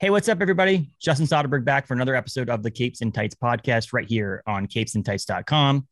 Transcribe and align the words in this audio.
Hey, 0.00 0.08
what's 0.08 0.30
up, 0.30 0.40
everybody? 0.40 0.88
Justin 0.98 1.26
Soderberg 1.26 1.62
back 1.62 1.86
for 1.86 1.92
another 1.92 2.16
episode 2.16 2.48
of 2.48 2.62
the 2.62 2.70
Capes 2.70 3.02
and 3.02 3.12
Tights 3.12 3.34
podcast 3.34 3.92
right 3.92 4.08
here 4.08 4.42
on 4.46 4.66
capesandtights.com. 4.66 5.86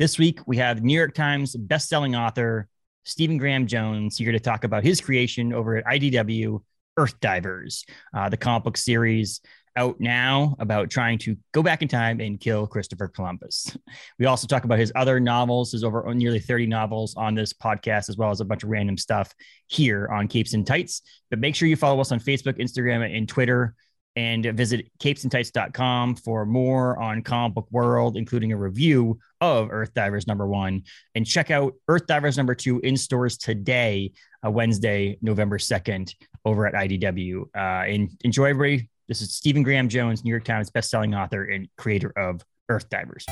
This 0.00 0.18
week, 0.18 0.40
we 0.48 0.56
have 0.56 0.82
New 0.82 0.98
York 0.98 1.14
Times 1.14 1.54
bestselling 1.54 2.18
author 2.18 2.66
Stephen 3.04 3.38
Graham 3.38 3.68
Jones 3.68 4.18
here 4.18 4.32
to 4.32 4.40
talk 4.40 4.64
about 4.64 4.82
his 4.82 5.00
creation 5.00 5.52
over 5.52 5.76
at 5.76 5.84
IDW 5.84 6.60
Earth 6.96 7.20
Divers, 7.20 7.86
uh, 8.12 8.28
the 8.28 8.36
comic 8.36 8.64
book 8.64 8.76
series 8.76 9.40
out 9.76 10.00
now 10.00 10.56
about 10.58 10.90
trying 10.90 11.18
to 11.18 11.36
go 11.52 11.62
back 11.62 11.82
in 11.82 11.88
time 11.88 12.20
and 12.20 12.40
kill 12.40 12.66
Christopher 12.66 13.08
Columbus. 13.08 13.76
We 14.18 14.26
also 14.26 14.46
talk 14.46 14.64
about 14.64 14.78
his 14.78 14.92
other 14.96 15.20
novels, 15.20 15.72
his 15.72 15.84
over 15.84 16.12
nearly 16.14 16.40
30 16.40 16.66
novels 16.66 17.14
on 17.16 17.34
this 17.34 17.52
podcast, 17.52 18.08
as 18.08 18.16
well 18.16 18.30
as 18.30 18.40
a 18.40 18.44
bunch 18.44 18.64
of 18.64 18.70
random 18.70 18.96
stuff 18.96 19.34
here 19.66 20.08
on 20.08 20.28
Capes 20.28 20.54
and 20.54 20.66
Tights. 20.66 21.02
But 21.30 21.38
make 21.38 21.54
sure 21.54 21.68
you 21.68 21.76
follow 21.76 22.00
us 22.00 22.12
on 22.12 22.20
Facebook, 22.20 22.58
Instagram, 22.58 23.16
and 23.16 23.28
Twitter. 23.28 23.74
And 24.16 24.46
visit 24.56 24.90
capesandtights.com 24.98 26.16
for 26.16 26.46
more 26.46 26.98
on 26.98 27.20
comic 27.20 27.54
book 27.54 27.68
world, 27.70 28.16
including 28.16 28.50
a 28.50 28.56
review 28.56 29.18
of 29.42 29.68
Earth 29.70 29.92
Divers 29.92 30.26
number 30.26 30.46
one. 30.46 30.84
And 31.14 31.26
check 31.26 31.50
out 31.50 31.74
Earth 31.86 32.06
Divers 32.06 32.38
number 32.38 32.54
two 32.54 32.80
in 32.80 32.96
stores 32.96 33.36
today, 33.36 34.12
uh, 34.42 34.50
Wednesday, 34.50 35.18
November 35.20 35.58
2nd, 35.58 36.14
over 36.46 36.66
at 36.66 36.72
IDW. 36.72 37.42
Uh, 37.54 37.58
and 37.58 38.10
enjoy, 38.24 38.46
everybody. 38.46 38.88
This 39.08 39.20
is 39.20 39.30
Stephen 39.30 39.62
Graham 39.62 39.88
Jones, 39.88 40.24
New 40.24 40.30
York 40.30 40.42
Times 40.42 40.68
bestselling 40.68 41.16
author 41.16 41.44
and 41.44 41.68
creator 41.78 42.12
of 42.16 42.44
Earth 42.68 42.88
Divers. 42.90 43.24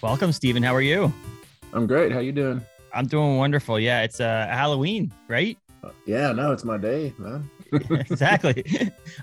Welcome, 0.00 0.30
Stephen. 0.30 0.62
How 0.62 0.72
are 0.72 0.80
you? 0.80 1.12
I'm 1.72 1.88
great. 1.88 2.12
How 2.12 2.20
you 2.20 2.30
doing? 2.30 2.64
I'm 2.92 3.08
doing 3.08 3.38
wonderful. 3.38 3.80
Yeah, 3.80 4.02
it's 4.02 4.20
uh, 4.20 4.46
Halloween, 4.48 5.12
right? 5.26 5.58
Uh, 5.82 5.90
yeah, 6.06 6.30
no, 6.30 6.52
it's 6.52 6.62
my 6.62 6.78
day, 6.78 7.12
man. 7.18 7.50
exactly. 7.90 8.64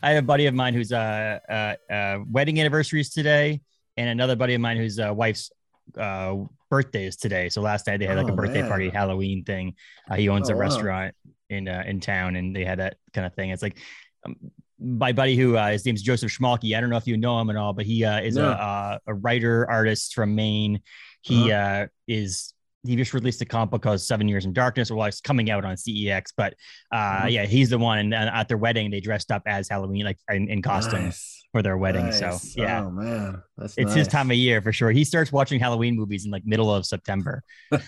I 0.04 0.12
have 0.12 0.24
a 0.24 0.28
buddy 0.28 0.46
of 0.46 0.54
mine 0.54 0.74
whose 0.74 0.92
uh, 0.92 1.40
uh, 1.50 1.94
uh, 1.94 2.20
wedding 2.30 2.60
anniversary 2.60 3.02
is 3.02 3.10
today, 3.10 3.62
and 3.98 4.10
another 4.10 4.36
buddy 4.36 4.54
of 4.54 4.62
mine 4.62 4.78
whose 4.78 5.00
uh, 5.00 5.14
wife's 5.14 5.52
uh, 5.98 6.36
birthday 6.70 7.06
is 7.06 7.18
today. 7.18 7.50
So 7.50 7.62
last 7.62 7.88
night 7.88 7.98
they 7.98 8.06
had 8.06 8.18
like 8.18 8.30
oh, 8.30 8.34
a 8.34 8.36
birthday 8.36 8.62
man. 8.62 8.70
party 8.70 8.90
Halloween 8.90 9.44
thing. 9.44 9.76
Uh, 10.10 10.16
he 10.16 10.30
owns 10.30 10.50
oh, 10.50 10.54
a 10.54 10.56
wow. 10.56 10.62
restaurant 10.62 11.16
in 11.50 11.68
uh, 11.68 11.84
in 11.86 12.00
town, 12.00 12.36
and 12.36 12.56
they 12.56 12.66
had 12.66 12.80
that 12.80 12.98
kind 13.14 13.26
of 13.26 13.34
thing. 13.34 13.50
It's 13.52 13.62
like 13.62 13.78
um, 14.26 14.36
my 14.80 15.12
buddy 15.12 15.36
who 15.36 15.58
uh, 15.58 15.70
his 15.70 15.86
name's 15.86 16.02
Joseph 16.02 16.32
Schmalke. 16.32 16.76
I 16.76 16.82
don't 16.82 16.90
know 16.90 16.98
if 16.98 17.08
you 17.08 17.18
know 17.18 17.40
him 17.40 17.50
at 17.50 17.56
all, 17.56 17.74
but 17.74 17.86
he 17.86 18.04
uh, 18.04 18.22
is 18.22 18.36
no. 18.36 18.50
a, 18.50 18.54
uh, 18.54 18.98
a 19.08 19.14
writer 19.14 19.70
artist 19.70 20.14
from 20.14 20.36
Maine. 20.36 20.82
He 21.22 21.52
uh-huh. 21.52 21.84
uh, 21.84 21.88
is 22.08 22.54
he 22.84 22.96
just 22.96 23.14
released 23.14 23.42
a 23.42 23.46
comp 23.46 23.80
called 23.82 24.02
Seven 24.02 24.28
Years 24.28 24.46
in 24.46 24.54
Darkness. 24.54 24.92
Well, 24.92 25.06
it's 25.06 25.22
coming 25.22 25.52
out 25.52 25.64
on 25.66 25.76
CEX, 25.76 26.34
but 26.36 26.56
uh, 26.92 26.98
mm-hmm. 26.98 27.28
yeah, 27.30 27.46
he's 27.46 27.70
the 27.70 27.78
one. 27.78 28.00
And 28.00 28.14
at 28.14 28.48
their 28.48 28.58
wedding, 28.58 28.90
they 28.90 29.00
dressed 29.00 29.32
up 29.32 29.44
as 29.46 29.70
Halloween, 29.70 30.06
like 30.06 30.18
in, 30.30 30.50
in 30.50 30.62
costume 30.62 31.06
nice. 31.06 31.46
for 31.52 31.62
their 31.62 31.78
wedding. 31.78 32.06
Nice. 32.06 32.20
So 32.20 32.38
yeah, 32.56 32.84
oh 32.84 32.92
man, 32.92 33.42
That's 33.58 33.78
it's 33.78 33.90
nice. 33.90 33.96
his 33.96 34.08
time 34.08 34.32
of 34.32 34.38
year 34.38 34.62
for 34.62 34.74
sure. 34.74 34.92
He 34.92 35.04
starts 35.04 35.32
watching 35.32 35.60
Halloween 35.60 35.96
movies 35.96 36.26
in 36.26 36.32
like 36.32 36.46
middle 36.46 36.74
of 36.74 36.86
September. 36.86 37.44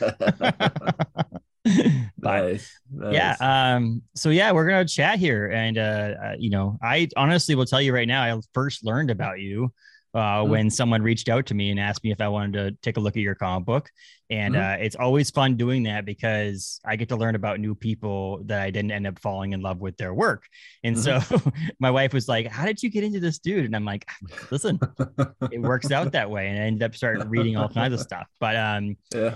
nice. 2.18 2.78
yeah 3.10 3.38
um 3.40 4.02
so 4.16 4.30
yeah 4.30 4.52
we're 4.52 4.68
gonna 4.68 4.84
chat 4.84 5.18
here 5.18 5.50
and 5.50 5.78
uh, 5.78 6.14
uh, 6.22 6.36
you 6.38 6.50
know 6.50 6.78
i 6.82 7.08
honestly 7.16 7.56
will 7.56 7.66
tell 7.66 7.82
you 7.82 7.94
right 7.94 8.08
now 8.08 8.22
i 8.22 8.38
first 8.54 8.84
learned 8.84 9.10
about 9.10 9.40
you 9.40 9.72
uh, 10.14 10.20
mm-hmm. 10.20 10.52
when 10.52 10.70
someone 10.70 11.02
reached 11.02 11.30
out 11.30 11.46
to 11.48 11.54
me 11.54 11.72
and 11.72 11.80
asked 11.80 12.04
me 12.04 12.12
if 12.12 12.22
I 12.22 12.28
wanted 12.28 12.54
to 12.54 12.78
take 12.82 12.98
a 12.98 13.00
look 13.00 13.16
at 13.16 13.22
your 13.22 13.36
comic 13.36 13.66
book. 13.66 13.90
And 14.30 14.56
mm-hmm. 14.56 14.82
uh, 14.82 14.84
it's 14.84 14.96
always 14.96 15.30
fun 15.32 15.58
doing 15.58 15.84
that 15.84 16.06
because 16.06 16.80
I 16.86 16.96
get 16.96 17.10
to 17.10 17.16
learn 17.16 17.36
about 17.36 17.60
new 17.60 17.76
people 17.76 18.44
that 18.46 18.62
I 18.62 18.72
didn't 18.72 18.92
end 18.92 19.08
up 19.08 19.20
falling 19.20 19.54
in 19.54 19.62
love 19.62 19.80
with 19.80 19.98
their 19.98 20.14
work. 20.14 20.46
And 20.84 20.96
mm-hmm. 20.96 21.38
so 21.38 21.52
my 21.80 21.92
wife 21.92 22.14
was 22.14 22.28
like, 22.28 22.48
How 22.48 22.66
did 22.66 22.82
you 22.82 22.90
get 22.90 23.04
into 23.04 23.20
this 23.20 23.40
dude? 23.40 23.66
And 23.66 23.76
I'm 23.76 23.86
like, 23.86 24.08
Listen, 24.52 24.80
it 25.52 25.62
works 25.62 25.92
out 25.92 26.12
that 26.12 26.30
way. 26.30 26.48
And 26.48 26.60
I 26.60 26.64
ended 26.64 26.84
up 26.84 26.96
starting 26.96 27.28
reading 27.30 27.58
all 27.58 27.70
kinds 27.70 27.94
of 27.94 28.00
stuff. 28.00 28.28
But 28.40 28.56
um, 28.56 28.98
yeah 29.14 29.36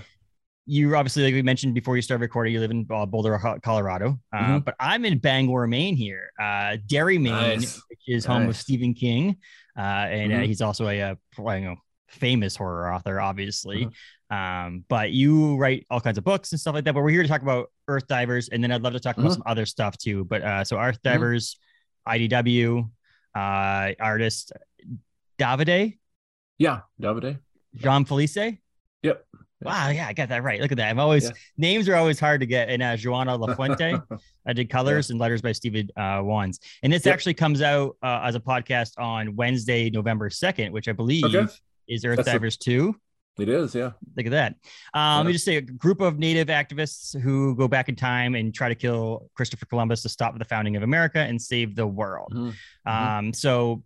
you 0.68 0.94
obviously, 0.94 1.24
like 1.24 1.32
we 1.32 1.40
mentioned 1.40 1.72
before 1.72 1.96
you 1.96 2.02
started 2.02 2.20
recording, 2.20 2.52
you 2.52 2.60
live 2.60 2.70
in 2.70 2.86
uh, 2.90 3.06
Boulder, 3.06 3.38
Colorado, 3.62 4.20
uh, 4.34 4.36
mm-hmm. 4.36 4.58
but 4.58 4.74
I'm 4.78 5.06
in 5.06 5.18
Bangor, 5.18 5.66
Maine 5.66 5.96
here, 5.96 6.30
uh, 6.38 6.76
Derry, 6.86 7.16
Maine, 7.16 7.60
nice. 7.60 7.82
which 7.88 8.00
is 8.06 8.28
nice. 8.28 8.36
home 8.36 8.48
of 8.50 8.56
Stephen 8.56 8.92
King. 8.92 9.38
Uh, 9.78 9.80
and 9.80 10.32
uh, 10.32 10.36
mm-hmm. 10.36 10.44
he's 10.44 10.60
also 10.60 10.88
a, 10.88 10.98
a 11.00 11.18
you 11.38 11.60
know, 11.60 11.76
famous 12.08 12.56
horror 12.56 12.92
author, 12.92 13.20
obviously. 13.20 13.86
Mm-hmm. 13.86 14.36
Um, 14.36 14.84
but 14.88 15.12
you 15.12 15.56
write 15.56 15.86
all 15.90 16.00
kinds 16.00 16.18
of 16.18 16.24
books 16.24 16.52
and 16.52 16.60
stuff 16.60 16.74
like 16.74 16.84
that. 16.84 16.94
But 16.94 17.02
we're 17.02 17.10
here 17.10 17.22
to 17.22 17.28
talk 17.28 17.42
about 17.42 17.70
Earth 17.86 18.06
Divers, 18.08 18.48
and 18.48 18.62
then 18.62 18.72
I'd 18.72 18.82
love 18.82 18.94
to 18.94 19.00
talk 19.00 19.16
about 19.16 19.28
mm-hmm. 19.30 19.34
some 19.34 19.42
other 19.46 19.64
stuff 19.64 19.96
too. 19.96 20.24
But 20.24 20.42
uh, 20.42 20.64
so 20.64 20.78
Earth 20.78 20.96
mm-hmm. 20.96 21.14
Divers, 21.14 21.58
IDW, 22.06 22.90
uh, 23.34 23.92
artist 24.00 24.52
Davide. 25.38 25.98
Yeah, 26.58 26.80
Davide. 27.00 27.38
Gianfelice. 27.76 28.58
Yep. 29.02 29.24
Wow, 29.60 29.88
yeah, 29.88 30.06
I 30.06 30.12
got 30.12 30.28
that 30.28 30.44
right. 30.44 30.60
Look 30.60 30.70
at 30.70 30.78
that. 30.78 30.88
I'm 30.88 31.00
always 31.00 31.24
yeah. 31.24 31.30
names 31.56 31.88
are 31.88 31.96
always 31.96 32.20
hard 32.20 32.40
to 32.40 32.46
get. 32.46 32.68
And 32.68 32.82
uh, 32.82 32.96
Joana 32.96 33.38
Lafuente, 33.56 34.00
I 34.46 34.52
did 34.52 34.70
colors 34.70 35.08
yeah. 35.08 35.14
and 35.14 35.20
letters 35.20 35.42
by 35.42 35.52
Stephen 35.52 35.88
uh, 35.96 36.20
Wands. 36.22 36.60
And 36.82 36.92
this 36.92 37.04
yep. 37.04 37.14
actually 37.14 37.34
comes 37.34 37.60
out 37.60 37.96
uh, 38.02 38.20
as 38.24 38.36
a 38.36 38.40
podcast 38.40 38.98
on 38.98 39.34
Wednesday, 39.34 39.90
November 39.90 40.28
2nd, 40.28 40.70
which 40.70 40.86
I 40.86 40.92
believe 40.92 41.24
okay. 41.24 41.52
is 41.88 42.04
Earth 42.04 42.18
That's 42.18 42.28
Divers 42.28 42.54
a- 42.56 42.58
2. 42.58 42.94
It 43.38 43.48
is, 43.48 43.72
yeah. 43.72 43.92
Look 44.16 44.26
at 44.26 44.32
that. 44.32 44.56
Um. 44.94 45.18
Let 45.18 45.26
me 45.26 45.32
just 45.32 45.44
say 45.44 45.56
a 45.56 45.60
group 45.60 46.00
of 46.00 46.18
native 46.18 46.48
activists 46.48 47.18
who 47.20 47.54
go 47.54 47.68
back 47.68 47.88
in 47.88 47.94
time 47.94 48.34
and 48.34 48.52
try 48.52 48.68
to 48.68 48.74
kill 48.74 49.30
Christopher 49.34 49.64
Columbus 49.66 50.02
to 50.02 50.08
stop 50.08 50.36
the 50.36 50.44
founding 50.44 50.74
of 50.74 50.82
America 50.82 51.20
and 51.20 51.40
save 51.40 51.76
the 51.76 51.86
world. 51.86 52.32
Mm-hmm. 52.34 52.90
Um, 52.90 53.32
so, 53.32 53.84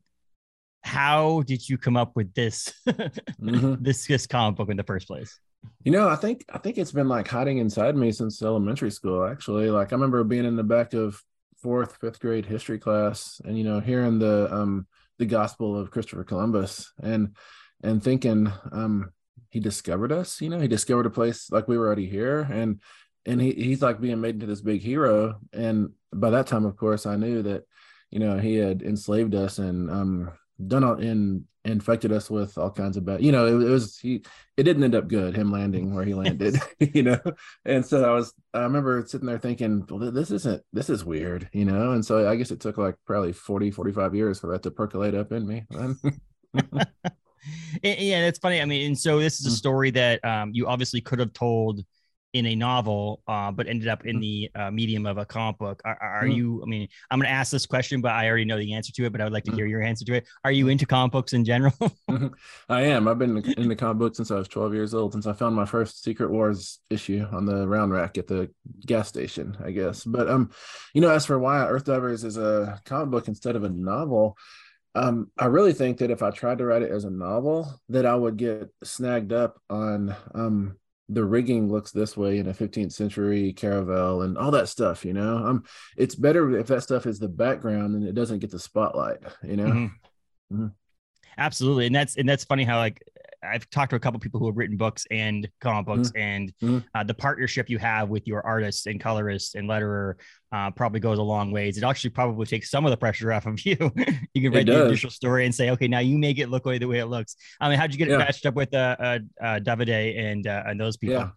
how 0.80 1.42
did 1.42 1.68
you 1.68 1.76
come 1.76 1.98
up 1.98 2.16
with 2.16 2.32
this 2.32 2.72
mm-hmm. 2.88 3.74
this 3.82 4.06
this 4.06 4.26
comic 4.26 4.56
book 4.56 4.70
in 4.70 4.78
the 4.78 4.84
first 4.84 5.06
place? 5.06 5.38
You 5.84 5.92
know, 5.92 6.08
I 6.08 6.16
think 6.16 6.44
I 6.52 6.58
think 6.58 6.78
it's 6.78 6.92
been 6.92 7.08
like 7.08 7.28
hiding 7.28 7.58
inside 7.58 7.96
me 7.96 8.12
since 8.12 8.42
elementary 8.42 8.90
school. 8.90 9.24
Actually, 9.24 9.70
like 9.70 9.92
I 9.92 9.96
remember 9.96 10.22
being 10.24 10.44
in 10.44 10.56
the 10.56 10.62
back 10.62 10.94
of 10.94 11.20
fourth, 11.60 11.96
fifth 11.96 12.20
grade 12.20 12.46
history 12.46 12.78
class, 12.78 13.40
and 13.44 13.58
you 13.58 13.64
know, 13.64 13.80
hearing 13.80 14.18
the 14.18 14.52
um 14.52 14.86
the 15.18 15.26
gospel 15.26 15.78
of 15.78 15.90
Christopher 15.90 16.24
Columbus, 16.24 16.92
and 17.02 17.36
and 17.82 18.02
thinking 18.02 18.52
um 18.70 19.12
he 19.50 19.60
discovered 19.60 20.12
us. 20.12 20.40
You 20.40 20.50
know, 20.50 20.60
he 20.60 20.68
discovered 20.68 21.06
a 21.06 21.10
place 21.10 21.50
like 21.50 21.68
we 21.68 21.76
were 21.76 21.86
already 21.86 22.06
here, 22.06 22.40
and 22.40 22.80
and 23.26 23.40
he 23.40 23.52
he's 23.52 23.82
like 23.82 24.00
being 24.00 24.20
made 24.20 24.36
into 24.36 24.46
this 24.46 24.60
big 24.60 24.82
hero. 24.82 25.40
And 25.52 25.90
by 26.12 26.30
that 26.30 26.46
time, 26.46 26.64
of 26.64 26.76
course, 26.76 27.06
I 27.06 27.16
knew 27.16 27.42
that 27.42 27.64
you 28.10 28.20
know 28.20 28.38
he 28.38 28.56
had 28.56 28.82
enslaved 28.82 29.34
us 29.34 29.58
and 29.58 29.90
um 29.90 30.30
done 30.66 30.84
all 30.84 30.94
in 30.94 31.44
infected 31.64 32.10
us 32.10 32.28
with 32.28 32.58
all 32.58 32.70
kinds 32.70 32.96
of 32.96 33.04
bad 33.04 33.22
you 33.22 33.30
know 33.30 33.46
it, 33.46 33.64
it, 33.64 33.70
was 33.70 33.96
he 33.98 34.20
it 34.56 34.64
didn't 34.64 34.82
end 34.82 34.96
up 34.96 35.06
good 35.06 35.36
him 35.36 35.52
landing 35.52 35.94
where 35.94 36.04
he 36.04 36.12
landed 36.12 36.58
you 36.92 37.02
know? 37.04 37.20
And 37.64 37.86
so 37.86 38.04
i 38.04 38.14
was 38.14 38.34
i 38.52 38.60
remember 38.62 39.04
sitting 39.06 39.26
there 39.26 39.38
thinking 39.38 39.86
well 39.88 40.10
this 40.10 40.30
isn't 40.32 40.62
this 40.72 40.90
is 40.90 41.04
weird 41.04 41.48
you 41.52 41.64
know? 41.64 41.92
And 41.92 42.04
so 42.04 42.28
i 42.28 42.34
guess 42.34 42.50
it 42.50 42.60
took 42.60 42.78
like 42.78 42.96
probably 43.06 43.32
40 43.32 43.70
45 43.70 44.14
years 44.14 44.40
for 44.40 44.48
that 44.48 44.62
to 44.64 44.70
percolate 44.72 45.14
up 45.14 45.30
in 45.30 45.46
me 45.46 45.64
yeah 45.70 45.92
it's 47.82 48.38
funny 48.38 48.60
i 48.60 48.64
mean 48.64 48.86
and 48.86 48.98
so 48.98 49.20
this 49.20 49.40
is 49.40 49.46
a 49.46 49.50
mm. 49.50 49.52
story 49.52 49.90
that 49.92 50.24
um, 50.24 50.50
you 50.52 50.66
obviously 50.66 51.00
could 51.00 51.20
have 51.20 51.32
told 51.32 51.84
in 52.32 52.46
a 52.46 52.54
novel, 52.54 53.22
uh, 53.28 53.50
but 53.50 53.66
ended 53.66 53.88
up 53.88 54.06
in 54.06 54.16
mm. 54.16 54.20
the 54.20 54.50
uh, 54.54 54.70
medium 54.70 55.06
of 55.06 55.18
a 55.18 55.24
comic 55.24 55.58
book. 55.58 55.82
Are, 55.84 55.98
are 56.00 56.24
mm. 56.24 56.34
you? 56.34 56.62
I 56.62 56.66
mean, 56.66 56.88
I'm 57.10 57.18
going 57.18 57.28
to 57.28 57.32
ask 57.32 57.52
this 57.52 57.66
question, 57.66 58.00
but 58.00 58.12
I 58.12 58.28
already 58.28 58.46
know 58.46 58.58
the 58.58 58.72
answer 58.72 58.92
to 58.92 59.04
it. 59.04 59.12
But 59.12 59.20
I 59.20 59.24
would 59.24 59.32
like 59.32 59.44
to 59.44 59.50
mm. 59.50 59.56
hear 59.56 59.66
your 59.66 59.82
answer 59.82 60.04
to 60.06 60.14
it. 60.14 60.26
Are 60.44 60.52
you 60.52 60.68
into 60.68 60.86
comic 60.86 61.12
books 61.12 61.34
in 61.34 61.44
general? 61.44 61.74
I 62.68 62.82
am. 62.82 63.06
I've 63.06 63.18
been 63.18 63.38
in 63.38 63.68
the 63.68 63.76
comic 63.76 63.98
books 63.98 64.16
since 64.16 64.30
I 64.30 64.36
was 64.36 64.48
12 64.48 64.74
years 64.74 64.94
old. 64.94 65.12
Since 65.12 65.26
I 65.26 65.34
found 65.34 65.54
my 65.54 65.66
first 65.66 66.02
Secret 66.02 66.30
Wars 66.30 66.80
issue 66.88 67.26
on 67.32 67.44
the 67.44 67.68
round 67.68 67.92
rack 67.92 68.16
at 68.16 68.26
the 68.26 68.50
gas 68.86 69.08
station, 69.08 69.56
I 69.62 69.70
guess. 69.70 70.04
But 70.04 70.28
um, 70.28 70.50
you 70.94 71.00
know, 71.00 71.10
as 71.10 71.26
for 71.26 71.38
why 71.38 71.66
Earth 71.66 71.84
Divers 71.84 72.24
is 72.24 72.38
a 72.38 72.80
comic 72.84 73.10
book 73.10 73.28
instead 73.28 73.56
of 73.56 73.64
a 73.64 73.68
novel. 73.68 74.36
Um, 74.94 75.30
I 75.38 75.46
really 75.46 75.72
think 75.72 75.98
that 75.98 76.10
if 76.10 76.22
I 76.22 76.30
tried 76.30 76.58
to 76.58 76.66
write 76.66 76.82
it 76.82 76.90
as 76.90 77.04
a 77.04 77.10
novel, 77.10 77.80
that 77.88 78.04
I 78.04 78.14
would 78.14 78.36
get 78.36 78.68
snagged 78.84 79.32
up 79.32 79.58
on 79.70 80.14
um 80.34 80.76
the 81.08 81.24
rigging 81.24 81.70
looks 81.70 81.90
this 81.90 82.16
way 82.16 82.38
in 82.38 82.48
a 82.48 82.54
15th 82.54 82.92
century 82.92 83.52
caravel 83.52 84.22
and 84.22 84.38
all 84.38 84.50
that 84.50 84.68
stuff 84.68 85.04
you 85.04 85.12
know 85.12 85.36
um 85.38 85.64
it's 85.96 86.14
better 86.14 86.56
if 86.58 86.66
that 86.68 86.82
stuff 86.82 87.06
is 87.06 87.18
the 87.18 87.28
background 87.28 87.94
and 87.94 88.06
it 88.06 88.14
doesn't 88.14 88.38
get 88.38 88.50
the 88.50 88.58
spotlight 88.58 89.18
you 89.42 89.56
know 89.56 89.66
mm-hmm. 89.66 90.54
Mm-hmm. 90.54 90.66
absolutely 91.38 91.86
and 91.86 91.94
that's 91.94 92.16
and 92.16 92.28
that's 92.28 92.44
funny 92.44 92.64
how 92.64 92.78
like 92.78 93.02
I've 93.42 93.68
talked 93.70 93.90
to 93.90 93.96
a 93.96 94.00
couple 94.00 94.20
people 94.20 94.40
who 94.40 94.46
have 94.46 94.56
written 94.56 94.76
books 94.76 95.04
and 95.10 95.48
comic 95.60 95.86
books, 95.86 96.10
mm-hmm. 96.10 96.18
and 96.18 96.52
mm-hmm. 96.62 96.78
Uh, 96.94 97.04
the 97.04 97.14
partnership 97.14 97.68
you 97.68 97.78
have 97.78 98.08
with 98.08 98.26
your 98.26 98.44
artist 98.46 98.86
and 98.86 99.00
colorist 99.00 99.54
and 99.54 99.68
letterer 99.68 100.14
uh, 100.52 100.70
probably 100.70 101.00
goes 101.00 101.18
a 101.18 101.22
long 101.22 101.50
ways. 101.50 101.78
It 101.78 101.84
actually 101.84 102.10
probably 102.10 102.46
takes 102.46 102.70
some 102.70 102.84
of 102.84 102.90
the 102.90 102.96
pressure 102.96 103.32
off 103.32 103.46
of 103.46 103.60
you. 103.66 103.76
you 104.34 104.42
can 104.42 104.52
write 104.52 104.66
the 104.66 104.86
initial 104.86 105.10
story 105.10 105.44
and 105.44 105.54
say, 105.54 105.70
okay, 105.70 105.88
now 105.88 106.00
you 106.00 106.18
make 106.18 106.38
it 106.38 106.48
look 106.48 106.64
the 106.64 106.84
way 106.84 106.98
it 106.98 107.06
looks. 107.06 107.36
I 107.60 107.68
mean, 107.68 107.78
how'd 107.78 107.92
you 107.92 107.98
get 107.98 108.08
yeah. 108.08 108.16
it 108.16 108.18
matched 108.18 108.46
up 108.46 108.54
with 108.54 108.72
uh, 108.74 108.96
uh, 108.98 109.18
uh 109.40 109.60
Davide 109.60 110.18
and 110.18 110.46
uh, 110.46 110.62
and 110.66 110.80
those 110.80 110.96
people? 110.96 111.16
Yeah. 111.16 111.30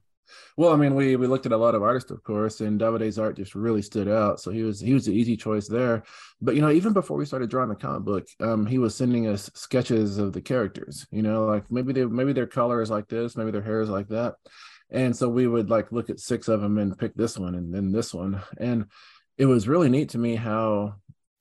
Well, 0.58 0.72
I 0.72 0.76
mean, 0.76 0.96
we 0.96 1.16
we 1.16 1.28
looked 1.28 1.46
at 1.46 1.52
a 1.52 1.58
lot 1.58 1.76
of 1.76 1.84
artists, 1.84 2.12
of 2.12 2.24
course, 2.24 2.62
and 2.62 2.80
Davide's 2.80 3.20
art 3.20 3.38
just 3.38 3.56
really 3.56 3.82
stood 3.82 4.08
out. 4.08 4.40
So 4.40 4.52
he 4.52 4.64
was 4.64 4.80
he 4.80 4.94
was 4.94 5.06
the 5.06 5.14
easy 5.14 5.36
choice 5.38 5.68
there. 5.68 6.04
But 6.42 6.56
you 6.56 6.62
know, 6.62 6.72
even 6.72 6.94
before 6.94 7.18
we 7.18 7.26
started 7.26 7.50
drawing 7.50 7.70
the 7.70 7.76
comic 7.76 8.04
book, 8.04 8.28
um, 8.40 8.66
he 8.66 8.78
was 8.78 8.96
sending 8.96 9.28
us 9.28 9.50
sketches 9.54 10.18
of 10.18 10.34
the 10.34 10.42
characters. 10.42 11.06
You 11.12 11.22
know, 11.22 11.46
like 11.46 11.70
maybe 11.72 11.94
they 11.94 12.06
maybe 12.06 12.34
their 12.34 12.48
color 12.48 12.82
is 12.82 12.90
like 12.90 13.08
this, 13.08 13.36
maybe 13.36 13.52
their 13.52 13.62
hair 13.62 13.82
is 13.82 13.90
like 13.90 14.08
that, 14.10 14.36
and 14.90 15.16
so 15.16 15.30
we 15.30 15.48
would 15.48 15.70
like 15.70 15.92
look 15.92 16.10
at 16.10 16.20
six 16.20 16.48
of 16.48 16.62
them 16.62 16.78
and 16.78 16.98
pick 16.98 17.14
this 17.16 17.38
one 17.38 17.56
and 17.56 17.74
then 17.74 17.92
this 17.92 18.14
one, 18.14 18.42
and 18.58 18.86
it 19.38 19.46
was 19.46 19.68
really 19.68 19.90
neat 19.90 20.10
to 20.10 20.18
me 20.18 20.36
how 20.36 20.96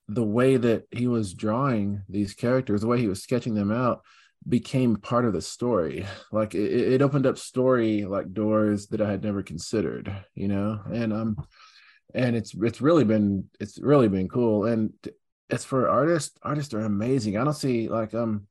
the 0.09 0.25
way 0.25 0.57
that 0.57 0.85
he 0.91 1.07
was 1.07 1.33
drawing 1.33 2.03
these 2.09 2.35
characters, 2.35 2.83
the 2.83 2.87
way 2.87 3.01
he 3.01 3.09
was 3.09 3.23
sketching 3.23 3.55
them 3.55 3.71
out 3.71 4.03
became 4.49 4.97
part 4.97 5.25
of 5.25 5.33
the 5.33 5.41
story. 5.41 6.07
Like 6.33 6.55
it, 6.55 6.95
it 6.95 7.03
opened 7.03 7.27
up 7.27 7.39
story 7.39 8.05
like 8.05 8.33
doors 8.33 8.89
that 8.89 9.01
i 9.01 9.11
had 9.11 9.23
never 9.23 9.43
considered 9.43 10.15
you 10.35 10.49
know? 10.49 10.81
And 10.93 11.13
um 11.13 11.47
and 12.15 12.37
it's 12.37 12.55
it's 12.55 12.81
really 12.81 13.05
been 13.05 13.49
it's 13.61 13.79
really 13.81 14.09
been 14.09 14.29
cool. 14.29 14.67
And 14.67 14.93
as 15.51 15.65
for 15.65 15.89
artists 15.89 16.39
artists 16.43 16.75
are 16.75 16.81
amazing. 16.81 17.37
I 17.37 17.45
don't 17.45 17.55
see 17.55 17.89
like 17.89 18.15
um 18.15 18.47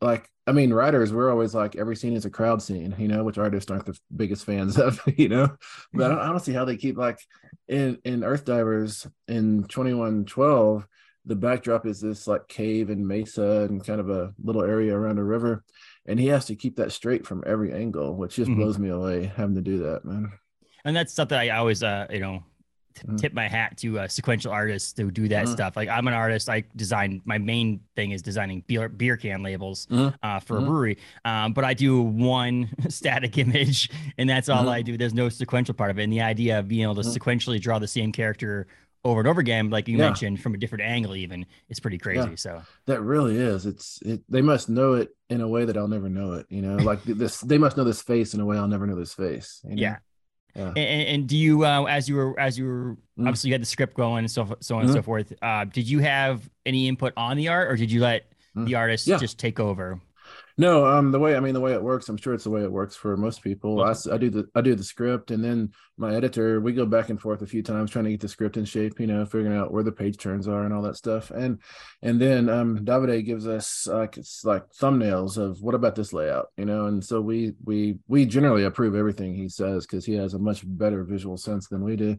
like 0.00 0.30
i 0.46 0.52
mean 0.52 0.72
writers 0.72 1.12
we're 1.12 1.30
always 1.30 1.54
like 1.54 1.74
every 1.74 1.96
scene 1.96 2.14
is 2.14 2.24
a 2.24 2.30
crowd 2.30 2.62
scene 2.62 2.94
you 3.00 3.08
know 3.08 3.24
which 3.24 3.36
artists 3.36 3.68
aren't 3.68 3.84
the 3.84 3.98
biggest 4.14 4.44
fans 4.44 4.78
of 4.78 5.00
you 5.16 5.28
know? 5.28 5.48
But 5.92 6.04
I 6.04 6.08
don't, 6.08 6.18
I 6.20 6.26
don't 6.28 6.40
see 6.40 6.52
how 6.52 6.64
they 6.64 6.76
keep 6.76 6.96
like 6.96 7.18
in 7.66 7.98
in 8.04 8.24
earth 8.24 8.44
divers 8.44 9.06
in 9.26 9.64
2112 9.64 10.86
the 11.28 11.36
backdrop 11.36 11.86
is 11.86 12.00
this 12.00 12.26
like 12.26 12.48
cave 12.48 12.90
and 12.90 13.06
mesa 13.06 13.66
and 13.68 13.84
kind 13.84 14.00
of 14.00 14.10
a 14.10 14.34
little 14.42 14.62
area 14.62 14.96
around 14.96 15.18
a 15.18 15.24
river 15.24 15.62
and 16.06 16.18
he 16.18 16.26
has 16.26 16.46
to 16.46 16.56
keep 16.56 16.76
that 16.76 16.90
straight 16.90 17.26
from 17.26 17.44
every 17.46 17.72
angle 17.72 18.16
which 18.16 18.36
just 18.36 18.50
mm-hmm. 18.50 18.60
blows 18.60 18.78
me 18.78 18.88
away 18.88 19.30
having 19.36 19.54
to 19.54 19.60
do 19.60 19.78
that 19.78 20.04
man 20.04 20.32
and 20.84 20.96
that's 20.96 21.12
something 21.12 21.38
i 21.38 21.50
always 21.50 21.82
uh 21.82 22.06
you 22.10 22.20
know 22.20 22.42
mm-hmm. 23.06 23.16
tip 23.16 23.32
my 23.32 23.48
hat 23.48 23.76
to 23.78 23.98
uh, 23.98 24.08
sequential 24.08 24.52
artists 24.52 24.92
to 24.94 25.10
do 25.10 25.28
that 25.28 25.44
mm-hmm. 25.44 25.52
stuff. 25.52 25.76
Like 25.76 25.88
I'm 25.88 26.06
an 26.08 26.14
artist. 26.14 26.48
I 26.48 26.64
design 26.76 27.22
my 27.24 27.38
main 27.38 27.80
thing 27.96 28.12
is 28.12 28.22
designing 28.22 28.62
beer, 28.66 28.88
beer 28.88 29.16
can 29.16 29.42
labels 29.42 29.86
mm-hmm. 29.86 30.14
uh, 30.22 30.40
for 30.40 30.56
a 30.56 30.60
mm-hmm. 30.60 30.68
brewery. 30.68 30.98
Um, 31.24 31.52
but 31.52 31.64
I 31.64 31.74
do 31.74 32.02
one 32.02 32.70
static 32.88 33.38
image, 33.38 33.90
and 34.18 34.28
that's 34.28 34.48
all 34.48 34.60
mm-hmm. 34.60 34.68
I 34.68 34.82
do. 34.82 34.96
There's 34.96 35.14
no 35.14 35.28
sequential 35.28 35.74
part 35.74 35.90
of 35.90 35.98
it. 35.98 36.04
And 36.04 36.12
the 36.12 36.22
idea 36.22 36.58
of 36.58 36.68
being 36.68 36.82
able 36.82 36.96
to 36.96 37.02
sequentially 37.02 37.60
draw 37.60 37.78
the 37.78 37.88
same 37.88 38.12
character 38.12 38.66
over 39.04 39.20
and 39.20 39.28
over 39.28 39.40
again, 39.40 39.70
like 39.70 39.88
you 39.88 39.96
yeah. 39.96 40.04
mentioned, 40.04 40.40
from 40.40 40.54
a 40.54 40.58
different 40.58 40.84
angle, 40.84 41.16
even 41.16 41.46
it's 41.68 41.80
pretty 41.80 41.98
crazy. 41.98 42.28
Yeah, 42.28 42.34
so 42.36 42.62
that 42.86 43.00
really 43.00 43.36
is. 43.36 43.66
It's 43.66 44.00
it. 44.02 44.22
They 44.28 44.42
must 44.42 44.68
know 44.68 44.94
it 44.94 45.10
in 45.30 45.40
a 45.40 45.48
way 45.48 45.64
that 45.64 45.76
I'll 45.76 45.88
never 45.88 46.08
know 46.08 46.32
it. 46.34 46.46
You 46.48 46.62
know, 46.62 46.76
like 46.76 47.02
this. 47.04 47.40
They 47.40 47.58
must 47.58 47.76
know 47.76 47.84
this 47.84 48.02
face 48.02 48.34
in 48.34 48.40
a 48.40 48.46
way 48.46 48.56
I'll 48.56 48.68
never 48.68 48.86
know 48.86 48.96
this 48.96 49.14
face. 49.14 49.60
You 49.64 49.76
know? 49.76 49.82
Yeah. 49.82 49.96
Yeah. 50.56 50.68
And, 50.70 50.78
and, 50.78 51.26
do 51.28 51.36
you, 51.36 51.64
uh, 51.64 51.84
as 51.84 52.08
you 52.08 52.16
were, 52.16 52.40
as 52.40 52.58
you 52.58 52.64
were, 52.64 52.96
mm. 53.18 53.20
obviously 53.20 53.48
you 53.48 53.54
had 53.54 53.62
the 53.62 53.66
script 53.66 53.94
going 53.94 54.20
and 54.20 54.30
so, 54.30 54.56
so 54.60 54.74
on 54.74 54.80
mm-hmm. 54.80 54.88
and 54.88 54.98
so 54.98 55.02
forth. 55.02 55.32
Uh, 55.40 55.64
did 55.64 55.88
you 55.88 56.00
have 56.00 56.48
any 56.66 56.88
input 56.88 57.12
on 57.16 57.36
the 57.36 57.48
art, 57.48 57.70
or 57.70 57.76
did 57.76 57.92
you 57.92 58.00
let 58.00 58.32
mm. 58.56 58.66
the 58.66 58.74
artist 58.74 59.06
yeah. 59.06 59.18
just 59.18 59.38
take 59.38 59.60
over? 59.60 60.00
No, 60.60 60.84
um, 60.84 61.12
the 61.12 61.20
way 61.20 61.36
I 61.36 61.40
mean 61.40 61.54
the 61.54 61.60
way 61.60 61.72
it 61.72 61.82
works, 61.82 62.08
I'm 62.08 62.16
sure 62.16 62.34
it's 62.34 62.42
the 62.42 62.50
way 62.50 62.64
it 62.64 62.72
works 62.72 62.96
for 62.96 63.16
most 63.16 63.42
people. 63.42 63.80
I, 63.80 63.94
I 64.12 64.18
do 64.18 64.28
the 64.28 64.48
I 64.56 64.60
do 64.60 64.74
the 64.74 64.82
script, 64.82 65.30
and 65.30 65.42
then 65.42 65.70
my 65.96 66.12
editor, 66.16 66.60
we 66.60 66.72
go 66.72 66.84
back 66.84 67.10
and 67.10 67.20
forth 67.20 67.42
a 67.42 67.46
few 67.46 67.62
times 67.62 67.92
trying 67.92 68.06
to 68.06 68.10
get 68.10 68.18
the 68.20 68.28
script 68.28 68.56
in 68.56 68.64
shape. 68.64 68.98
You 68.98 69.06
know, 69.06 69.24
figuring 69.24 69.56
out 69.56 69.72
where 69.72 69.84
the 69.84 69.92
page 69.92 70.18
turns 70.18 70.48
are 70.48 70.64
and 70.64 70.74
all 70.74 70.82
that 70.82 70.96
stuff. 70.96 71.30
And 71.30 71.60
and 72.02 72.20
then 72.20 72.48
um, 72.48 72.80
Davide 72.84 73.24
gives 73.24 73.46
us 73.46 73.86
like 73.86 74.16
it's 74.16 74.44
like 74.44 74.64
thumbnails 74.72 75.38
of 75.38 75.62
what 75.62 75.76
about 75.76 75.94
this 75.94 76.12
layout, 76.12 76.48
you 76.56 76.64
know. 76.64 76.86
And 76.86 77.04
so 77.04 77.20
we 77.20 77.52
we 77.64 77.98
we 78.08 78.26
generally 78.26 78.64
approve 78.64 78.96
everything 78.96 79.36
he 79.36 79.48
says 79.48 79.86
because 79.86 80.04
he 80.04 80.14
has 80.14 80.34
a 80.34 80.40
much 80.40 80.62
better 80.66 81.04
visual 81.04 81.36
sense 81.36 81.68
than 81.68 81.84
we 81.84 81.94
do 81.94 82.18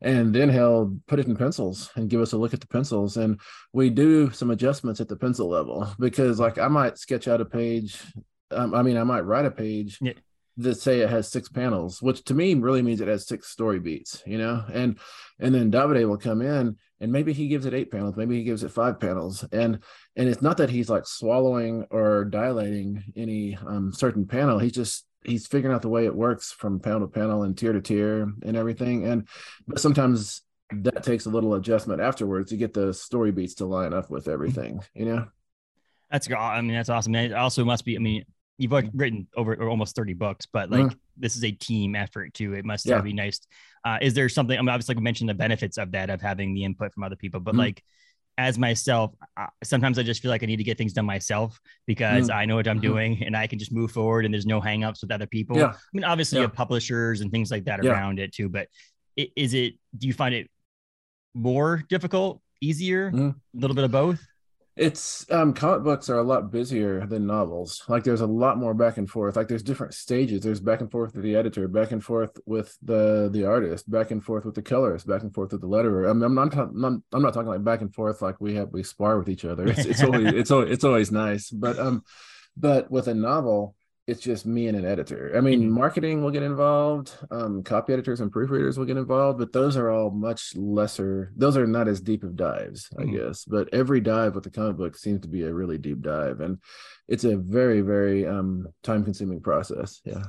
and 0.00 0.34
then 0.34 0.48
he'll 0.48 0.96
put 1.08 1.18
it 1.18 1.26
in 1.26 1.36
pencils 1.36 1.90
and 1.96 2.08
give 2.08 2.20
us 2.20 2.32
a 2.32 2.38
look 2.38 2.54
at 2.54 2.60
the 2.60 2.66
pencils. 2.66 3.16
And 3.16 3.40
we 3.72 3.90
do 3.90 4.30
some 4.30 4.50
adjustments 4.50 5.00
at 5.00 5.08
the 5.08 5.16
pencil 5.16 5.48
level 5.48 5.88
because 5.98 6.38
like 6.38 6.58
i 6.58 6.68
might 6.68 6.98
sketch 6.98 7.28
out 7.28 7.40
a 7.40 7.44
page 7.44 8.02
um, 8.50 8.74
i 8.74 8.82
mean 8.82 8.96
i 8.96 9.04
might 9.04 9.20
write 9.20 9.44
a 9.44 9.50
page 9.50 9.98
yeah. 10.00 10.12
that 10.56 10.76
say 10.76 11.00
it 11.00 11.10
has 11.10 11.28
six 11.28 11.48
panels 11.48 12.00
which 12.00 12.24
to 12.24 12.34
me 12.34 12.54
really 12.54 12.82
means 12.82 13.00
it 13.00 13.08
has 13.08 13.26
six 13.26 13.48
story 13.48 13.78
beats 13.78 14.22
you 14.26 14.38
know? 14.38 14.64
And 14.72 14.98
and 15.38 15.54
then 15.54 15.70
davide 15.70 16.08
will 16.08 16.16
come 16.16 16.42
in 16.42 16.76
and 17.00 17.12
maybe 17.12 17.32
he 17.32 17.48
gives 17.48 17.66
it 17.66 17.74
eight 17.74 17.90
panels 17.90 18.16
maybe 18.16 18.36
he 18.36 18.44
gives 18.44 18.62
it 18.64 18.70
five 18.70 18.98
panels. 19.00 19.44
And 19.52 19.80
and 20.16 20.28
it's 20.28 20.42
not 20.42 20.56
that 20.58 20.70
he's 20.70 20.90
like 20.90 21.06
swallowing 21.06 21.86
or 21.90 22.24
dilating 22.24 23.04
any 23.16 23.56
um, 23.66 23.92
certain 23.92 24.26
panel. 24.26 24.58
He's 24.58 24.72
just 24.72 25.04
he's 25.28 25.46
figuring 25.46 25.74
out 25.74 25.82
the 25.82 25.88
way 25.88 26.06
it 26.06 26.14
works 26.14 26.52
from 26.52 26.80
panel 26.80 27.00
to 27.00 27.06
panel 27.08 27.42
and 27.42 27.56
tier 27.56 27.72
to 27.72 27.80
tier 27.80 28.32
and 28.42 28.56
everything. 28.56 29.06
And 29.06 29.28
but 29.66 29.80
sometimes 29.80 30.42
that 30.70 31.02
takes 31.02 31.26
a 31.26 31.30
little 31.30 31.54
adjustment 31.54 32.00
afterwards 32.00 32.50
to 32.50 32.56
get 32.56 32.74
the 32.74 32.92
story 32.92 33.32
beats 33.32 33.54
to 33.56 33.66
line 33.66 33.94
up 33.94 34.10
with 34.10 34.28
everything, 34.28 34.80
you 34.94 35.06
know? 35.06 35.26
That's 36.10 36.26
good. 36.26 36.36
I 36.36 36.60
mean, 36.60 36.74
that's 36.74 36.88
awesome. 36.88 37.14
And 37.14 37.32
it 37.32 37.34
also 37.34 37.64
must 37.64 37.84
be, 37.84 37.96
I 37.96 38.00
mean, 38.00 38.24
you've 38.58 38.72
written 38.92 39.28
over 39.36 39.56
almost 39.68 39.94
30 39.94 40.14
books, 40.14 40.46
but 40.46 40.70
like 40.70 40.86
mm-hmm. 40.86 40.98
this 41.16 41.36
is 41.36 41.44
a 41.44 41.52
team 41.52 41.94
effort 41.94 42.34
too. 42.34 42.54
It 42.54 42.64
must 42.64 42.86
yeah. 42.86 43.00
be 43.00 43.12
nice. 43.12 43.40
Uh, 43.84 43.98
is 44.02 44.14
there 44.14 44.28
something, 44.28 44.58
I 44.58 44.60
mean, 44.60 44.68
obviously 44.68 44.96
we 44.96 45.02
mentioned 45.02 45.30
the 45.30 45.34
benefits 45.34 45.78
of 45.78 45.92
that, 45.92 46.10
of 46.10 46.20
having 46.20 46.54
the 46.54 46.64
input 46.64 46.92
from 46.92 47.04
other 47.04 47.16
people, 47.16 47.40
but 47.40 47.52
mm-hmm. 47.52 47.60
like, 47.60 47.84
as 48.38 48.56
myself, 48.56 49.12
sometimes 49.64 49.98
I 49.98 50.04
just 50.04 50.22
feel 50.22 50.30
like 50.30 50.44
I 50.44 50.46
need 50.46 50.56
to 50.58 50.64
get 50.64 50.78
things 50.78 50.92
done 50.92 51.04
myself 51.04 51.60
because 51.86 52.30
mm. 52.30 52.34
I 52.34 52.44
know 52.44 52.54
what 52.54 52.68
I'm 52.68 52.76
mm-hmm. 52.76 52.86
doing 52.86 53.22
and 53.24 53.36
I 53.36 53.48
can 53.48 53.58
just 53.58 53.72
move 53.72 53.90
forward 53.90 54.24
and 54.24 54.32
there's 54.32 54.46
no 54.46 54.60
hangups 54.60 55.02
with 55.02 55.10
other 55.10 55.26
people. 55.26 55.56
Yeah. 55.56 55.72
I 55.72 55.76
mean, 55.92 56.04
obviously, 56.04 56.36
yeah. 56.36 56.42
you 56.42 56.46
have 56.46 56.54
publishers 56.54 57.20
and 57.20 57.32
things 57.32 57.50
like 57.50 57.64
that 57.64 57.82
yeah. 57.82 57.90
around 57.90 58.20
it 58.20 58.32
too, 58.32 58.48
but 58.48 58.68
is 59.16 59.54
it, 59.54 59.74
do 59.98 60.06
you 60.06 60.12
find 60.12 60.36
it 60.36 60.48
more 61.34 61.82
difficult, 61.88 62.40
easier, 62.60 63.10
mm. 63.10 63.34
a 63.34 63.58
little 63.58 63.74
bit 63.74 63.84
of 63.84 63.90
both? 63.90 64.24
It's 64.78 65.30
um 65.30 65.52
comic 65.52 65.82
books 65.82 66.08
are 66.08 66.18
a 66.18 66.22
lot 66.22 66.50
busier 66.50 67.04
than 67.06 67.26
novels. 67.26 67.82
Like 67.88 68.04
there's 68.04 68.20
a 68.20 68.26
lot 68.26 68.58
more 68.58 68.74
back 68.74 68.96
and 68.96 69.10
forth. 69.10 69.36
Like 69.36 69.48
there's 69.48 69.62
different 69.62 69.94
stages. 69.94 70.40
There's 70.40 70.60
back 70.60 70.80
and 70.80 70.90
forth 70.90 71.14
with 71.14 71.24
the 71.24 71.34
editor 71.36 71.66
back 71.68 71.90
and 71.90 72.02
forth 72.02 72.38
with 72.46 72.76
the 72.82 73.28
the 73.32 73.44
artist 73.44 73.90
back 73.90 74.10
and 74.10 74.24
forth 74.24 74.44
with 74.44 74.54
the 74.54 74.62
colorist 74.62 75.06
back 75.06 75.22
and 75.22 75.34
forth 75.34 75.52
with 75.52 75.60
the 75.60 75.68
letterer. 75.68 76.08
I'm, 76.08 76.22
I'm 76.22 76.34
not 76.34 76.54
I'm 76.56 76.80
not, 76.80 76.92
I'm 77.12 77.22
not 77.22 77.34
talking 77.34 77.48
like 77.48 77.64
back 77.64 77.80
and 77.80 77.92
forth 77.92 78.22
like 78.22 78.40
we 78.40 78.54
have 78.54 78.68
we 78.72 78.82
spar 78.82 79.18
with 79.18 79.28
each 79.28 79.44
other. 79.44 79.66
It's, 79.66 79.84
it's 79.84 80.02
always 80.02 80.26
it's 80.34 80.50
always 80.50 80.70
it's 80.70 80.84
always 80.84 81.10
nice. 81.10 81.50
But 81.50 81.78
um 81.78 82.04
but 82.56 82.90
with 82.90 83.08
a 83.08 83.14
novel 83.14 83.74
it's 84.08 84.22
just 84.22 84.46
me 84.46 84.68
and 84.68 84.76
an 84.76 84.86
editor. 84.86 85.34
I 85.36 85.42
mean, 85.42 85.60
mm-hmm. 85.60 85.70
marketing 85.70 86.22
will 86.22 86.30
get 86.30 86.42
involved, 86.42 87.12
um, 87.30 87.62
copy 87.62 87.92
editors 87.92 88.20
and 88.20 88.32
proofreaders 88.32 88.78
will 88.78 88.86
get 88.86 88.96
involved, 88.96 89.38
but 89.38 89.52
those 89.52 89.76
are 89.76 89.90
all 89.90 90.10
much 90.10 90.56
lesser. 90.56 91.30
Those 91.36 91.58
are 91.58 91.66
not 91.66 91.88
as 91.88 92.00
deep 92.00 92.24
of 92.24 92.34
dives, 92.34 92.88
I 92.98 93.02
mm-hmm. 93.02 93.16
guess. 93.16 93.44
But 93.44 93.68
every 93.74 94.00
dive 94.00 94.34
with 94.34 94.44
the 94.44 94.50
comic 94.50 94.78
book 94.78 94.96
seems 94.96 95.20
to 95.20 95.28
be 95.28 95.42
a 95.42 95.52
really 95.52 95.76
deep 95.76 96.00
dive, 96.00 96.40
and 96.40 96.56
it's 97.06 97.24
a 97.24 97.36
very, 97.36 97.82
very 97.82 98.26
um, 98.26 98.68
time-consuming 98.82 99.42
process. 99.42 100.00
Yeah, 100.06 100.24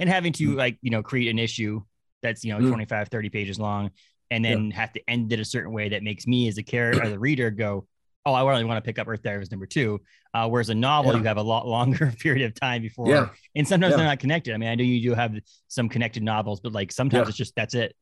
and 0.00 0.08
having 0.08 0.32
to 0.34 0.48
mm-hmm. 0.48 0.58
like 0.58 0.78
you 0.82 0.90
know 0.90 1.04
create 1.04 1.30
an 1.30 1.38
issue 1.38 1.80
that's 2.22 2.44
you 2.44 2.52
know 2.52 2.58
mm-hmm. 2.58 2.70
25, 2.70 3.08
30 3.08 3.30
pages 3.30 3.60
long, 3.60 3.92
and 4.32 4.44
then 4.44 4.70
yeah. 4.70 4.76
have 4.76 4.92
to 4.94 5.00
end 5.08 5.32
it 5.32 5.38
a 5.38 5.44
certain 5.44 5.72
way 5.72 5.90
that 5.90 6.02
makes 6.02 6.26
me 6.26 6.48
as 6.48 6.58
a 6.58 6.64
character, 6.64 7.04
as 7.04 7.12
a 7.12 7.18
reader, 7.20 7.52
go, 7.52 7.86
oh, 8.24 8.32
I 8.32 8.48
really 8.48 8.64
want 8.64 8.78
to 8.78 8.86
pick 8.86 8.98
up 8.98 9.08
Earth 9.08 9.22
Divers 9.22 9.50
number 9.50 9.66
two. 9.66 10.00
Uh, 10.34 10.48
whereas 10.48 10.70
a 10.70 10.74
novel, 10.74 11.12
yeah. 11.12 11.18
you 11.18 11.24
have 11.24 11.36
a 11.36 11.42
lot 11.42 11.66
longer 11.66 12.12
period 12.18 12.46
of 12.46 12.54
time 12.54 12.82
before, 12.82 13.08
yeah. 13.08 13.28
and 13.54 13.66
sometimes 13.66 13.92
yeah. 13.92 13.96
they're 13.98 14.06
not 14.06 14.18
connected. 14.18 14.54
I 14.54 14.56
mean, 14.56 14.68
I 14.68 14.74
know 14.74 14.84
you 14.84 15.02
do 15.02 15.14
have 15.14 15.34
some 15.68 15.88
connected 15.88 16.22
novels, 16.22 16.60
but 16.60 16.72
like 16.72 16.92
sometimes 16.92 17.28
it's 17.28 17.36
just 17.36 17.54
that's 17.54 17.74
it. 17.74 17.94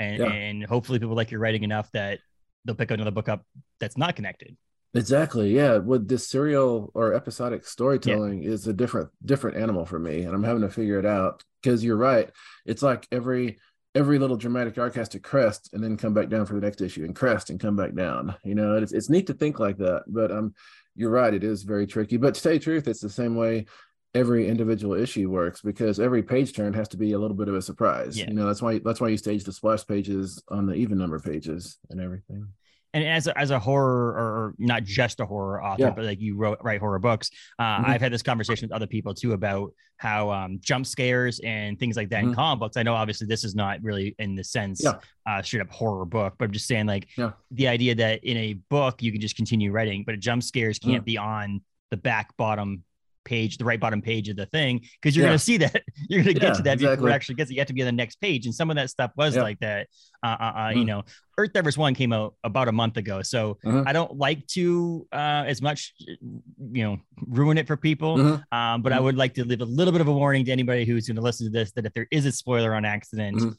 And, 0.00 0.22
and 0.22 0.64
hopefully 0.64 0.98
people 1.00 1.16
like 1.16 1.30
your 1.30 1.40
writing 1.40 1.64
enough 1.64 1.90
that 1.92 2.20
they'll 2.64 2.76
pick 2.76 2.90
another 2.90 3.10
book 3.10 3.28
up 3.28 3.44
that's 3.80 3.96
not 3.96 4.14
connected. 4.14 4.56
Exactly. 4.94 5.54
Yeah. 5.54 5.78
With 5.78 6.08
this 6.08 6.28
serial 6.28 6.90
or 6.94 7.14
episodic 7.14 7.66
storytelling 7.66 8.42
is 8.42 8.66
a 8.66 8.72
different 8.72 9.10
different 9.24 9.56
animal 9.56 9.84
for 9.84 9.98
me, 9.98 10.22
and 10.22 10.34
I'm 10.34 10.44
having 10.44 10.62
to 10.62 10.70
figure 10.70 10.98
it 10.98 11.06
out 11.06 11.42
because 11.62 11.82
you're 11.84 11.96
right. 11.96 12.30
It's 12.64 12.82
like 12.82 13.06
every 13.10 13.58
every 13.98 14.18
little 14.20 14.36
dramatic 14.36 14.78
arc 14.78 14.94
has 14.94 15.08
to 15.08 15.18
crest 15.18 15.70
and 15.72 15.82
then 15.82 15.96
come 15.96 16.14
back 16.14 16.28
down 16.28 16.46
for 16.46 16.54
the 16.54 16.60
next 16.60 16.80
issue 16.80 17.04
and 17.04 17.16
crest 17.16 17.50
and 17.50 17.58
come 17.58 17.74
back 17.74 17.94
down. 17.94 18.32
You 18.44 18.54
know, 18.54 18.76
it's 18.76 18.92
it's 18.92 19.10
neat 19.10 19.26
to 19.26 19.34
think 19.34 19.58
like 19.58 19.76
that, 19.78 20.04
but 20.06 20.30
um, 20.30 20.54
you're 20.94 21.10
right, 21.10 21.34
it 21.34 21.42
is 21.42 21.64
very 21.64 21.86
tricky. 21.86 22.16
But 22.16 22.36
to 22.36 22.42
tell 22.42 22.52
you 22.52 22.58
the 22.60 22.64
truth, 22.64 22.86
it's 22.86 23.00
the 23.00 23.10
same 23.10 23.34
way 23.34 23.66
every 24.14 24.48
individual 24.48 24.94
issue 24.94 25.28
works 25.28 25.60
because 25.60 25.98
every 25.98 26.22
page 26.22 26.54
turn 26.54 26.72
has 26.74 26.88
to 26.88 26.96
be 26.96 27.12
a 27.12 27.18
little 27.18 27.36
bit 27.36 27.48
of 27.48 27.56
a 27.56 27.62
surprise. 27.62 28.16
Yeah. 28.16 28.28
You 28.28 28.34
know, 28.34 28.46
that's 28.46 28.62
why 28.62 28.78
that's 28.78 29.00
why 29.00 29.08
you 29.08 29.16
stage 29.16 29.42
the 29.42 29.52
splash 29.52 29.84
pages 29.84 30.40
on 30.48 30.66
the 30.66 30.74
even 30.74 30.96
number 30.96 31.18
pages 31.18 31.78
and 31.90 32.00
everything. 32.00 32.48
And 32.94 33.04
as 33.04 33.26
a, 33.26 33.38
as 33.38 33.50
a 33.50 33.58
horror 33.58 34.08
or 34.12 34.54
not 34.58 34.84
just 34.84 35.20
a 35.20 35.26
horror 35.26 35.62
author, 35.62 35.82
Yeah. 35.84 35.90
but 35.90 36.04
like 36.04 36.20
you 36.20 36.36
wrote 36.36 36.58
write 36.62 36.80
horror 36.80 36.98
books. 36.98 37.30
Uh, 37.58 37.62
Mhm. 37.80 37.88
I've 37.88 38.00
had 38.00 38.12
this 38.12 38.22
conversation 38.22 38.68
with 38.68 38.74
other 38.74 38.86
people 38.86 39.14
too 39.14 39.32
about 39.32 39.72
how 39.98 40.30
um, 40.30 40.58
jump 40.60 40.86
scares 40.86 41.40
and 41.40 41.78
things 41.78 41.96
like 41.96 42.08
that 42.10 42.22
in 42.22 42.30
Mhm. 42.30 42.34
comic 42.36 42.60
books. 42.60 42.76
I 42.76 42.82
know 42.82 42.94
obviously 42.94 43.26
this 43.26 43.44
is 43.44 43.54
not 43.54 43.82
really 43.82 44.14
in 44.18 44.34
the 44.36 44.44
sense 44.44 44.82
Yeah. 44.82 44.98
uh, 45.26 45.42
straight 45.42 45.60
up 45.60 45.70
horror 45.70 46.06
book, 46.06 46.34
but 46.38 46.46
I'm 46.46 46.52
just 46.52 46.66
saying 46.66 46.86
like 46.86 47.08
Yeah. 47.18 47.32
the 47.50 47.68
idea 47.68 47.94
that 47.96 48.24
in 48.24 48.36
a 48.36 48.54
book 48.54 49.02
you 49.02 49.12
can 49.12 49.20
just 49.20 49.36
continue 49.36 49.70
writing, 49.72 50.04
but 50.04 50.14
a 50.14 50.18
jump 50.18 50.42
scares 50.42 50.78
can't 50.78 51.02
Mhm. 51.02 51.06
be 51.06 51.18
on 51.18 51.60
the 51.90 51.96
back 51.96 52.36
bottom 52.36 52.84
page, 53.28 53.58
the 53.58 53.64
right 53.64 53.78
bottom 53.78 54.00
page 54.00 54.28
of 54.30 54.36
the 54.36 54.46
thing, 54.46 54.80
because 55.00 55.14
you're 55.14 55.24
Yeah. 55.26 55.30
gonna 55.30 55.38
see 55.38 55.56
that 55.58 55.82
you're 56.08 56.22
gonna 56.22 56.32
get 56.32 56.42
Yeah, 56.42 56.52
to 56.54 56.62
that 56.62 56.78
before 56.78 56.92
exactly. 56.94 57.10
it 57.10 57.14
actually 57.14 57.34
gets. 57.36 57.50
You 57.50 57.58
have 57.58 57.66
to 57.68 57.74
be 57.74 57.82
on 57.82 57.86
the 57.86 57.92
next 57.92 58.16
page, 58.20 58.46
and 58.46 58.54
some 58.54 58.70
of 58.70 58.76
that 58.76 58.88
stuff 58.90 59.12
was 59.16 59.36
Yeah. 59.36 59.42
like 59.42 59.58
that. 59.60 59.88
Uh, 60.22 60.36
uh, 60.40 60.52
uh, 60.56 60.72
You 60.74 60.82
Mhm. 60.82 60.86
know, 60.86 61.04
Earth 61.36 61.52
Divers 61.52 61.76
One 61.78 61.94
came 61.94 62.12
out 62.12 62.34
about 62.42 62.66
a 62.68 62.72
month 62.72 62.96
ago, 62.96 63.22
so 63.22 63.58
Mhm. 63.64 63.84
I 63.86 63.92
don't 63.92 64.16
like 64.16 64.46
to 64.48 65.06
uh, 65.12 65.44
as 65.46 65.60
much, 65.62 65.92
you 66.08 66.82
know, 66.84 66.98
ruin 67.26 67.58
it 67.58 67.66
for 67.66 67.76
people. 67.76 68.16
Mhm. 68.16 68.42
Um, 68.52 68.82
but 68.82 68.92
I 68.92 68.98
would 69.00 69.16
like 69.16 69.34
to 69.34 69.44
leave 69.44 69.60
a 69.60 69.64
little 69.64 69.92
bit 69.92 70.00
of 70.00 70.08
a 70.08 70.12
warning 70.12 70.44
to 70.46 70.52
anybody 70.52 70.84
who's 70.84 71.06
going 71.06 71.16
to 71.16 71.22
listen 71.22 71.46
to 71.46 71.52
this 71.52 71.70
that 71.72 71.86
if 71.86 71.92
there 71.92 72.08
is 72.10 72.26
a 72.26 72.32
spoiler 72.32 72.74
on 72.74 72.84
accident, 72.84 73.56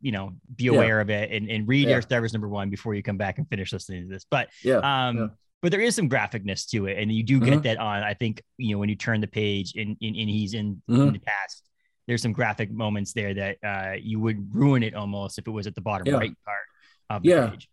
you 0.00 0.12
know, 0.12 0.32
be 0.54 0.64
Yeah. 0.64 0.72
aware 0.72 1.00
of 1.00 1.08
it 1.10 1.32
and, 1.32 1.50
and 1.50 1.66
read 1.66 1.88
Yeah. 1.88 1.96
Earth 1.96 2.08
Divers 2.08 2.32
number 2.32 2.48
one 2.48 2.68
before 2.70 2.94
you 2.94 3.02
come 3.02 3.16
back 3.16 3.38
and 3.38 3.48
finish 3.48 3.72
listening 3.72 4.02
to 4.02 4.08
this. 4.08 4.26
But 4.30 4.48
Yeah. 4.62 4.76
um, 5.08 5.16
yeah. 5.16 5.26
But 5.66 5.72
there 5.72 5.80
is 5.80 5.96
some 5.96 6.08
graphicness 6.08 6.64
to 6.70 6.86
it, 6.86 6.96
and 6.96 7.10
you 7.10 7.24
do 7.24 7.40
get 7.40 7.58
Mhm. 7.58 7.62
that 7.64 7.78
on. 7.78 8.04
I 8.04 8.14
think 8.14 8.40
you 8.56 8.70
know 8.72 8.78
when 8.78 8.88
you 8.88 8.94
turn 8.94 9.20
the 9.20 9.26
page 9.26 9.74
and 9.74 9.96
and, 10.00 10.14
and 10.16 10.28
he's 10.30 10.54
in, 10.54 10.80
in 10.86 10.94
Mhm. 10.96 11.12
the 11.14 11.18
past. 11.18 11.64
There's 12.06 12.22
some 12.22 12.32
graphic 12.32 12.70
moments 12.70 13.12
there 13.14 13.34
that 13.34 13.56
uh, 13.64 13.94
you 14.00 14.20
would 14.20 14.54
ruin 14.54 14.84
it 14.84 14.94
almost 14.94 15.38
if 15.40 15.48
it 15.48 15.50
was 15.50 15.66
at 15.66 15.74
the 15.74 15.80
bottom 15.80 16.06
Yeah. 16.06 16.18
right 16.20 16.32
part 16.44 16.66
of 17.10 17.22
the 17.24 17.28
Yeah. 17.30 17.46
page. 17.50 17.68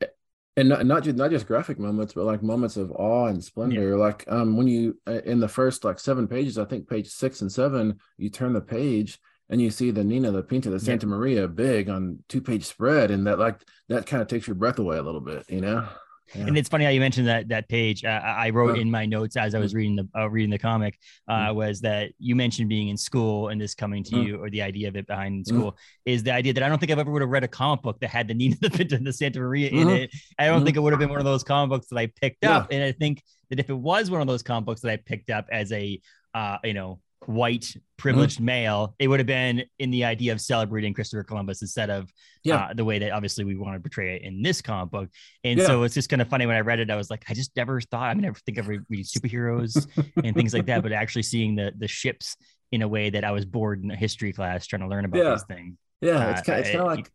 and 0.58 0.70
not, 0.70 0.86
not 0.88 1.04
just 1.04 1.18
not 1.18 1.30
just 1.32 1.46
graphic 1.48 1.78
moments 1.80 2.14
but 2.14 2.26
like 2.26 2.42
moments 2.44 2.76
of 2.78 2.92
awe 2.92 3.28
and 3.28 3.44
splendor 3.44 3.96
like 3.98 4.24
um 4.28 4.56
when 4.58 4.68
you 4.68 5.00
uh, 5.08 5.22
in 5.26 5.40
the 5.40 5.48
first 5.48 5.84
like 5.84 6.00
seven 6.00 6.28
pages 6.28 6.58
i 6.60 6.66
think 6.66 6.88
page 6.88 7.08
six 7.08 7.42
and 7.42 7.52
seven 7.52 7.98
you 8.18 8.30
turn 8.30 8.54
the 8.54 8.62
page 8.62 9.18
and 9.50 9.60
you 9.60 9.72
see 9.72 9.90
the 9.92 10.04
nina 10.04 10.30
the 10.32 10.44
pinta 10.44 10.70
the 10.70 10.76
Yeah. 10.76 10.90
santa 10.90 11.08
maria 11.08 11.48
big 11.48 11.90
on 11.90 12.20
two 12.30 12.40
page 12.42 12.66
spread 12.66 13.10
and 13.12 13.26
that 13.28 13.40
like 13.40 13.62
that 13.90 14.06
kind 14.06 14.22
of 14.22 14.28
takes 14.28 14.46
your 14.48 14.56
breath 14.56 14.78
away 14.80 14.98
a 14.98 15.02
little 15.04 15.22
bit 15.22 15.44
you 15.50 15.62
know 15.62 15.88
Yeah. 16.36 16.48
And 16.48 16.58
it's 16.58 16.70
funny 16.70 16.86
how 16.86 16.90
you 16.92 17.00
mentioned 17.00 17.28
that 17.28 17.50
that 17.50 17.68
page. 17.70 18.04
Uh, 18.04 18.22
I 18.24 18.50
wrote 18.50 18.78
in 18.80 18.90
my 18.90 19.06
notes 19.06 19.36
as 19.38 19.54
I 19.54 19.60
was 19.60 19.74
reading 19.74 19.96
the 19.96 20.08
uh, 20.20 20.30
reading 20.30 20.50
the 20.50 20.58
comic 20.58 20.98
uh, 21.28 21.52
was 21.54 21.82
that 21.82 22.12
you 22.18 22.36
mentioned 22.36 22.70
being 22.70 22.88
in 22.90 22.98
school 22.98 23.50
and 23.50 23.60
this 23.62 23.76
coming 23.76 24.04
to 24.06 24.16
Mm. 24.16 24.26
you, 24.28 24.38
or 24.38 24.50
the 24.50 24.62
idea 24.62 24.88
of 24.88 24.96
it 24.96 25.06
behind 25.06 25.46
Mm. 25.46 25.48
school 25.48 25.78
is 26.06 26.24
the 26.24 26.32
idea 26.34 26.54
that 26.54 26.64
I 26.64 26.70
don't 26.70 26.80
think 26.80 26.92
I've 26.92 27.00
ever 27.00 27.12
would 27.12 27.22
have 27.22 27.30
read 27.30 27.44
a 27.44 27.48
comic 27.48 27.82
book 27.84 28.00
that 28.00 28.10
had 28.10 28.28
the 28.28 28.34
Nina 28.34 28.56
the 28.62 28.70
Pinta 28.70 28.96
and 28.96 29.06
the 29.06 29.14
Santa 29.14 29.40
Maria 29.40 29.70
in 29.70 29.88
Mhm. 29.88 30.00
it. 30.04 30.12
I 30.40 30.48
don't 30.48 30.64
think 30.66 30.76
it 30.78 30.80
would 30.80 30.94
have 30.94 31.00
been 31.00 31.10
one 31.10 31.20
of 31.20 31.26
those 31.26 31.44
comic 31.44 31.70
books 31.70 31.88
that 31.90 31.98
I 32.00 32.08
picked 32.08 32.46
up. 32.46 32.70
And 32.72 32.84
I 32.84 32.92
think 32.94 33.22
that 33.50 33.60
if 33.60 33.70
it 33.70 33.78
was 33.78 34.10
one 34.10 34.22
of 34.22 34.28
those 34.28 34.42
comic 34.44 34.66
books 34.66 34.82
that 34.82 34.92
I 34.92 34.98
picked 34.98 35.30
up 35.30 35.48
as 35.52 35.72
a 35.72 36.00
uh, 36.34 36.58
you 36.64 36.74
know 36.74 37.00
white 37.28 37.76
privileged 37.98 38.36
Mm-hmm. 38.38 38.46
male, 38.46 38.96
it 39.00 39.08
would 39.08 39.20
have 39.20 39.28
been 39.28 39.64
in 39.80 39.92
the 39.92 40.04
idea 40.06 40.34
of 40.34 40.42
celebrating 40.42 40.94
Christopher 40.94 41.24
Columbus 41.24 41.62
instead 41.62 41.90
of 41.90 42.12
Yeah. 42.44 42.56
uh, 42.56 42.74
the 42.74 42.84
way 42.86 43.00
that 43.00 43.12
obviously 43.12 43.44
we 43.46 43.56
want 43.56 43.76
to 43.76 43.80
portray 43.80 44.16
it 44.16 44.22
in 44.24 44.42
this 44.42 44.62
comic 44.62 44.92
book. 44.92 45.10
And 45.44 45.60
Yeah. 45.60 45.66
so 45.68 45.84
it's 45.84 45.94
just 45.94 46.10
kind 46.10 46.22
of 46.22 46.28
funny 46.28 46.46
when 46.46 46.56
I 46.56 46.62
read 46.62 46.80
it, 46.80 46.90
I 46.92 46.96
was 46.96 47.10
like, 47.10 47.24
I 47.30 47.34
just 47.34 47.56
never 47.56 47.80
thought, 47.82 48.10
I 48.10 48.14
mean, 48.14 48.26
I 48.26 48.28
never 48.28 48.40
think 48.46 48.58
of 48.58 48.68
re- 48.68 48.80
reading 48.90 49.06
superheroes 49.06 49.88
and 50.24 50.36
things 50.36 50.54
like 50.54 50.66
that, 50.68 50.84
but 50.84 50.92
actually 50.92 51.24
seeing 51.24 51.56
the 51.56 51.74
the 51.78 51.88
ships 51.88 52.36
in 52.72 52.82
a 52.82 52.88
way 52.88 53.10
that 53.12 53.24
I 53.24 53.32
was 53.32 53.46
bored 53.46 53.84
in 53.84 53.92
a 53.92 53.96
history 53.96 54.34
class 54.34 54.66
trying 54.68 54.82
to 54.82 54.88
learn 54.88 55.06
about 55.06 55.24
Yeah. 55.24 55.32
these 55.32 55.44
things. 55.44 55.78
yeah 56.02 56.28
uh, 56.28 56.32
it's 56.32 56.42
kind, 56.42 56.60
it's 56.60 56.70
kind 56.70 56.82
of 56.82 56.88
like 56.88 57.10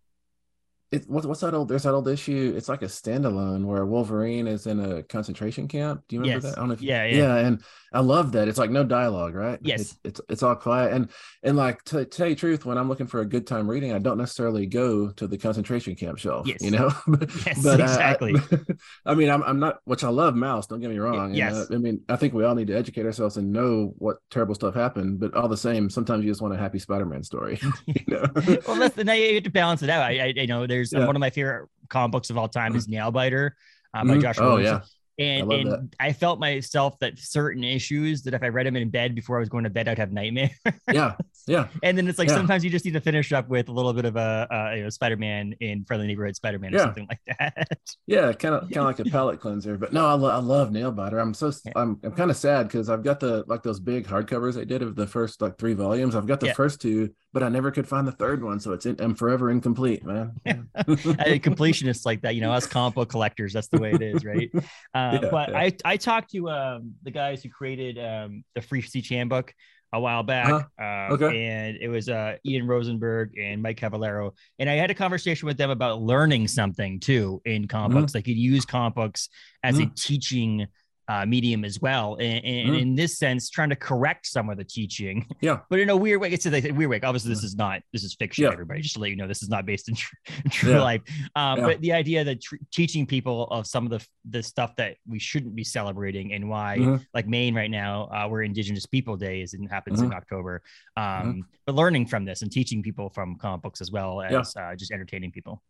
it, 0.91 1.05
what, 1.07 1.27
what's 1.27 1.41
that 1.41 1.53
old 1.53 1.69
there's 1.69 1.83
that 1.83 1.93
old 1.93 2.09
issue 2.09 2.55
it's 2.57 2.69
like 2.69 2.81
a 2.81 2.87
standalone 2.87 3.65
where 3.67 3.85
wolverine 3.85 4.47
is 4.47 4.67
in 4.67 4.81
a 4.81 5.03
concentration 5.03 5.69
camp 5.69 6.03
do 6.09 6.17
you 6.17 6.23
remember 6.23 6.47
Yes. 6.47 6.53
that 6.55 6.59
i 6.59 6.61
don't 6.63 6.69
know 6.69 6.75
if 6.75 6.81
you- 6.81 6.89
Yeah, 6.89 7.05
yeah. 7.05 7.17
yeah 7.17 7.37
and 7.47 7.63
i 7.93 8.01
love 8.01 8.33
that 8.33 8.49
it's 8.49 8.59
like 8.59 8.71
no 8.71 8.85
dialogue 8.85 9.35
right 9.35 9.59
Yes. 9.63 9.81
it's 9.81 9.99
it's, 10.05 10.21
it's 10.29 10.43
all 10.43 10.55
quiet 10.55 10.93
and 10.93 11.11
and 11.43 11.57
like 11.57 11.83
to 11.85 12.05
tell 12.05 12.27
you 12.29 12.35
truth 12.35 12.65
when 12.67 12.77
i'm 12.79 12.89
looking 12.89 13.07
for 13.07 13.21
a 13.21 13.25
good 13.25 13.47
time 13.47 13.69
reading 13.69 13.93
i 13.93 13.99
don't 13.99 14.19
necessarily 14.19 14.67
go 14.67 15.11
to 15.13 15.27
the 15.27 15.39
concentration 15.39 15.95
camp 15.95 16.19
shelf 16.19 16.47
Yes. 16.47 16.63
you 16.63 16.71
know 16.71 16.91
Yes, 17.47 17.63
but 17.63 17.81
exactly. 17.81 18.35
I, 18.37 18.59
I 19.13 19.15
mean 19.15 19.31
I'm, 19.31 19.43
I'm 19.43 19.59
not 19.59 19.79
which 19.85 20.05
i 20.05 20.09
love 20.09 20.35
Maus 20.35 20.69
don't 20.69 20.81
get 20.81 20.91
me 20.91 20.99
wrong 20.99 21.27
and, 21.27 21.37
yes. 21.37 21.55
uh, 21.55 21.67
i 21.75 21.79
mean 21.79 22.01
i 22.09 22.17
think 22.17 22.35
we 22.35 22.45
all 22.45 22.55
need 22.55 22.67
to 22.69 22.77
educate 22.77 23.07
ourselves 23.07 23.37
and 23.37 23.53
know 23.53 23.95
what 23.99 24.19
terrible 24.31 24.55
stuff 24.55 24.75
happened 24.75 25.19
but 25.21 25.35
all 25.35 25.49
the 25.49 25.57
same 25.57 25.89
sometimes 25.89 26.25
you 26.25 26.31
just 26.31 26.43
want 26.43 26.53
a 26.55 26.59
happy 26.59 26.79
spider-man 26.79 27.23
story 27.23 27.59
you 27.87 27.95
know 28.09 28.25
well, 28.67 28.77
that's 28.77 28.95
the 28.97 29.05
now 29.05 29.13
you 29.15 29.35
have 29.35 29.45
to 29.45 29.51
balance 29.51 29.83
it 29.83 29.91
out. 29.91 30.03
I, 30.03 30.19
I 30.21 30.25
you 30.37 30.47
know, 30.47 30.67
there's 30.67 30.93
Yeah. 30.93 31.07
one 31.07 31.17
of 31.17 31.21
my 31.21 31.31
favorite 31.31 31.69
comic 31.89 32.13
books 32.13 32.31
of 32.31 32.37
all 32.39 32.49
time 32.49 32.77
is 32.77 32.87
Nailbiter 32.89 33.53
uh, 33.95 34.05
by 34.05 34.11
Mhm. 34.17 34.21
Josh 34.23 34.37
oh 34.41 34.59
yeah 34.59 34.81
And, 35.19 35.53
I 35.53 35.57
and 35.57 35.97
I 35.99 36.13
felt 36.13 36.39
myself 36.39 36.99
that 37.01 37.19
certain 37.19 37.65
issues 37.65 38.23
that 38.23 38.35
if 38.35 38.43
I 38.43 38.49
read 38.49 38.67
them 38.67 38.77
in 38.77 38.89
bed 38.89 39.15
before 39.15 39.37
I 39.37 39.41
was 39.41 39.49
going 39.49 39.65
to 39.65 39.71
bed, 39.71 39.89
I'd 39.89 39.99
have 39.99 40.13
nightmares. 40.13 40.51
yeah 40.93 41.15
yeah 41.49 41.67
And 41.83 41.99
then 41.99 42.07
it's 42.07 42.19
like 42.19 42.29
Yeah. 42.29 42.37
sometimes 42.37 42.63
you 42.65 42.71
just 42.71 42.85
need 42.85 42.95
to 42.95 43.01
finish 43.01 43.33
up 43.33 43.49
with 43.49 43.69
a 43.69 43.73
little 43.73 43.93
bit 43.93 44.05
of 44.05 44.17
a, 44.17 44.47
uh, 44.51 44.75
you 44.77 44.83
know, 44.85 44.91
Spider-Man 44.91 45.55
in 45.61 45.85
Friendly 45.85 46.07
Neighborhood 46.07 46.37
Spider-Man 46.37 46.75
or 46.75 46.79
something 46.79 47.09
like 47.09 47.21
that. 47.39 47.69
Yeah, 48.07 48.33
kind 48.33 48.55
of 48.55 48.63
kind 48.63 48.77
of 48.79 48.85
like 48.85 49.01
a 49.01 49.05
palate 49.05 49.39
cleanser. 49.41 49.77
But 49.77 49.93
no, 49.93 50.07
I, 50.07 50.15
lo- 50.15 50.31
I 50.31 50.39
love 50.39 50.71
Nailbiter. 50.71 51.21
I'm 51.21 51.35
so 51.35 51.51
Yeah. 51.65 51.73
I'm 51.77 51.99
I'm 52.03 52.13
kind 52.13 52.31
of 52.31 52.37
sad 52.37 52.69
because 52.69 52.89
I've 52.89 53.03
got 53.03 53.21
the 53.21 53.45
like 53.47 53.63
those 53.63 53.81
big 53.81 54.07
hardcovers 54.07 54.55
they 54.55 54.65
did 54.65 54.83
of 54.83 54.95
the 54.97 55.07
first 55.07 55.43
like 55.43 55.59
three 55.59 55.75
volumes. 55.75 56.15
I've 56.15 56.27
got 56.27 56.41
the 56.41 56.47
Yeah. 56.47 56.55
first 56.55 56.81
two, 56.81 57.13
but 57.33 57.43
I 57.43 57.49
never 57.49 57.71
could 57.71 57.87
find 57.87 58.07
the 58.07 58.13
third 58.13 58.43
one, 58.43 58.59
so 58.61 58.73
it's 58.73 58.87
in, 58.87 58.97
I'm 59.01 59.15
forever 59.15 59.51
incomplete, 59.51 60.05
man. 60.05 60.33
Yeah. 60.47 60.63
I 60.75 60.83
think 60.85 61.45
completionists 61.45 62.07
like 62.07 62.23
that, 62.23 62.35
you 62.35 62.41
know, 62.41 62.53
us 62.53 62.67
comic 62.67 62.95
book 62.95 63.09
collectors, 63.11 63.53
that's 63.53 63.69
the 63.69 63.79
way 63.79 63.93
it 63.93 64.03
is, 64.03 64.25
right? 64.25 64.51
Uh, 64.95 65.19
Yeah, 65.23 65.29
but 65.31 65.51
yeah. 65.51 65.59
I, 65.59 65.73
I 65.85 65.97
talked 65.97 66.31
to 66.33 66.49
um, 66.49 66.95
the 67.03 67.11
guys 67.11 67.43
who 67.43 67.51
created 67.51 67.99
um, 67.99 68.45
the 68.55 68.63
Free 68.63 68.81
Speech 68.83 69.11
Handbook 69.11 69.53
a 69.93 70.01
while 70.01 70.23
back. 70.23 70.49
Uh-huh. 70.49 70.83
uh, 70.85 71.15
Okay. 71.15 71.47
And 71.47 71.77
it 71.81 71.89
was 71.89 72.09
uh, 72.09 72.37
Ian 72.47 72.67
Rosenberg 72.67 73.39
and 73.39 73.63
Mike 73.63 73.79
Cavallaro. 73.81 74.33
And 74.59 74.69
I 74.69 74.75
had 74.75 74.91
a 74.91 74.95
conversation 74.95 75.47
with 75.47 75.57
them 75.57 75.71
about 75.71 76.01
learning 76.03 76.49
something 76.49 77.01
too 77.01 77.41
in 77.45 77.69
comic 77.69 77.97
Mhm. 77.97 78.01
books. 78.03 78.13
They 78.13 78.23
could 78.23 78.37
use 78.37 78.65
comic 78.67 78.95
books 78.95 79.29
as 79.63 79.79
a 79.79 79.83
Mhm. 79.87 79.95
teaching 79.95 80.67
uh, 81.09 81.25
medium 81.27 81.65
as 81.65 81.81
well. 81.81 82.17
And, 82.17 82.45
and 82.45 82.69
Mhm. 82.71 82.81
in 82.83 82.95
this 82.95 83.19
sense, 83.19 83.49
trying 83.49 83.71
to 83.71 83.77
correct 83.77 84.27
some 84.27 84.51
of 84.51 84.59
the 84.59 84.65
teaching. 84.65 85.27
Yeah. 85.41 85.61
But 85.71 85.79
in 85.81 85.89
a 85.89 85.97
weird 85.97 86.21
way, 86.21 86.31
it's 86.31 86.47
a 86.47 86.51
weird 86.73 86.91
way. 86.91 87.01
Obviously, 87.03 87.31
this 87.31 87.43
is 87.45 87.55
not, 87.57 87.81
this 87.93 88.03
is 88.05 88.15
fiction, 88.15 88.45
Yeah. 88.45 88.53
everybody, 88.53 88.83
just 88.83 88.95
to 88.97 89.01
let 89.01 89.11
you 89.11 89.17
know, 89.17 89.27
this 89.29 89.43
is 89.43 89.49
not 89.49 89.65
based 89.67 89.89
in 89.89 89.95
tr- 89.95 90.15
true 90.51 90.73
Yeah. 90.73 90.83
life. 90.83 91.01
Um, 91.35 91.59
Yeah. 91.61 91.67
But 91.67 91.81
the 91.81 91.93
idea 91.93 92.25
that 92.25 92.43
tr- 92.43 92.57
teaching 92.73 93.07
people 93.07 93.45
of 93.49 93.67
some 93.67 93.85
of 93.85 93.91
the 93.91 94.07
the 94.31 94.43
stuff 94.43 94.77
that 94.77 94.97
we 95.07 95.19
shouldn't 95.19 95.55
be 95.55 95.65
celebrating 95.65 96.35
and 96.35 96.51
why, 96.51 96.77
Mhm. 96.79 97.07
like 97.15 97.27
Maine 97.27 97.55
right 97.55 97.71
now, 97.71 98.09
uh, 98.13 98.29
we're 98.31 98.43
Indigenous 98.43 98.85
People 98.85 99.17
Days 99.17 99.55
and 99.55 99.65
it 99.65 99.71
happens 99.71 100.03
in 100.03 100.11
Mhm. 100.11 100.17
October. 100.17 100.63
Um, 100.99 101.47
But 101.65 101.75
learning 101.75 102.07
from 102.07 102.27
this 102.27 102.43
and 102.43 102.53
teaching 102.53 102.83
people 102.83 103.09
from 103.09 103.37
comic 103.37 103.63
books 103.63 103.81
as 103.81 103.91
well 103.91 104.21
as 104.21 104.55
uh, 104.57 104.75
just 104.77 104.91
entertaining 104.91 105.31
people. 105.33 105.63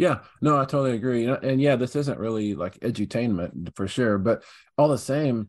Yeah, 0.00 0.20
no, 0.40 0.56
I 0.58 0.64
totally 0.64 0.92
agree. 0.96 1.26
And- 1.26 1.44
And 1.44 1.60
yeah, 1.60 1.76
this 1.76 1.94
isn't 1.94 2.18
really 2.18 2.54
like 2.54 2.78
edutainment 2.80 3.76
for 3.76 3.86
sure, 3.86 4.16
but 4.18 4.42
all 4.78 4.88
the 4.88 4.96
same, 4.98 5.48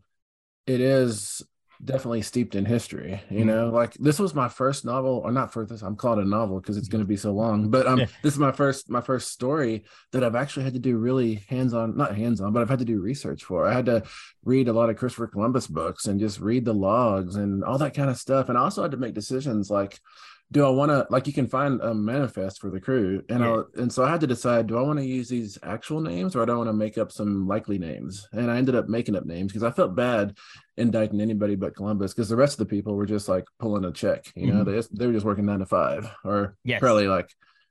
it 0.67 0.81
is 0.81 1.41
definitely 1.83 2.21
steeped 2.21 2.53
in 2.53 2.63
history. 2.65 3.23
You 3.31 3.43
Mhm. 3.43 3.45
know, 3.47 3.69
like 3.71 3.93
this 3.95 4.19
was 4.19 4.35
my 4.35 4.47
first 4.49 4.85
novel, 4.85 5.21
or 5.25 5.31
not 5.31 5.51
for 5.51 5.65
this. 5.65 5.81
I'm 5.81 5.95
calling 5.95 6.19
it 6.19 6.25
a 6.27 6.29
novel 6.29 6.59
because 6.59 6.77
it's 6.77 6.87
going 6.89 7.01
to 7.03 7.07
be 7.07 7.17
so 7.17 7.31
long. 7.33 7.71
But 7.71 7.87
um, 7.87 7.99
this 8.21 8.33
is 8.33 8.37
my 8.39 8.51
first 8.51 8.87
my 8.89 9.01
first 9.01 9.31
story 9.31 9.85
that 10.11 10.23
I've 10.23 10.35
actually 10.35 10.65
had 10.65 10.73
to 10.73 10.79
do 10.79 10.97
really 10.97 11.35
hands 11.49 11.73
on, 11.73 11.97
not 11.97 12.15
hands 12.15 12.39
on, 12.41 12.53
but 12.53 12.61
I've 12.61 12.69
had 12.69 12.79
to 12.79 12.85
do 12.93 13.01
research 13.01 13.43
for. 13.45 13.65
I 13.65 13.73
had 13.73 13.87
to 13.87 14.03
read 14.43 14.67
a 14.67 14.73
lot 14.73 14.89
of 14.91 14.97
Christopher 14.97 15.27
Columbus 15.27 15.65
books 15.67 16.05
and 16.05 16.19
just 16.19 16.39
read 16.39 16.65
the 16.65 16.73
logs 16.73 17.35
and 17.35 17.63
all 17.63 17.79
that 17.79 17.95
kind 17.95 18.09
of 18.11 18.17
stuff. 18.17 18.49
And 18.49 18.57
I 18.59 18.61
also 18.61 18.83
had 18.83 18.91
to 18.91 18.97
make 18.97 19.15
decisions 19.15 19.71
like 19.71 19.99
do 20.51 20.65
I 20.65 20.69
want 20.69 20.89
to 20.91 21.07
like 21.09 21.27
you 21.27 21.33
can 21.33 21.47
find 21.47 21.79
a 21.81 21.93
manifest 21.93 22.59
for 22.59 22.69
the 22.69 22.79
crew 22.81 23.23
and 23.29 23.39
Yeah. 23.39 23.61
I 23.77 23.81
and 23.81 23.91
so 23.91 24.03
I 24.03 24.09
had 24.11 24.19
to 24.21 24.27
decide 24.27 24.67
do 24.67 24.77
I 24.77 24.81
want 24.81 24.99
to 24.99 25.05
use 25.05 25.29
these 25.29 25.57
actual 25.63 26.01
names 26.01 26.35
or 26.35 26.41
I 26.41 26.45
don't 26.45 26.57
want 26.57 26.67
to 26.69 26.73
make 26.73 26.97
up 26.97 27.11
some 27.11 27.47
likely 27.47 27.77
names 27.79 28.27
and 28.33 28.51
I 28.51 28.57
ended 28.57 28.75
up 28.75 28.89
making 28.89 29.15
up 29.15 29.25
names 29.25 29.51
because 29.51 29.63
I 29.63 29.71
felt 29.71 29.95
bad 29.95 30.37
indicting 30.77 31.21
anybody 31.21 31.55
but 31.55 31.75
Columbus 31.75 32.13
because 32.13 32.29
the 32.29 32.35
rest 32.35 32.59
of 32.59 32.67
the 32.67 32.75
people 32.75 32.95
were 32.95 33.05
just 33.05 33.29
like 33.29 33.45
pulling 33.59 33.85
a 33.85 33.91
check 33.91 34.25
you 34.35 34.51
know 34.51 34.63
Mhm. 34.63 34.89
they 34.89 34.97
they 34.99 35.07
were 35.07 35.13
just 35.13 35.25
working 35.25 35.45
nine 35.45 35.59
to 35.59 35.65
five 35.65 36.09
or 36.25 36.55
Yes. 36.65 36.79
probably 36.79 37.07
like 37.07 37.29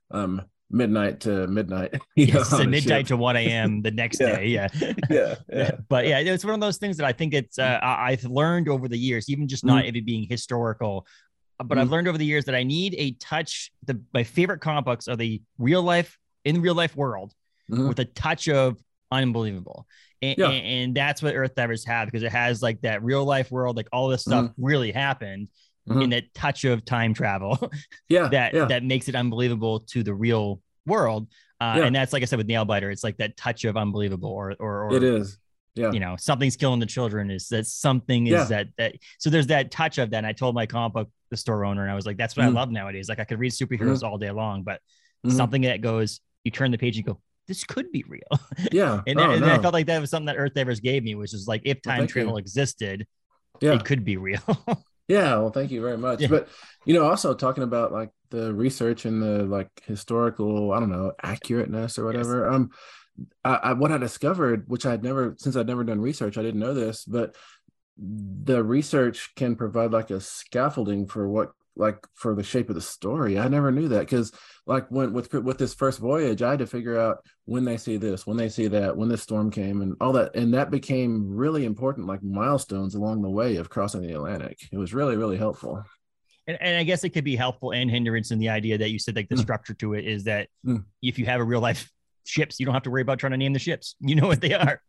um 0.09 0.41
midnight 0.71 1.19
to 1.21 1.47
midnight 1.47 1.93
Yes, 2.15 2.53
at 2.53 2.67
midnight 2.69 3.07
to 3.07 3.17
1 3.17 3.35
a.m. 3.35 3.81
the 3.81 3.91
next 3.91 4.21
Yeah. 4.21 4.35
day. 4.37 4.45
Yeah. 4.47 4.67
yeah 5.09 5.35
yeah. 5.51 5.71
But 5.89 6.07
yeah, 6.07 6.19
it's 6.19 6.45
one 6.45 6.53
of 6.53 6.61
those 6.61 6.77
things 6.77 6.95
that 6.97 7.05
I 7.05 7.11
think 7.11 7.33
it's 7.33 7.59
uh, 7.59 7.77
I've 7.83 8.23
learned 8.23 8.69
over 8.69 8.87
the 8.87 8.97
years, 8.97 9.29
even 9.29 9.47
just 9.49 9.65
not 9.65 9.83
Mm-hmm. 9.83 9.95
it 9.97 10.05
being 10.05 10.27
historical, 10.29 11.05
but 11.63 11.77
I've 11.77 11.89
learned 11.89 12.07
over 12.07 12.17
the 12.17 12.25
years 12.25 12.45
that 12.45 12.55
I 12.55 12.63
need 12.63 12.95
a 12.97 13.11
touch. 13.13 13.71
The 13.85 14.01
my 14.13 14.23
favorite 14.23 14.61
comic 14.61 14.85
books 14.85 15.07
are 15.07 15.15
the 15.15 15.41
real 15.57 15.83
life 15.83 16.17
in 16.45 16.61
real 16.61 16.75
life 16.75 16.95
world 16.95 17.33
Mhm. 17.69 17.87
with 17.87 17.99
a 17.99 18.05
touch 18.05 18.47
of 18.49 18.77
unbelievable. 19.11 19.87
And, 20.21 20.37
Yeah. 20.37 20.49
and, 20.49 20.65
and 20.67 20.95
that's 20.95 21.21
what 21.21 21.35
Earth 21.35 21.55
Divers 21.55 21.85
have 21.85 22.07
because 22.07 22.23
it 22.23 22.31
has 22.31 22.61
like 22.61 22.81
that 22.81 23.03
real 23.03 23.25
life 23.25 23.51
world, 23.51 23.75
like 23.77 23.87
all 23.91 24.07
this 24.09 24.21
stuff 24.21 24.51
really 24.57 24.91
happened 24.91 25.49
Mhm. 25.89 26.03
in 26.03 26.09
that 26.11 26.33
touch 26.35 26.63
of 26.63 26.85
time 26.85 27.11
travel 27.13 27.57
yeah 28.07 28.27
that 28.29 28.53
yeah 28.53 28.65
that 28.65 28.83
makes 28.83 29.09
it 29.09 29.15
unbelievable 29.15 29.79
to 29.79 30.03
the 30.03 30.13
real 30.13 30.61
world. 30.85 31.27
Uh, 31.59 31.75
yeah. 31.77 31.85
And 31.85 31.95
that's 31.95 32.13
like 32.13 32.21
I 32.21 32.25
said 32.25 32.37
with 32.37 32.47
Nailbiter, 32.47 32.91
it's 32.91 33.03
like 33.03 33.17
that 33.17 33.35
touch 33.37 33.65
of 33.65 33.75
unbelievable, 33.77 34.29
or 34.29 34.55
or, 34.59 34.85
or 34.89 34.95
it 34.95 35.03
is, 35.03 35.37
yeah. 35.75 35.91
You 35.91 35.99
know, 35.99 36.15
something's 36.19 36.57
killing 36.57 36.79
the 36.79 36.85
children. 36.85 37.31
Is 37.31 37.47
that 37.49 37.65
something 37.65 38.27
is 38.27 38.33
yeah. 38.33 38.43
that 38.45 38.67
that 38.77 38.95
so 39.19 39.29
there's 39.29 39.47
that 39.47 39.71
touch 39.71 39.97
of 39.97 40.09
that. 40.11 40.17
And 40.17 40.27
I 40.27 40.33
told 40.33 40.53
my 40.53 40.65
comic 40.65 40.93
book 40.93 41.09
the 41.29 41.37
store 41.37 41.63
owner, 41.63 41.81
and 41.81 41.91
I 41.91 41.95
was 41.95 42.05
like, 42.05 42.17
that's 42.17 42.35
what 42.35 42.43
mm 42.43 42.49
I 42.49 42.51
love 42.51 42.71
nowadays. 42.71 43.07
Like 43.07 43.19
I 43.19 43.23
could 43.23 43.39
read 43.39 43.51
superheroes 43.53 44.01
mm 44.01 44.09
all 44.09 44.17
day 44.17 44.31
long, 44.31 44.63
but 44.63 44.81
mm 45.25 45.31
something 45.31 45.61
that 45.61 45.81
goes, 45.81 46.19
you 46.43 46.51
turn 46.51 46.71
the 46.71 46.77
page 46.77 46.97
and 46.97 47.05
go, 47.05 47.21
this 47.47 47.63
could 47.63 47.91
be 47.91 48.03
real. 48.07 48.21
Yeah. 48.71 49.01
and, 49.07 49.19
oh, 49.19 49.31
and 49.31 49.41
no. 49.41 49.53
I 49.53 49.59
felt 49.59 49.73
like 49.73 49.87
that 49.87 49.99
was 49.99 50.09
something 50.09 50.27
that 50.27 50.37
Earth 50.37 50.53
Divers 50.53 50.79
gave 50.79 51.03
me, 51.03 51.15
which 51.15 51.33
is 51.33 51.47
like 51.47 51.61
if 51.65 51.81
time 51.81 51.99
well, 51.99 52.07
travel 52.07 52.33
you. 52.33 52.37
existed, 52.37 53.07
yeah. 53.59 53.73
it 53.73 53.85
could 53.85 54.03
be 54.03 54.17
real. 54.17 54.39
yeah. 55.07 55.37
Well, 55.37 55.51
thank 55.51 55.71
you 55.71 55.81
very 55.81 55.97
much. 55.97 56.21
Yeah. 56.21 56.27
But 56.27 56.49
you 56.85 56.93
know, 56.93 57.09
also 57.09 57.33
talking 57.33 57.63
about 57.63 57.91
like 57.91 58.09
the 58.29 58.53
research 58.53 59.05
and 59.05 59.21
the 59.21 59.43
like 59.43 59.69
historical, 59.85 60.71
I 60.71 60.79
don't 60.79 60.91
know, 60.91 61.13
accurateness 61.23 61.97
or 61.97 62.05
whatever. 62.05 62.45
Yes. 62.45 62.55
Um 62.55 62.69
I, 63.43 63.55
I 63.55 63.73
what 63.73 63.91
I 63.91 63.97
discovered, 63.97 64.65
which 64.67 64.85
I'd 64.85 65.03
never 65.03 65.35
since 65.37 65.55
I'd 65.55 65.67
never 65.67 65.83
done 65.83 66.01
research, 66.01 66.37
I 66.37 66.43
didn't 66.43 66.59
know 66.59 66.73
this, 66.73 67.05
but 67.05 67.35
the 67.97 68.63
research 68.63 69.31
can 69.35 69.55
provide 69.55 69.91
like 69.91 70.09
a 70.09 70.19
scaffolding 70.19 71.07
for 71.07 71.27
what 71.27 71.51
like 71.75 72.05
for 72.15 72.35
the 72.35 72.43
shape 72.43 72.69
of 72.69 72.75
the 72.75 72.81
story. 72.81 73.39
I 73.39 73.47
never 73.47 73.71
knew 73.71 73.87
that 73.89 74.01
because 74.01 74.31
like 74.65 74.89
when 74.89 75.13
with 75.13 75.33
with 75.33 75.57
this 75.57 75.73
first 75.73 75.99
voyage, 75.99 76.41
I 76.41 76.51
had 76.51 76.59
to 76.59 76.67
figure 76.67 76.99
out 76.99 77.19
when 77.45 77.65
they 77.65 77.77
see 77.77 77.97
this, 77.97 78.25
when 78.27 78.37
they 78.37 78.49
see 78.49 78.67
that, 78.67 78.95
when 78.97 79.09
this 79.09 79.23
storm 79.23 79.51
came, 79.51 79.81
and 79.81 79.95
all 80.01 80.13
that, 80.13 80.35
and 80.35 80.53
that 80.53 80.71
became 80.71 81.35
really 81.35 81.65
important, 81.65 82.07
like 82.07 82.23
milestones 82.23 82.95
along 82.95 83.21
the 83.21 83.29
way 83.29 83.55
of 83.55 83.69
crossing 83.69 84.01
the 84.01 84.13
Atlantic. 84.13 84.59
It 84.71 84.77
was 84.77 84.93
really 84.93 85.17
really 85.17 85.37
helpful. 85.37 85.83
And, 86.47 86.57
and 86.59 86.77
I 86.77 86.83
guess 86.83 87.03
it 87.03 87.11
could 87.11 87.23
be 87.23 87.35
helpful 87.35 87.71
and 87.71 87.89
hindrance 87.89 88.31
in 88.31 88.39
the 88.39 88.49
idea 88.49 88.77
that 88.79 88.89
you 88.89 88.99
said 88.99 89.15
like 89.15 89.29
the 89.29 89.35
mm. 89.35 89.41
structure 89.41 89.75
to 89.75 89.93
it 89.93 90.05
is 90.05 90.23
that 90.23 90.49
mm. 90.65 90.83
if 91.01 91.19
you 91.19 91.25
have 91.25 91.39
a 91.39 91.43
real 91.43 91.61
life 91.61 91.89
ships, 92.23 92.59
you 92.59 92.65
don't 92.65 92.73
have 92.73 92.83
to 92.83 92.91
worry 92.91 93.01
about 93.01 93.19
trying 93.19 93.31
to 93.31 93.37
name 93.37 93.53
the 93.53 93.59
ships. 93.59 93.95
You 94.01 94.15
know 94.15 94.27
what 94.27 94.41
they 94.41 94.53
are. 94.53 94.81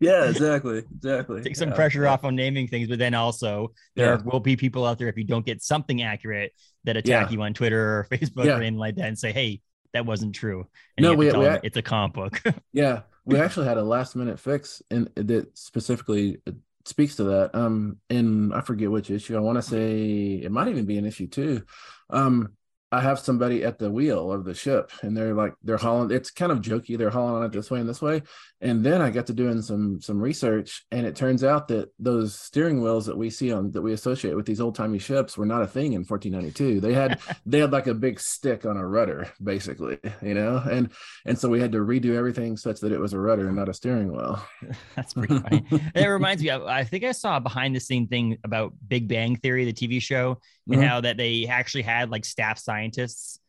yeah, 0.00 0.28
exactly. 0.28 0.82
Exactly. 0.96 1.42
Take 1.42 1.56
some 1.56 1.70
yeah, 1.70 1.74
pressure 1.74 2.04
yeah. 2.04 2.12
off 2.12 2.24
on 2.24 2.34
naming 2.34 2.66
things, 2.66 2.88
but 2.88 2.98
then 2.98 3.14
also 3.14 3.72
there 3.94 4.14
yeah. 4.14 4.22
will 4.24 4.40
be 4.40 4.56
people 4.56 4.86
out 4.86 4.98
there 4.98 5.08
if 5.08 5.18
you 5.18 5.24
don't 5.24 5.44
get 5.44 5.62
something 5.62 6.02
accurate 6.02 6.52
that 6.84 6.96
attack 6.96 7.30
you 7.30 7.42
on 7.42 7.52
Twitter 7.52 7.80
or 7.80 8.06
Facebook 8.10 8.46
or 8.46 8.52
anything 8.52 8.78
like 8.78 8.96
that 8.96 9.08
and 9.08 9.18
say, 9.18 9.32
"Hey, 9.32 9.60
that 9.92 10.06
wasn't 10.06 10.34
true." 10.34 10.66
And 10.96 11.04
no, 11.04 11.14
we, 11.14 11.26
we 11.26 11.32
them, 11.32 11.60
it's 11.62 11.76
a 11.76 11.82
comic 11.82 12.14
book. 12.14 12.42
yeah, 12.72 13.02
we 13.24 13.38
actually 13.38 13.66
had 13.66 13.76
a 13.76 13.82
last 13.82 14.16
minute 14.16 14.40
fix 14.40 14.82
and 14.90 15.10
that 15.16 15.56
specifically 15.58 16.38
speaks 16.86 17.16
to 17.16 17.24
that. 17.24 17.54
Um, 17.54 17.98
in 18.08 18.52
I 18.52 18.60
forget 18.60 18.90
which 18.90 19.10
issue. 19.10 19.36
I 19.36 19.40
want 19.40 19.56
to 19.56 19.62
say 19.62 20.40
it 20.42 20.50
might 20.50 20.68
even 20.68 20.86
be 20.86 20.98
an 20.98 21.06
issue 21.06 21.26
too. 21.26 21.62
Um, 22.08 22.52
I 22.92 23.00
have 23.00 23.18
somebody 23.18 23.64
at 23.64 23.78
the 23.78 23.90
wheel 23.90 24.32
of 24.32 24.44
the 24.44 24.54
ship 24.54 24.90
and 25.02 25.16
they're 25.16 25.34
like 25.34 25.54
they're 25.62 25.76
hauling 25.76 26.10
it's 26.10 26.30
kind 26.30 26.50
of 26.50 26.58
jokey 26.58 26.98
they're 26.98 27.10
hauling 27.10 27.36
on 27.36 27.44
it 27.44 27.52
this 27.52 27.70
way 27.70 27.80
and 27.80 27.88
this 27.88 28.02
way. 28.02 28.22
And 28.60 28.84
then 28.84 29.00
I 29.00 29.10
got 29.10 29.26
to 29.26 29.32
doing 29.32 29.62
some 29.62 30.00
some 30.00 30.20
research 30.20 30.84
and 30.90 31.06
it 31.06 31.16
turns 31.16 31.44
out 31.44 31.68
that 31.68 31.90
those 31.98 32.34
steering 32.34 32.82
wheels 32.82 33.06
that 33.06 33.16
we 33.16 33.30
see 33.30 33.52
on 33.52 33.70
that 33.72 33.82
we 33.82 33.92
associate 33.92 34.34
with 34.34 34.46
these 34.46 34.60
old 34.60 34.74
timey 34.74 34.98
ships 34.98 35.38
were 35.38 35.46
not 35.46 35.62
a 35.62 35.66
thing 35.66 35.92
in 35.92 36.04
1492 36.04 36.80
they 36.80 36.92
had 36.92 37.20
they 37.46 37.58
had 37.58 37.72
like 37.72 37.86
a 37.86 37.94
big 37.94 38.18
stick 38.20 38.66
on 38.66 38.76
a 38.76 38.86
rudder 38.86 39.30
basically 39.42 39.98
you 40.22 40.34
know? 40.34 40.62
And 40.70 40.90
and 41.26 41.38
so 41.38 41.48
we 41.48 41.60
had 41.60 41.72
to 41.72 41.78
redo 41.78 42.14
everything 42.16 42.56
such 42.56 42.80
that 42.80 42.92
it 42.92 43.00
was 43.00 43.12
a 43.12 43.18
rudder 43.18 43.46
and 43.46 43.56
not 43.56 43.68
a 43.68 43.74
steering 43.74 44.12
wheel. 44.12 44.42
That's 44.96 45.14
pretty 45.14 45.38
funny. 45.38 45.64
It 45.94 46.06
reminds 46.06 46.42
me 46.42 46.50
I 46.50 46.84
think 46.84 47.04
I 47.04 47.12
saw 47.12 47.36
a 47.36 47.40
behind 47.40 47.74
the 47.74 47.80
scene 47.80 48.06
thing 48.06 48.38
about 48.44 48.72
Big 48.86 49.08
Bang 49.08 49.36
Theory 49.36 49.64
the 49.64 49.72
TV 49.72 50.00
show 50.00 50.38
and 50.70 50.80
mm-hmm. 50.80 50.88
how 50.88 51.00
that 51.00 51.16
they 51.16 51.46
actually 51.46 51.82
had 51.82 52.10
like 52.10 52.24
staff 52.24 52.58
scientists 52.58 53.40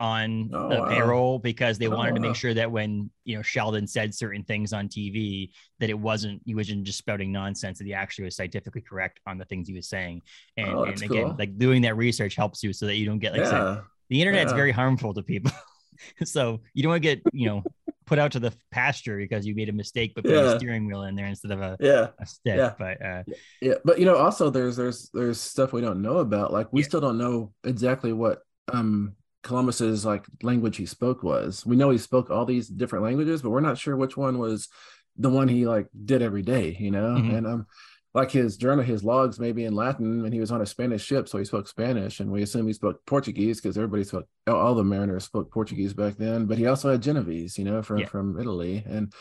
on 0.00 0.48
oh, 0.54 0.68
the 0.70 0.80
wow. 0.80 0.88
payroll 0.88 1.38
because 1.38 1.76
they 1.76 1.86
oh, 1.86 1.94
wanted 1.94 2.14
to 2.14 2.20
make 2.20 2.34
sure 2.34 2.54
that 2.54 2.72
when 2.72 3.10
you 3.24 3.36
know 3.36 3.42
Sheldon 3.42 3.86
said 3.86 4.14
certain 4.14 4.42
things 4.44 4.72
on 4.72 4.88
TV 4.88 5.50
that 5.78 5.90
it 5.90 5.98
wasn't 5.98 6.40
he 6.46 6.54
wasn't 6.54 6.84
just 6.84 6.98
spouting 6.98 7.30
nonsense 7.30 7.78
that 7.78 7.86
he 7.86 7.92
actually 7.92 8.24
was 8.24 8.34
scientifically 8.34 8.80
correct 8.80 9.20
on 9.26 9.36
the 9.36 9.44
things 9.44 9.68
he 9.68 9.74
was 9.74 9.88
saying 9.88 10.22
and, 10.56 10.70
oh, 10.70 10.84
and 10.84 11.02
again 11.02 11.26
cool. 11.26 11.36
like 11.38 11.58
doing 11.58 11.82
that 11.82 11.98
research 11.98 12.34
helps 12.34 12.62
you 12.62 12.72
so 12.72 12.86
that 12.86 12.96
you 12.96 13.04
don't 13.04 13.18
get 13.18 13.32
like 13.32 13.42
yeah. 13.42 13.50
said, 13.50 13.82
the 14.08 14.22
internet's 14.22 14.52
yeah. 14.52 14.56
very 14.56 14.72
harmful 14.72 15.12
to 15.12 15.22
people 15.22 15.52
so 16.24 16.60
you 16.72 16.82
don't 16.82 16.90
want 16.90 17.02
to 17.02 17.08
get 17.16 17.22
you 17.34 17.46
know 17.46 17.62
put 18.10 18.18
out 18.18 18.32
to 18.32 18.40
the 18.40 18.52
pasture 18.72 19.16
because 19.18 19.46
you 19.46 19.54
made 19.54 19.68
a 19.68 19.72
mistake 19.72 20.10
but 20.16 20.24
put 20.24 20.32
yeah. 20.32 20.40
a 20.40 20.58
steering 20.58 20.84
wheel 20.84 21.04
in 21.04 21.14
there 21.14 21.26
instead 21.26 21.52
of 21.52 21.60
a 21.60 21.76
yeah 21.78 22.08
a 22.18 22.26
stick 22.26 22.56
yeah. 22.56 22.74
but 22.76 23.00
uh 23.00 23.22
yeah 23.62 23.74
but 23.84 24.00
you 24.00 24.04
know 24.04 24.16
also 24.16 24.50
there's 24.50 24.76
there's 24.76 25.08
there's 25.14 25.40
stuff 25.40 25.72
we 25.72 25.80
don't 25.80 26.02
know 26.02 26.16
about 26.16 26.52
like 26.52 26.66
we 26.72 26.82
still 26.82 27.00
don't 27.00 27.18
know 27.18 27.52
exactly 27.62 28.12
what 28.12 28.40
um 28.72 29.14
Columbus's 29.44 30.04
like 30.04 30.26
language 30.42 30.76
he 30.76 30.84
spoke 30.86 31.22
was. 31.22 31.64
We 31.64 31.76
know 31.76 31.88
he 31.88 31.98
spoke 31.98 32.30
all 32.30 32.44
these 32.44 32.68
different 32.68 33.04
languages, 33.04 33.40
but 33.40 33.48
we're 33.48 33.60
not 33.60 33.78
sure 33.78 33.96
which 33.96 34.14
one 34.14 34.38
was 34.38 34.68
the 35.16 35.30
one 35.30 35.48
he 35.48 35.66
like 35.66 35.86
did 36.04 36.20
every 36.20 36.42
day, 36.42 36.76
you 36.78 36.90
know? 36.90 37.14
Mm-hmm. 37.14 37.34
And 37.36 37.46
um 37.46 37.66
like 38.12 38.30
his 38.30 38.56
journal, 38.56 38.84
his 38.84 39.04
logs 39.04 39.38
maybe 39.38 39.64
in 39.64 39.74
Latin 39.74 40.24
and 40.24 40.34
he 40.34 40.40
was 40.40 40.50
on 40.50 40.60
a 40.60 40.66
Spanish 40.66 41.04
ship, 41.04 41.28
so 41.28 41.38
he 41.38 41.44
spoke 41.44 41.68
Spanish, 41.68 42.20
and 42.20 42.30
we 42.30 42.42
assume 42.42 42.66
he 42.66 42.72
spoke 42.72 43.04
Portuguese 43.06 43.60
because 43.60 43.76
everybody 43.76 44.04
spoke 44.04 44.26
all 44.46 44.74
the 44.74 44.84
mariners 44.84 45.24
spoke 45.24 45.50
Portuguese 45.52 45.94
back 45.94 46.16
then. 46.16 46.46
But 46.46 46.58
he 46.58 46.66
also 46.66 46.90
had 46.90 47.02
Genovese, 47.02 47.56
you 47.58 47.64
know, 47.64 47.82
from 47.82 47.98
yeah. 47.98 48.06
from 48.06 48.38
Italy, 48.40 48.82
and 48.86 49.12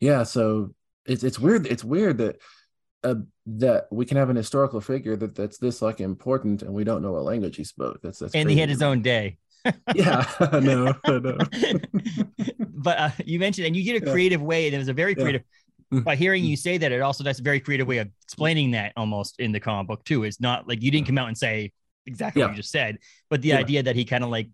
yeah, 0.00 0.22
so 0.22 0.74
it's 1.06 1.24
it's 1.24 1.38
weird. 1.38 1.66
It's 1.66 1.84
weird 1.84 2.18
that 2.18 2.40
uh, 3.02 3.16
that 3.46 3.86
we 3.90 4.04
can 4.04 4.16
have 4.16 4.30
an 4.30 4.36
historical 4.36 4.80
figure 4.80 5.16
that 5.16 5.34
that's 5.34 5.58
this 5.58 5.82
like 5.82 6.00
important, 6.00 6.62
and 6.62 6.72
we 6.72 6.84
don't 6.84 7.02
know 7.02 7.12
what 7.12 7.24
language 7.24 7.56
he 7.56 7.64
spoke. 7.64 8.00
That's 8.02 8.20
that's 8.20 8.34
and 8.34 8.46
crazy. 8.46 8.54
he 8.54 8.60
had 8.60 8.68
his 8.68 8.82
own 8.82 9.02
day 9.02 9.38
yeah, 9.94 10.24
no, 10.52 10.94
no. 11.06 11.38
but 12.58 12.98
uh, 12.98 13.10
you 13.24 13.38
mentioned, 13.38 13.66
and 13.66 13.76
you 13.76 13.84
did 13.84 14.02
a 14.02 14.10
creative 14.10 14.40
yeah. 14.40 14.46
way, 14.46 14.66
and 14.66 14.74
it 14.74 14.78
was 14.78 14.88
a 14.88 14.92
very 14.92 15.14
creative. 15.14 15.42
Yeah. 15.42 15.67
By 15.90 16.16
hearing 16.16 16.44
you 16.44 16.56
say 16.56 16.76
that, 16.78 16.92
it 16.92 17.00
also 17.00 17.24
that's 17.24 17.40
a 17.40 17.42
very 17.42 17.60
creative 17.60 17.86
way 17.86 17.98
of 17.98 18.08
explaining 18.22 18.72
that 18.72 18.92
almost 18.96 19.40
in 19.40 19.52
the 19.52 19.60
comic 19.60 19.88
book 19.88 20.04
too. 20.04 20.24
It's 20.24 20.40
not 20.40 20.68
like 20.68 20.82
you 20.82 20.90
didn't 20.90 21.06
come 21.06 21.16
out 21.16 21.28
and 21.28 21.36
say 21.36 21.72
exactly 22.06 22.40
yeah. 22.40 22.46
what 22.46 22.52
you 22.52 22.58
just 22.58 22.70
said, 22.70 22.98
but 23.30 23.40
the 23.40 23.54
idea 23.54 23.82
that 23.82 23.96
he 23.96 24.04
kind 24.04 24.22
of 24.22 24.30
like 24.30 24.48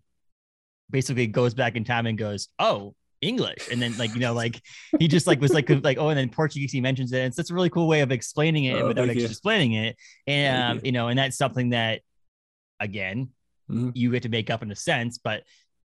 basically 0.89 1.27
goes 1.27 1.53
back 1.53 1.75
in 1.75 1.83
time 1.83 2.05
and 2.05 2.17
goes, 2.17 2.47
"Oh, 2.57 2.95
English," 3.21 3.69
and 3.69 3.81
then 3.81 3.97
like 3.97 4.13
you 4.13 4.21
know, 4.21 4.33
like 4.33 4.61
he 4.99 5.07
just 5.07 5.27
like 5.27 5.41
was 5.41 5.53
like 5.53 5.69
like 5.83 5.97
oh, 5.97 6.09
and 6.09 6.17
then 6.17 6.29
Portuguese 6.29 6.71
he 6.71 6.79
mentions 6.79 7.11
it. 7.11 7.17
And 7.17 7.27
it's 7.27 7.37
such 7.37 7.49
a 7.49 7.53
really 7.53 7.69
cool 7.69 7.87
way 7.87 8.01
of 8.01 8.11
explaining 8.11 8.65
it 8.65 8.81
oh, 8.81 8.87
without 8.87 9.09
actually 9.09 9.25
explaining 9.25 9.73
it, 9.73 9.97
and 10.27 10.63
um, 10.63 10.77
you. 10.77 10.81
you 10.85 10.91
know, 10.93 11.09
and 11.09 11.19
that's 11.19 11.37
something 11.37 11.69
that 11.69 12.01
again 12.79 13.29
mm-hmm. 13.69 13.89
you 13.93 14.11
get 14.11 14.23
to 14.23 14.29
make 14.29 14.49
up 14.49 14.63
in 14.63 14.71
a 14.71 14.75
sense, 14.75 15.17
but 15.17 15.41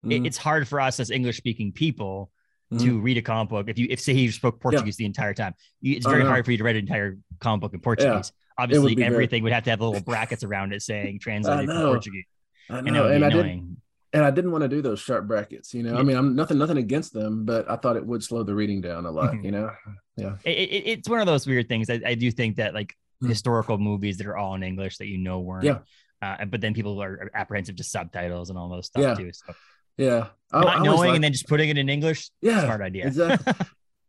mm-hmm. 0.06 0.12
it, 0.12 0.28
it's 0.28 0.38
hard 0.38 0.68
for 0.68 0.80
us 0.80 1.00
as 1.00 1.10
English 1.10 1.38
speaking 1.38 1.72
people 1.72 2.32
mm-hmm. 2.72 2.86
to 2.86 3.00
read 3.00 3.18
a 3.18 3.22
comic 3.22 3.50
book. 3.50 3.70
If 3.70 3.78
you, 3.78 3.88
if 3.90 4.00
say 4.00 4.14
he 4.14 4.30
spoke 4.32 4.60
Portuguese 4.60 5.00
yeah. 5.00 5.04
the 5.04 5.08
entire 5.08 5.34
time, 5.34 5.54
it's 5.82 6.06
very 6.06 6.24
hard 6.24 6.46
for 6.46 6.52
you 6.52 6.58
to 6.58 6.64
read 6.64 6.76
an 6.76 6.82
entire 6.82 7.18
comic 7.40 7.62
book 7.62 7.74
in 7.74 7.80
Portuguese. 7.80 8.32
Yeah. 8.34 8.64
Obviously, 8.64 8.96
would 8.96 9.04
everything 9.04 9.44
would 9.44 9.54
have 9.54 9.64
to 9.64 9.70
have 9.70 9.80
little 9.80 10.02
brackets 10.02 10.44
around 10.44 10.74
it 10.74 10.82
saying 10.82 11.20
translated 11.22 11.70
from 11.70 11.82
Portuguese. 11.82 12.26
I 12.70 12.82
know, 12.82 13.06
and, 13.06 13.16
and 13.16 13.26
I 13.26 13.30
didn't, 13.30 13.78
and 14.14 14.24
I 14.24 14.32
didn't 14.32 14.52
want 14.52 14.64
to 14.64 14.68
do 14.68 14.82
those 14.82 15.00
sharp 15.00 15.28
brackets. 15.28 15.74
You 15.74 15.84
know, 15.84 15.94
yeah. 15.94 16.00
I 16.00 16.04
mean, 16.04 16.18
I'm 16.18 16.36
nothing, 16.36 16.58
nothing 16.58 16.78
against 16.78 17.14
them, 17.14 17.46
but 17.46 17.70
I 17.70 17.78
thought 17.78 17.96
it 17.96 18.06
would 18.06 18.24
slow 18.24 18.44
the 18.44 18.54
reading 18.54 18.82
down 18.82 19.06
a 19.06 19.12
lot. 19.12 19.32
Mm-hmm. 19.32 19.46
You 19.46 19.52
know, 19.52 19.72
yeah. 20.18 20.36
It, 20.44 20.52
it, 20.52 20.84
it's 20.88 21.10
one 21.10 21.20
of 21.22 21.26
those 21.26 21.48
weird 21.48 21.70
things. 21.70 21.90
I, 21.90 22.02
I 22.06 22.16
do 22.16 22.30
think 22.32 22.58
that 22.58 22.74
like 22.74 22.90
mm-hmm. 22.90 23.30
historical 23.30 23.78
movies 23.78 24.18
that 24.18 24.28
are 24.28 24.38
all 24.38 24.56
in 24.56 24.64
English 24.64 24.98
that 24.98 25.08
you 25.08 25.18
know 25.18 25.40
weren't 25.40 25.64
yeah. 25.64 25.80
Uh, 26.22 26.44
but 26.46 26.60
then 26.60 26.74
people 26.74 27.02
are 27.02 27.32
apprehensive 27.34 27.78
to 27.78 27.84
subtitles 27.84 28.50
and 28.50 28.60
all 28.60 28.68
those 28.68 28.88
stuff 28.88 29.02
yeah. 29.02 29.14
too. 29.14 29.32
So 29.32 29.54
yeah, 30.00 30.28
I, 30.52 30.62
not 30.62 30.80
I 30.80 30.84
knowing 30.84 31.10
like, 31.10 31.16
and 31.16 31.24
then 31.24 31.32
just 31.32 31.48
putting 31.48 31.70
it 31.70 31.78
in 31.78 31.90
English. 31.90 32.32
Yeah, 32.42 32.64
smart 32.64 32.82
idea. 32.82 33.08
exactly. 33.08 33.54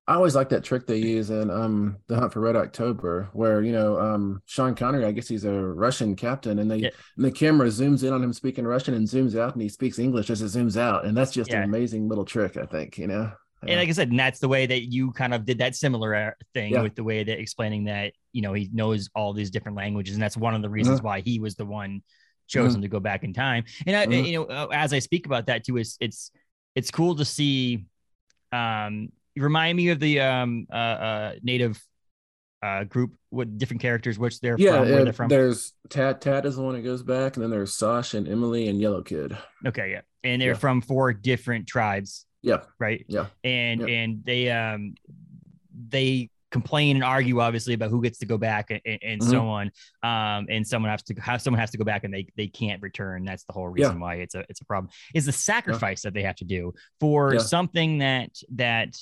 I 0.06 0.14
always 0.14 0.34
like 0.34 0.48
that 0.48 0.64
trick 0.64 0.86
they 0.86 0.96
use 0.96 1.30
in 1.30 1.50
um 1.50 1.96
the 2.08 2.16
Hunt 2.16 2.32
for 2.32 2.40
Red 2.40 2.56
October, 2.56 3.28
where 3.32 3.62
you 3.62 3.72
know 3.72 3.98
um 4.00 4.42
Sean 4.46 4.74
Connery, 4.74 5.04
I 5.04 5.12
guess 5.12 5.28
he's 5.28 5.44
a 5.44 5.52
Russian 5.52 6.16
captain, 6.16 6.58
and 6.58 6.70
they 6.70 6.78
yeah. 6.78 6.90
and 7.16 7.24
the 7.24 7.30
camera 7.30 7.68
zooms 7.68 8.02
in 8.02 8.12
on 8.12 8.22
him 8.22 8.32
speaking 8.32 8.66
Russian 8.66 8.94
and 8.94 9.06
zooms 9.06 9.38
out, 9.38 9.52
and 9.52 9.62
he 9.62 9.68
speaks 9.68 9.98
English 9.98 10.30
as 10.30 10.42
it 10.42 10.46
zooms 10.46 10.76
out, 10.76 11.04
and 11.04 11.16
that's 11.16 11.32
just 11.32 11.50
yeah. 11.50 11.58
an 11.58 11.64
amazing 11.64 12.08
little 12.08 12.24
trick, 12.24 12.56
I 12.56 12.66
think. 12.66 12.98
You 12.98 13.08
know. 13.08 13.32
And 13.62 13.76
like 13.76 13.90
I 13.90 13.92
said, 13.92 14.08
and 14.08 14.18
that's 14.18 14.38
the 14.40 14.48
way 14.48 14.64
that 14.64 14.90
you 14.90 15.12
kind 15.12 15.34
of 15.34 15.44
did 15.44 15.58
that 15.58 15.76
similar 15.76 16.14
uh, 16.14 16.30
thing 16.54 16.72
yeah. 16.72 16.82
with 16.82 16.94
the 16.94 17.04
way 17.04 17.22
that 17.22 17.38
explaining 17.38 17.84
that 17.84 18.14
you 18.32 18.42
know 18.42 18.54
he 18.54 18.70
knows 18.72 19.10
all 19.14 19.32
these 19.32 19.50
different 19.50 19.76
languages, 19.76 20.14
and 20.14 20.22
that's 20.22 20.36
one 20.36 20.54
of 20.54 20.62
the 20.62 20.70
reasons 20.70 20.98
mm-hmm. 20.98 21.06
why 21.06 21.20
he 21.20 21.38
was 21.38 21.56
the 21.56 21.66
one 21.66 22.02
chosen 22.50 22.76
mm-hmm. 22.76 22.82
to 22.82 22.88
go 22.88 23.00
back 23.00 23.24
in 23.24 23.32
time. 23.32 23.64
And 23.86 23.96
I, 23.96 24.06
mm-hmm. 24.06 24.24
you 24.24 24.32
know, 24.32 24.44
uh, 24.44 24.68
as 24.72 24.92
I 24.92 24.98
speak 24.98 25.26
about 25.26 25.46
that 25.46 25.64
too, 25.64 25.78
is 25.78 25.96
it's 26.00 26.30
it's 26.74 26.90
cool 26.90 27.16
to 27.16 27.24
see. 27.24 27.86
Um, 28.52 29.12
remind 29.36 29.76
me 29.76 29.90
of 29.90 30.00
the 30.00 30.20
um 30.20 30.66
uh, 30.72 30.74
uh 30.74 31.32
native 31.42 31.80
uh 32.62 32.84
group 32.84 33.12
with 33.30 33.58
different 33.58 33.80
characters, 33.80 34.18
which 34.18 34.40
they're 34.40 34.56
yeah, 34.58 34.80
from, 34.80 34.90
where 34.90 35.04
they're 35.04 35.12
from. 35.12 35.28
There's 35.28 35.72
Tat. 35.88 36.20
Tat 36.20 36.44
is 36.44 36.56
the 36.56 36.62
one 36.62 36.74
that 36.74 36.82
goes 36.82 37.02
back, 37.02 37.36
and 37.36 37.42
then 37.42 37.50
there's 37.50 37.72
Sash 37.72 38.14
and 38.14 38.28
Emily 38.28 38.68
and 38.68 38.80
Yellow 38.80 39.02
Kid. 39.02 39.38
Okay, 39.64 39.92
yeah, 39.92 40.00
and 40.24 40.42
they're 40.42 40.52
yeah. 40.52 40.58
from 40.58 40.80
four 40.80 41.12
different 41.12 41.66
tribes. 41.66 42.26
Yeah. 42.42 42.62
Right. 42.78 43.04
Yeah. 43.08 43.26
And 43.44 43.80
yeah. 43.80 43.86
and 43.86 44.24
they 44.24 44.50
um 44.50 44.94
they 45.88 46.30
complain 46.50 46.96
and 46.96 47.04
argue 47.04 47.40
obviously 47.40 47.74
about 47.74 47.90
who 47.90 48.02
gets 48.02 48.18
to 48.18 48.26
go 48.26 48.36
back 48.36 48.70
and, 48.70 48.80
and 48.84 49.20
Mhm. 49.20 49.30
so 49.30 49.48
on. 49.48 49.70
Um, 50.02 50.46
and 50.50 50.66
someone 50.66 50.90
has 50.90 51.02
to 51.04 51.14
have 51.14 51.40
someone 51.40 51.60
has 51.60 51.70
to 51.70 51.78
go 51.78 51.84
back 51.84 52.04
and 52.04 52.12
they 52.12 52.26
they 52.36 52.48
can't 52.48 52.82
return. 52.82 53.24
That's 53.24 53.44
the 53.44 53.52
whole 53.52 53.68
reason 53.68 54.00
why 54.00 54.16
it's 54.16 54.34
a 54.34 54.44
it's 54.48 54.60
a 54.60 54.64
problem. 54.64 54.90
Is 55.14 55.26
the 55.26 55.32
sacrifice 55.32 56.02
that 56.02 56.14
they 56.14 56.22
have 56.22 56.36
to 56.36 56.44
do 56.44 56.74
for 56.98 57.34
Yeah. 57.34 57.38
something 57.40 57.98
that 57.98 58.30
that 58.54 58.96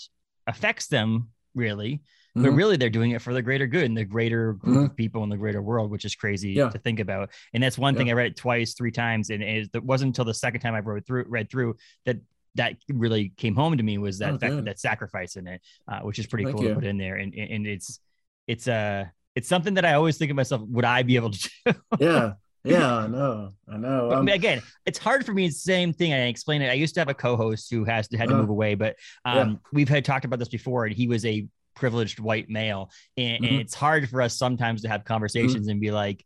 affects 0.47 0.87
them 0.89 1.31
really. 1.55 2.03
But 2.35 2.45
Mhm. 2.53 2.57
really, 2.57 2.77
they're 2.77 2.91
doing 2.91 3.13
it 3.13 3.23
for 3.23 3.33
the 3.35 3.43
greater 3.43 3.67
good 3.67 3.85
and 3.85 3.97
the 3.97 4.05
greater 4.05 4.53
group 4.53 4.77
Mhm. 4.77 4.85
of 4.91 4.97
people 4.97 5.25
in 5.25 5.29
the 5.29 5.37
greater 5.37 5.61
world, 5.63 5.91
which 5.91 6.05
is 6.05 6.15
crazy 6.15 6.53
Yeah. 6.53 6.69
to 6.69 6.79
think 6.79 7.01
about. 7.01 7.31
And 7.53 7.63
that's 7.63 7.77
one 7.79 7.97
thing 7.97 8.11
I 8.11 8.13
read 8.13 8.27
it 8.29 8.37
twice, 8.37 8.75
three 8.75 8.93
times, 8.93 9.31
and 9.31 9.43
it, 9.43 9.71
it 9.75 9.83
wasn't 9.83 10.11
until 10.11 10.25
the 10.27 10.35
second 10.35 10.61
time 10.61 10.75
I 10.75 10.81
wrote 10.81 11.05
through, 11.05 11.25
read 11.27 11.51
through 11.51 11.77
that 12.05 12.19
that 12.59 12.77
really 12.89 13.33
came 13.37 13.55
home 13.55 13.77
to 13.77 13.83
me 13.83 13.99
was 13.99 14.19
that 14.19 14.35
Oh, 14.35 14.39
fact, 14.39 14.65
that 14.65 14.79
sacrifice 14.79 15.37
in 15.37 15.47
it, 15.49 15.61
uh, 15.91 16.01
which 16.01 16.19
is 16.19 16.27
pretty 16.27 16.45
Thank 16.45 16.57
cool 16.57 16.69
to 16.69 16.75
put 16.75 16.85
in 16.85 16.99
there. 16.99 17.17
And 17.17 17.35
and 17.35 17.67
it's 17.67 17.99
it's 18.47 18.69
uh 18.69 19.07
it's 19.35 19.49
something 19.49 19.75
that 19.75 19.85
I 19.85 19.95
always 19.95 20.19
think 20.19 20.31
of 20.31 20.37
myself, 20.37 20.63
would 20.69 20.85
I 20.85 21.03
be 21.03 21.17
able 21.17 21.31
to 21.31 21.51
do? 21.67 21.73
yeah, 21.99 22.33
yeah, 22.65 22.93
I 22.95 23.07
know, 23.07 23.55
I 23.73 23.77
know. 23.77 24.11
Um, 24.11 24.29
again, 24.29 24.63
it's 24.87 24.99
hard 24.99 25.25
for 25.25 25.33
me. 25.33 25.47
It's 25.47 25.63
the 25.63 25.73
same 25.73 25.93
thing. 25.93 26.13
I 26.13 26.27
explain 26.27 26.63
it. 26.63 26.69
I 26.71 26.75
used 26.75 26.95
to 26.95 27.01
have 27.01 27.09
a 27.09 27.15
co-host 27.15 27.71
who 27.71 27.85
has 27.85 28.09
to 28.09 28.17
had 28.19 28.29
to 28.29 28.35
Uh-huh. 28.35 28.43
move 28.43 28.51
away, 28.51 28.75
but 28.75 28.97
Yeah. 29.25 29.43
um, 29.43 29.61
we've 29.73 29.89
had 29.89 30.05
talked 30.05 30.25
about 30.25 30.39
this 30.39 30.49
before, 30.49 30.87
and 30.87 30.95
he 30.95 31.07
was 31.09 31.25
a 31.25 31.47
privileged 31.77 32.19
white 32.19 32.49
male, 32.51 32.91
and, 33.17 33.37
and 33.37 33.45
Mhm. 33.45 33.61
it's 33.61 33.75
hard 33.75 34.09
for 34.09 34.21
us 34.23 34.37
sometimes 34.37 34.83
to 34.83 34.89
have 34.89 35.05
conversations 35.05 35.69
and 35.69 35.81
be 35.81 35.91
like, 35.93 36.25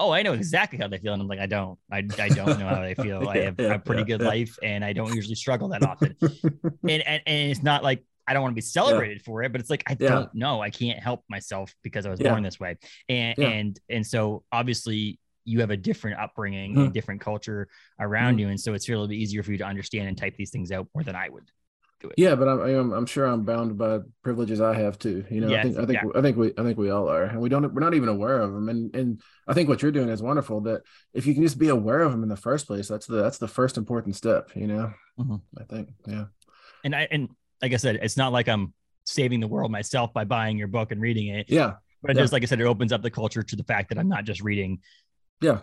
"Oh, 0.00 0.10
I 0.10 0.22
know 0.22 0.32
exactly 0.32 0.78
how 0.78 0.88
they 0.88 0.98
feel," 0.98 1.12
and 1.12 1.22
I'm 1.22 1.28
like, 1.28 1.38
"I 1.40 1.46
don't. 1.46 1.78
I, 1.92 1.98
I 1.98 2.28
don't 2.30 2.58
know 2.58 2.68
how 2.68 2.80
they 2.82 2.94
feel. 3.06 3.28
I 3.28 3.38
have 3.38 3.56
yeah, 3.58 3.74
a 3.74 3.78
pretty 3.78 4.02
yeah, 4.02 4.06
good 4.16 4.20
yeah. 4.22 4.28
life, 4.28 4.58
and 4.62 4.84
I 4.84 4.92
don't 4.92 5.12
usually 5.12 5.36
struggle 5.36 5.68
that 5.68 5.82
often." 5.92 6.16
and, 6.22 7.02
and 7.06 7.22
and 7.26 7.50
it's 7.50 7.62
not 7.62 7.82
like 7.84 8.04
I 8.26 8.32
don't 8.32 8.42
want 8.42 8.52
to 8.52 8.56
be 8.56 8.60
celebrated 8.60 9.22
for 9.22 9.42
it, 9.42 9.52
but 9.52 9.60
it's 9.60 9.70
like 9.70 9.84
I 9.86 9.94
Yeah. 9.94 10.08
don't 10.08 10.34
know. 10.34 10.60
I 10.60 10.70
can't 10.70 10.98
help 10.98 11.24
myself 11.28 11.74
because 11.82 12.06
I 12.06 12.10
was 12.10 12.20
Yeah. 12.20 12.30
born 12.30 12.42
this 12.42 12.58
way, 12.60 12.76
and 13.08 13.38
Yeah. 13.38 13.48
and 13.48 13.80
and 13.88 14.06
so 14.06 14.44
obviously 14.52 15.18
you 15.44 15.60
have 15.60 15.70
a 15.70 15.76
different 15.76 16.18
upbringing 16.20 16.76
Mhm. 16.76 16.84
and 16.86 16.94
different 16.94 17.20
culture 17.20 17.68
around 17.98 18.36
Mhm. 18.36 18.40
you, 18.40 18.48
and 18.48 18.60
so 18.60 18.74
it's 18.74 18.88
a 18.88 18.92
little 18.92 19.08
bit 19.08 19.16
easier 19.16 19.42
for 19.42 19.52
you 19.52 19.58
to 19.58 19.64
understand 19.64 20.08
and 20.08 20.16
type 20.16 20.36
these 20.36 20.50
things 20.50 20.70
out 20.70 20.86
more 20.94 21.02
than 21.02 21.16
I 21.16 21.28
would. 21.28 21.50
Do 22.00 22.08
it. 22.08 22.14
yeah, 22.16 22.34
but 22.34 22.48
I'm, 22.48 22.60
I'm 22.60 22.92
I'm 22.92 23.06
sure 23.06 23.26
I'm 23.26 23.44
bound 23.44 23.76
by 23.78 24.00
privileges 24.22 24.60
I 24.60 24.74
have 24.74 24.98
too. 24.98 25.24
You 25.30 25.40
know, 25.42 25.54
I 25.54 25.62
think 25.62 25.78
I 25.78 25.86
think 25.86 25.98
yeah. 26.02 26.18
I 26.18 26.22
think 26.22 26.36
we 26.36 26.52
I 26.58 26.62
think 26.62 26.78
we 26.78 26.90
all 26.90 27.08
are, 27.08 27.24
and 27.24 27.40
we 27.40 27.48
don't 27.48 27.72
we're 27.74 27.80
not 27.80 27.94
even 27.94 28.08
aware 28.08 28.40
of 28.40 28.52
them. 28.52 28.68
And 28.68 28.94
and 28.96 29.20
I 29.46 29.54
think 29.54 29.68
what 29.68 29.82
you're 29.82 29.92
doing 29.92 30.08
is 30.08 30.22
wonderful. 30.22 30.62
That 30.62 30.82
if 31.14 31.26
you 31.26 31.34
can 31.34 31.42
just 31.42 31.58
be 31.58 31.68
aware 31.68 32.00
of 32.02 32.12
them 32.12 32.22
in 32.22 32.28
the 32.28 32.36
first 32.36 32.66
place, 32.66 32.88
that's 32.88 33.06
the 33.06 33.16
that's 33.22 33.38
the 33.38 33.48
first 33.48 33.76
important 33.76 34.16
step. 34.16 34.50
You 34.54 34.66
know, 34.66 34.92
Mhm. 35.18 35.40
I 35.58 35.64
think 35.64 35.90
yeah. 36.06 36.24
And 36.84 36.94
I 36.96 37.06
and 37.10 37.28
like 37.62 37.72
I 37.72 37.76
said, 37.76 37.96
it's 38.02 38.16
not 38.16 38.32
like 38.32 38.48
I'm 38.48 38.72
saving 39.04 39.40
the 39.40 39.48
world 39.48 39.70
myself 39.70 40.12
by 40.12 40.24
buying 40.24 40.56
your 40.56 40.68
book 40.68 40.92
and 40.92 41.00
reading 41.00 41.28
it. 41.28 41.50
Yeah, 41.50 41.74
But 42.02 42.14
Yeah. 42.16 42.22
just 42.22 42.32
like 42.32 42.42
I 42.42 42.46
said, 42.46 42.60
it 42.60 42.64
opens 42.66 42.92
up 42.92 43.02
the 43.02 43.10
culture 43.10 43.42
to 43.42 43.56
the 43.56 43.64
fact 43.64 43.88
that 43.90 43.98
I'm 43.98 44.08
not 44.08 44.24
just 44.24 44.40
reading. 44.40 44.80
Yeah. 45.42 45.60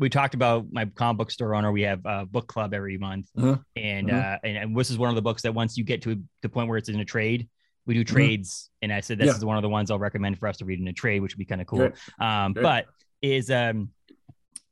We 0.00 0.08
talked 0.08 0.32
about 0.34 0.66
my 0.72 0.86
comic 0.86 1.18
book 1.18 1.30
store 1.30 1.54
owner. 1.54 1.70
We 1.70 1.82
have 1.82 2.00
a 2.06 2.24
book 2.24 2.46
club 2.48 2.72
every 2.72 2.96
month, 2.96 3.28
Mhm. 3.36 3.62
and 3.76 4.08
Mhm. 4.08 4.34
uh, 4.34 4.38
and, 4.42 4.56
and 4.56 4.76
this 4.76 4.88
is 4.90 4.96
one 4.96 5.10
of 5.10 5.14
the 5.14 5.20
books 5.22 5.42
that 5.42 5.54
once 5.54 5.76
you 5.76 5.84
get 5.84 6.00
to 6.02 6.20
the 6.40 6.48
point 6.48 6.68
where 6.70 6.78
it's 6.78 6.88
in 6.88 6.98
a 7.00 7.04
trade, 7.04 7.48
we 7.86 7.92
do 7.92 8.02
trades. 8.02 8.70
And 8.80 8.90
I 8.92 9.00
said 9.00 9.18
this. 9.18 9.26
Yeah. 9.26 9.36
is 9.36 9.44
one 9.44 9.58
of 9.58 9.62
the 9.62 9.68
ones 9.68 9.90
I'll 9.90 9.98
recommend 9.98 10.38
for 10.38 10.48
us 10.48 10.56
to 10.58 10.64
read 10.64 10.80
in 10.80 10.88
a 10.88 10.92
trade, 10.94 11.20
which 11.20 11.34
would 11.34 11.38
be 11.38 11.44
kind 11.44 11.60
of 11.60 11.66
cool. 11.66 11.90
Um, 12.18 12.54
but 12.54 12.86
is 13.20 13.50
um 13.50 13.90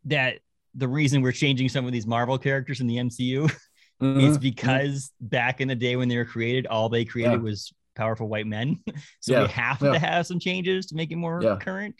that 0.06 0.38
the 0.74 0.88
reason 0.88 1.20
we're 1.20 1.32
changing 1.32 1.68
some 1.68 1.84
of 1.84 1.92
these 1.92 2.06
Marvel 2.06 2.38
characters 2.38 2.80
in 2.80 2.86
the 2.86 2.96
MCU 2.96 3.44
is 4.00 4.38
Mhm. 4.38 4.40
because 4.40 5.12
back 5.20 5.60
in 5.60 5.68
the 5.68 5.74
day 5.74 5.96
when 5.96 6.08
they 6.08 6.16
were 6.16 6.24
created, 6.24 6.66
all 6.66 6.88
they 6.88 7.04
created 7.04 7.32
Yeah. 7.32 7.48
was 7.50 7.70
powerful 7.98 8.28
white 8.28 8.46
men. 8.46 8.78
so 9.20 9.32
Yeah, 9.32 9.42
we 9.42 9.48
have 9.48 9.82
yeah. 9.82 9.92
to 9.92 9.98
have 9.98 10.26
some 10.26 10.38
changes 10.40 10.86
to 10.86 10.94
make 10.94 11.10
it 11.10 11.16
more 11.16 11.42
Yeah. 11.42 11.56
current. 11.60 11.94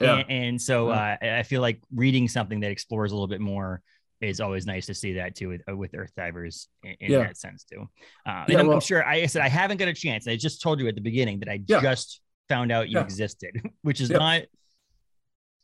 And, 0.00 0.24
and 0.28 0.60
so 0.60 0.88
uh, 0.90 1.16
I 1.22 1.42
feel 1.44 1.60
like 1.62 1.80
reading 1.94 2.28
something 2.28 2.60
that 2.60 2.70
explores 2.70 3.12
a 3.12 3.14
little 3.14 3.28
bit 3.28 3.40
more 3.40 3.80
is 4.20 4.40
always 4.40 4.66
nice 4.66 4.86
to 4.86 4.94
see 4.94 5.14
that 5.14 5.34
too 5.34 5.48
with, 5.48 5.62
uh, 5.70 5.76
with 5.76 5.94
Earth 5.94 6.12
Divers 6.16 6.68
in, 6.82 6.96
in 7.00 7.12
that 7.12 7.36
sense 7.36 7.64
too. 7.64 7.88
Uh, 8.26 8.44
and 8.48 8.58
I'm, 8.58 8.70
I'm 8.70 8.80
sure 8.80 9.06
I 9.06 9.26
said 9.26 9.42
I 9.42 9.48
haven't 9.48 9.76
got 9.78 9.88
a 9.88 9.94
chance. 9.94 10.26
I 10.26 10.36
just 10.36 10.60
told 10.62 10.80
you 10.80 10.88
at 10.88 10.94
the 10.94 11.00
beginning 11.00 11.40
that 11.40 11.48
I 11.48 11.58
just 11.58 12.20
found 12.48 12.72
out 12.72 12.88
you 12.88 12.98
existed, 12.98 13.52
which 13.82 14.00
is 14.00 14.10
not. 14.10 14.42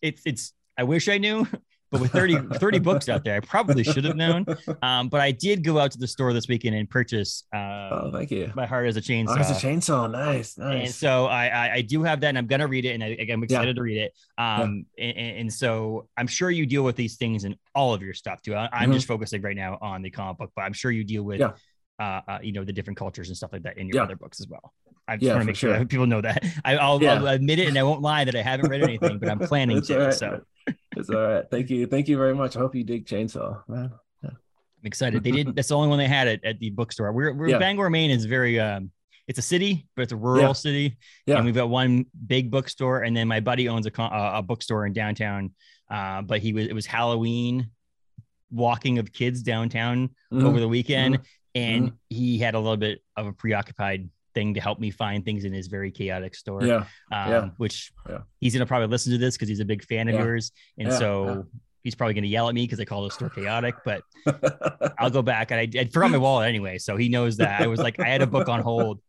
It's 0.02 0.22
it's. 0.24 0.52
I 0.78 0.84
wish 0.84 1.08
I 1.08 1.18
knew, 1.18 1.46
but 1.90 2.00
with 2.00 2.12
30, 2.12 2.36
30 2.58 2.78
books 2.78 3.08
out 3.08 3.24
there, 3.24 3.36
I 3.36 3.40
probably 3.40 3.82
should 3.82 4.04
have 4.04 4.16
known. 4.16 4.46
Um, 4.82 5.08
but 5.08 5.20
I 5.20 5.32
did 5.32 5.64
go 5.64 5.78
out 5.78 5.90
to 5.92 5.98
the 5.98 6.06
store 6.06 6.32
this 6.32 6.46
weekend 6.48 6.76
and 6.76 6.88
purchase 6.88 7.44
uh, 7.54 7.58
oh, 7.58 8.10
thank 8.12 8.30
you. 8.30 8.52
My 8.54 8.64
Heart 8.66 8.88
Is 8.88 8.96
a 8.96 9.00
Chainsaw. 9.00 9.36
Oh, 9.36 9.40
it's 9.40 9.50
a 9.50 9.66
chainsaw. 9.66 10.10
Nice, 10.10 10.56
nice. 10.56 10.86
And 10.86 10.94
so 10.94 11.26
I, 11.26 11.46
I 11.48 11.72
I 11.74 11.80
do 11.82 12.02
have 12.02 12.20
that, 12.20 12.28
and 12.28 12.38
I'm 12.38 12.46
gonna 12.46 12.66
read 12.68 12.84
it, 12.84 12.90
and 12.94 13.02
I, 13.02 13.16
I'm 13.30 13.42
excited 13.42 13.76
to 13.76 13.82
read 13.82 13.98
it. 13.98 14.12
Um, 14.38 14.86
and, 14.98 15.16
and 15.18 15.52
so 15.52 16.08
I'm 16.16 16.26
sure 16.26 16.50
you 16.50 16.66
deal 16.66 16.82
with 16.84 16.96
these 16.96 17.16
things 17.16 17.44
in 17.44 17.56
all 17.74 17.92
of 17.94 18.02
your 18.02 18.14
stuff 18.14 18.40
too. 18.42 18.54
I, 18.54 18.68
I'm 18.72 18.90
Mhm. 18.90 18.94
just 18.94 19.06
focusing 19.08 19.42
right 19.42 19.56
now 19.56 19.78
on 19.80 20.02
the 20.02 20.10
comic 20.10 20.38
book, 20.38 20.52
but 20.54 20.62
I'm 20.62 20.72
sure 20.72 20.90
you 20.90 21.04
deal 21.04 21.22
with, 21.24 21.40
Yeah. 21.40 21.52
uh, 21.98 22.20
uh, 22.28 22.38
you 22.42 22.52
know, 22.52 22.64
the 22.64 22.72
different 22.72 22.96
cultures 22.98 23.28
and 23.28 23.36
stuff 23.36 23.52
like 23.52 23.62
that 23.64 23.78
in 23.78 23.88
your 23.88 23.96
Yeah. 23.96 24.02
other 24.04 24.16
books 24.16 24.40
as 24.40 24.48
well. 24.48 24.72
I 25.10 25.16
just 25.16 25.24
Yeah, 25.26 25.32
want 25.32 25.42
to 25.42 25.46
make 25.46 25.56
sure 25.56 25.70
sure. 25.70 25.78
that 25.80 25.88
people 25.88 26.06
know 26.06 26.20
that. 26.20 26.44
I, 26.64 26.76
I'll, 26.76 27.02
Yeah. 27.02 27.14
I'll 27.14 27.26
admit 27.28 27.58
it, 27.58 27.68
and 27.68 27.76
I 27.78 27.82
won't 27.82 28.00
lie 28.00 28.24
that 28.24 28.34
I 28.36 28.42
haven't 28.42 28.70
read 28.70 28.82
anything, 28.82 29.18
but 29.18 29.28
I'm 29.28 29.38
planning 29.40 29.82
to. 29.82 29.98
right, 29.98 30.14
So 30.14 30.40
it's 30.96 31.10
all 31.10 31.20
right. 31.20 31.44
Thank 31.50 31.68
you, 31.70 31.86
thank 31.86 32.08
you 32.08 32.16
very 32.16 32.34
much. 32.34 32.56
I 32.56 32.60
hope 32.60 32.74
you 32.74 32.84
dig 32.84 33.06
chainsaw, 33.06 33.62
man. 33.68 33.90
I'm 34.24 34.36
excited. 34.86 35.22
They 35.22 35.30
did. 35.32 35.54
That's 35.56 35.68
the 35.68 35.76
only 35.76 35.88
one 35.88 35.98
they 35.98 36.06
had 36.08 36.26
at, 36.28 36.42
at 36.44 36.58
the 36.58 36.70
bookstore. 36.70 37.12
We're, 37.12 37.34
we're 37.34 37.48
Yeah. 37.48 37.58
Bangor, 37.58 37.90
Maine 37.90 38.10
is 38.10 38.24
very. 38.24 38.58
Um, 38.58 38.90
it's 39.28 39.38
a 39.38 39.42
city, 39.42 39.86
but 39.94 40.02
it's 40.02 40.12
a 40.12 40.16
rural 40.16 40.40
Yeah. 40.42 40.52
city. 40.54 40.96
Yeah. 41.26 41.36
And 41.36 41.44
we've 41.44 41.54
got 41.54 41.68
one 41.68 42.06
big 42.26 42.50
bookstore, 42.50 43.02
and 43.02 43.14
then 43.16 43.28
my 43.28 43.40
buddy 43.40 43.68
owns 43.68 43.86
a 43.86 43.92
a 44.00 44.38
a 44.38 44.42
bookstore 44.42 44.86
in 44.86 44.92
downtown. 44.94 45.52
Uh, 45.90 46.22
but 46.22 46.40
he 46.40 46.52
was 46.54 46.66
it 46.66 46.72
was 46.72 46.86
Halloween 46.86 47.70
walking 48.50 48.98
of 48.98 49.12
kids 49.12 49.42
downtown 49.42 50.10
Mhm. 50.32 50.44
over 50.44 50.58
the 50.60 50.66
weekend, 50.68 51.20
and 51.54 51.92
he 52.08 52.38
had 52.38 52.54
a 52.54 52.58
little 52.58 52.76
bit 52.78 53.02
of 53.16 53.26
a 53.26 53.32
preoccupied 53.32 54.08
thing 54.40 54.54
to 54.54 54.60
help 54.60 54.78
me 54.80 54.90
find 54.90 55.24
things 55.24 55.44
in 55.44 55.52
his 55.52 55.66
very 55.66 55.90
chaotic 55.90 56.34
store. 56.34 56.62
Yeah, 56.64 56.84
Um, 57.12 57.30
yeah, 57.32 57.48
which 57.58 57.92
yeah. 58.08 58.20
he's 58.40 58.52
gonna 58.54 58.66
probably 58.66 58.88
listen 58.88 59.12
to 59.12 59.18
this 59.18 59.34
because 59.36 59.48
he's 59.48 59.60
a 59.60 59.64
big 59.74 59.84
fan 59.84 60.08
of 60.08 60.14
Yeah. 60.14 60.24
yours, 60.24 60.52
and 60.78 60.88
Yeah, 60.88 60.98
so. 60.98 61.46
He's 61.82 61.94
probably 61.94 62.12
going 62.12 62.24
to 62.24 62.28
yell 62.28 62.46
at 62.46 62.54
me 62.54 62.64
because 62.64 62.78
I 62.78 62.84
call 62.84 63.04
the 63.04 63.10
store 63.10 63.30
chaotic, 63.30 63.74
but 63.86 64.02
I'll 64.98 65.08
go 65.08 65.22
back. 65.22 65.50
And 65.50 65.58
I, 65.60 65.80
I 65.80 65.84
forgot 65.86 66.10
my 66.10 66.18
wallet 66.18 66.46
anyway, 66.46 66.76
so 66.76 66.98
he 66.98 67.08
knows 67.08 67.38
that. 67.38 67.62
I 67.62 67.68
was 67.68 67.80
like, 67.80 67.98
I 67.98 68.08
had 68.10 68.20
a 68.20 68.26
book 68.26 68.50
on 68.50 68.60
hold, 68.60 69.00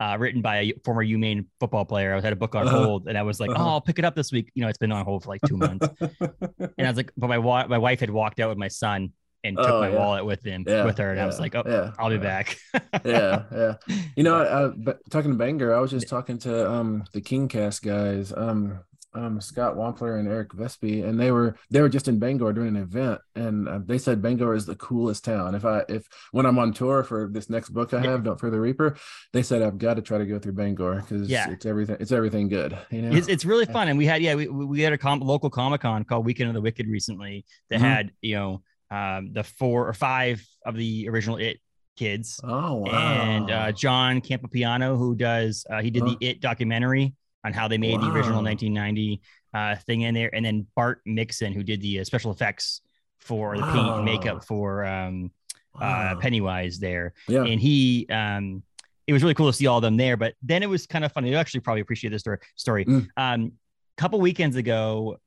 uh, 0.00 0.16
written 0.18 0.40
by 0.40 0.56
a 0.62 0.72
former 0.86 1.04
UMaine 1.04 1.44
football 1.60 1.84
player. 1.84 2.14
I 2.14 2.20
had 2.22 2.32
a 2.32 2.36
book 2.36 2.54
on 2.54 2.66
Uh-huh. 2.66 2.78
hold, 2.82 3.08
and 3.08 3.18
I 3.18 3.22
was 3.24 3.40
like, 3.40 3.50
Uh-huh. 3.50 3.62
oh, 3.62 3.68
I'll 3.72 3.80
pick 3.82 3.98
it 3.98 4.06
up 4.06 4.14
this 4.14 4.32
week. 4.32 4.50
You 4.54 4.62
know, 4.62 4.68
it's 4.70 4.78
been 4.78 4.90
on 4.90 5.04
hold 5.04 5.24
for 5.24 5.28
like 5.28 5.42
two 5.42 5.58
months, 5.58 5.86
and 6.00 6.86
I 6.86 6.88
was 6.88 6.96
like, 6.96 7.12
but 7.14 7.28
my 7.28 7.36
wa- 7.36 7.66
my 7.68 7.76
wife 7.76 8.00
had 8.00 8.08
walked 8.08 8.40
out 8.40 8.48
with 8.48 8.56
my 8.56 8.68
son 8.68 9.12
and 9.44 9.56
took 9.56 9.66
Oh, 9.68 9.80
my 9.80 9.90
yeah. 9.90 9.96
wallet 9.98 10.24
with 10.24 10.42
him 10.42 10.64
Yeah, 10.66 10.84
with 10.84 10.98
her, 10.98 11.10
and 11.12 11.20
I 11.20 11.26
was 11.26 11.38
like, 11.38 11.54
oh, 11.54 11.62
yeah, 11.66 11.92
I'll 11.98 12.08
be 12.08 12.16
yeah. 12.16 12.20
back. 12.20 12.56
yeah, 13.04 13.42
yeah. 13.54 13.74
You 14.16 14.22
know, 14.24 14.36
uh, 14.36 14.72
but 14.76 14.98
talking 15.10 15.30
to 15.32 15.36
Bangor, 15.36 15.74
I 15.74 15.80
was 15.80 15.90
just 15.90 16.08
talking 16.08 16.38
to 16.38 16.70
um 16.70 17.04
the 17.12 17.20
Kingcast 17.20 17.82
guys, 17.82 18.32
um 18.36 18.80
um 19.16 19.40
Scott 19.40 19.76
Wampler 19.76 20.18
and 20.18 20.26
Eric 20.28 20.50
Vespe, 20.54 21.04
and 21.04 21.18
they 21.20 21.30
were 21.30 21.56
they 21.70 21.80
were 21.80 21.88
just 21.88 22.08
in 22.08 22.18
Bangor 22.18 22.52
doing 22.52 22.68
an 22.76 22.76
event, 22.82 23.20
and 23.36 23.68
uh, 23.68 23.78
they 23.84 23.98
said 23.98 24.20
Bangor 24.22 24.54
is 24.54 24.66
the 24.66 24.74
coolest 24.76 25.24
town. 25.24 25.54
If 25.54 25.64
I 25.64 25.82
if 25.88 26.06
when 26.32 26.46
I'm 26.46 26.58
on 26.58 26.72
tour 26.72 27.04
for 27.04 27.28
this 27.32 27.48
next 27.50 27.70
book 27.70 27.94
I 27.94 28.02
Yeah. 28.02 28.10
have, 28.12 28.24
Don't 28.24 28.40
Fear 28.40 28.50
the 28.50 28.60
Reaper, 28.60 28.96
they 29.32 29.42
said 29.44 29.62
I've 29.62 29.78
got 29.78 29.94
to 29.94 30.02
try 30.02 30.18
to 30.18 30.26
go 30.26 30.38
through 30.40 30.54
Bangor 30.54 30.96
because 30.96 31.28
Yeah. 31.28 31.50
it's 31.50 31.64
everything 31.66 31.96
it's 32.00 32.10
everything 32.12 32.48
good. 32.48 32.76
You 32.90 33.02
know, 33.02 33.16
It's, 33.16 33.28
it's 33.28 33.44
really 33.44 33.66
fun, 33.66 33.86
and 33.88 33.96
we 33.98 34.06
had 34.06 34.20
yeah 34.22 34.34
we, 34.34 34.48
we 34.48 34.80
had 34.80 34.92
a 34.92 34.98
com- 34.98 35.20
local 35.20 35.48
comic 35.50 35.82
con 35.82 36.02
called 36.04 36.24
Weekend 36.26 36.48
of 36.48 36.54
the 36.54 36.60
Wicked 36.62 36.88
recently 36.88 37.44
that 37.70 37.78
Mhm. 37.80 37.82
had 37.82 38.10
you 38.20 38.34
know 38.36 38.62
um, 38.96 39.32
the 39.32 39.44
four 39.44 39.88
or 39.88 39.92
five 39.94 40.36
of 40.68 40.74
the 40.76 41.08
original 41.10 41.36
It 41.48 41.56
kids. 41.96 42.40
oh 42.44 42.74
wow, 42.74 42.86
and 43.22 43.50
uh, 43.50 43.72
John 43.72 44.20
Campopiano, 44.20 44.96
who 44.96 45.14
does 45.14 45.66
uh, 45.70 45.80
he 45.82 45.90
did 45.90 46.02
Uh-huh. 46.02 46.16
the 46.20 46.26
It 46.28 46.40
documentary 46.40 47.14
on 47.44 47.52
how 47.52 47.66
they 47.68 47.78
made 47.78 48.00
the 48.00 48.10
original 48.16 48.42
1990 48.42 49.20
uh, 49.52 49.76
thing 49.86 50.00
in 50.02 50.14
there, 50.14 50.30
and 50.34 50.44
then 50.44 50.66
Bart 50.76 51.00
Mixon, 51.04 51.52
who 51.52 51.62
did 51.62 51.80
the 51.80 52.00
uh, 52.00 52.04
special 52.04 52.30
effects 52.32 52.80
for 53.18 53.56
the 53.56 53.62
paint 53.74 53.88
and 53.96 54.04
makeup 54.04 54.44
for 54.44 54.84
um, 54.84 55.30
uh, 55.80 56.14
Pennywise 56.20 56.78
there, 56.78 57.14
yeah, 57.28 57.44
and 57.44 57.60
he. 57.60 58.06
Um, 58.10 58.62
it 59.06 59.12
was 59.12 59.22
really 59.22 59.34
cool 59.34 59.48
to 59.48 59.52
see 59.52 59.66
all 59.66 59.76
of 59.76 59.82
them 59.82 59.98
there, 59.98 60.16
but 60.16 60.32
then 60.42 60.62
it 60.62 60.68
was 60.74 60.86
kind 60.86 61.04
of 61.04 61.12
funny. 61.12 61.28
You 61.28 61.36
actually 61.36 61.60
probably 61.60 61.82
appreciate 61.82 62.08
this 62.10 62.22
story. 62.22 62.38
Story. 62.56 62.84
Mm. 62.86 63.06
Um, 63.18 63.52
couple 63.98 64.18
weekends 64.18 64.56
ago, 64.56 65.18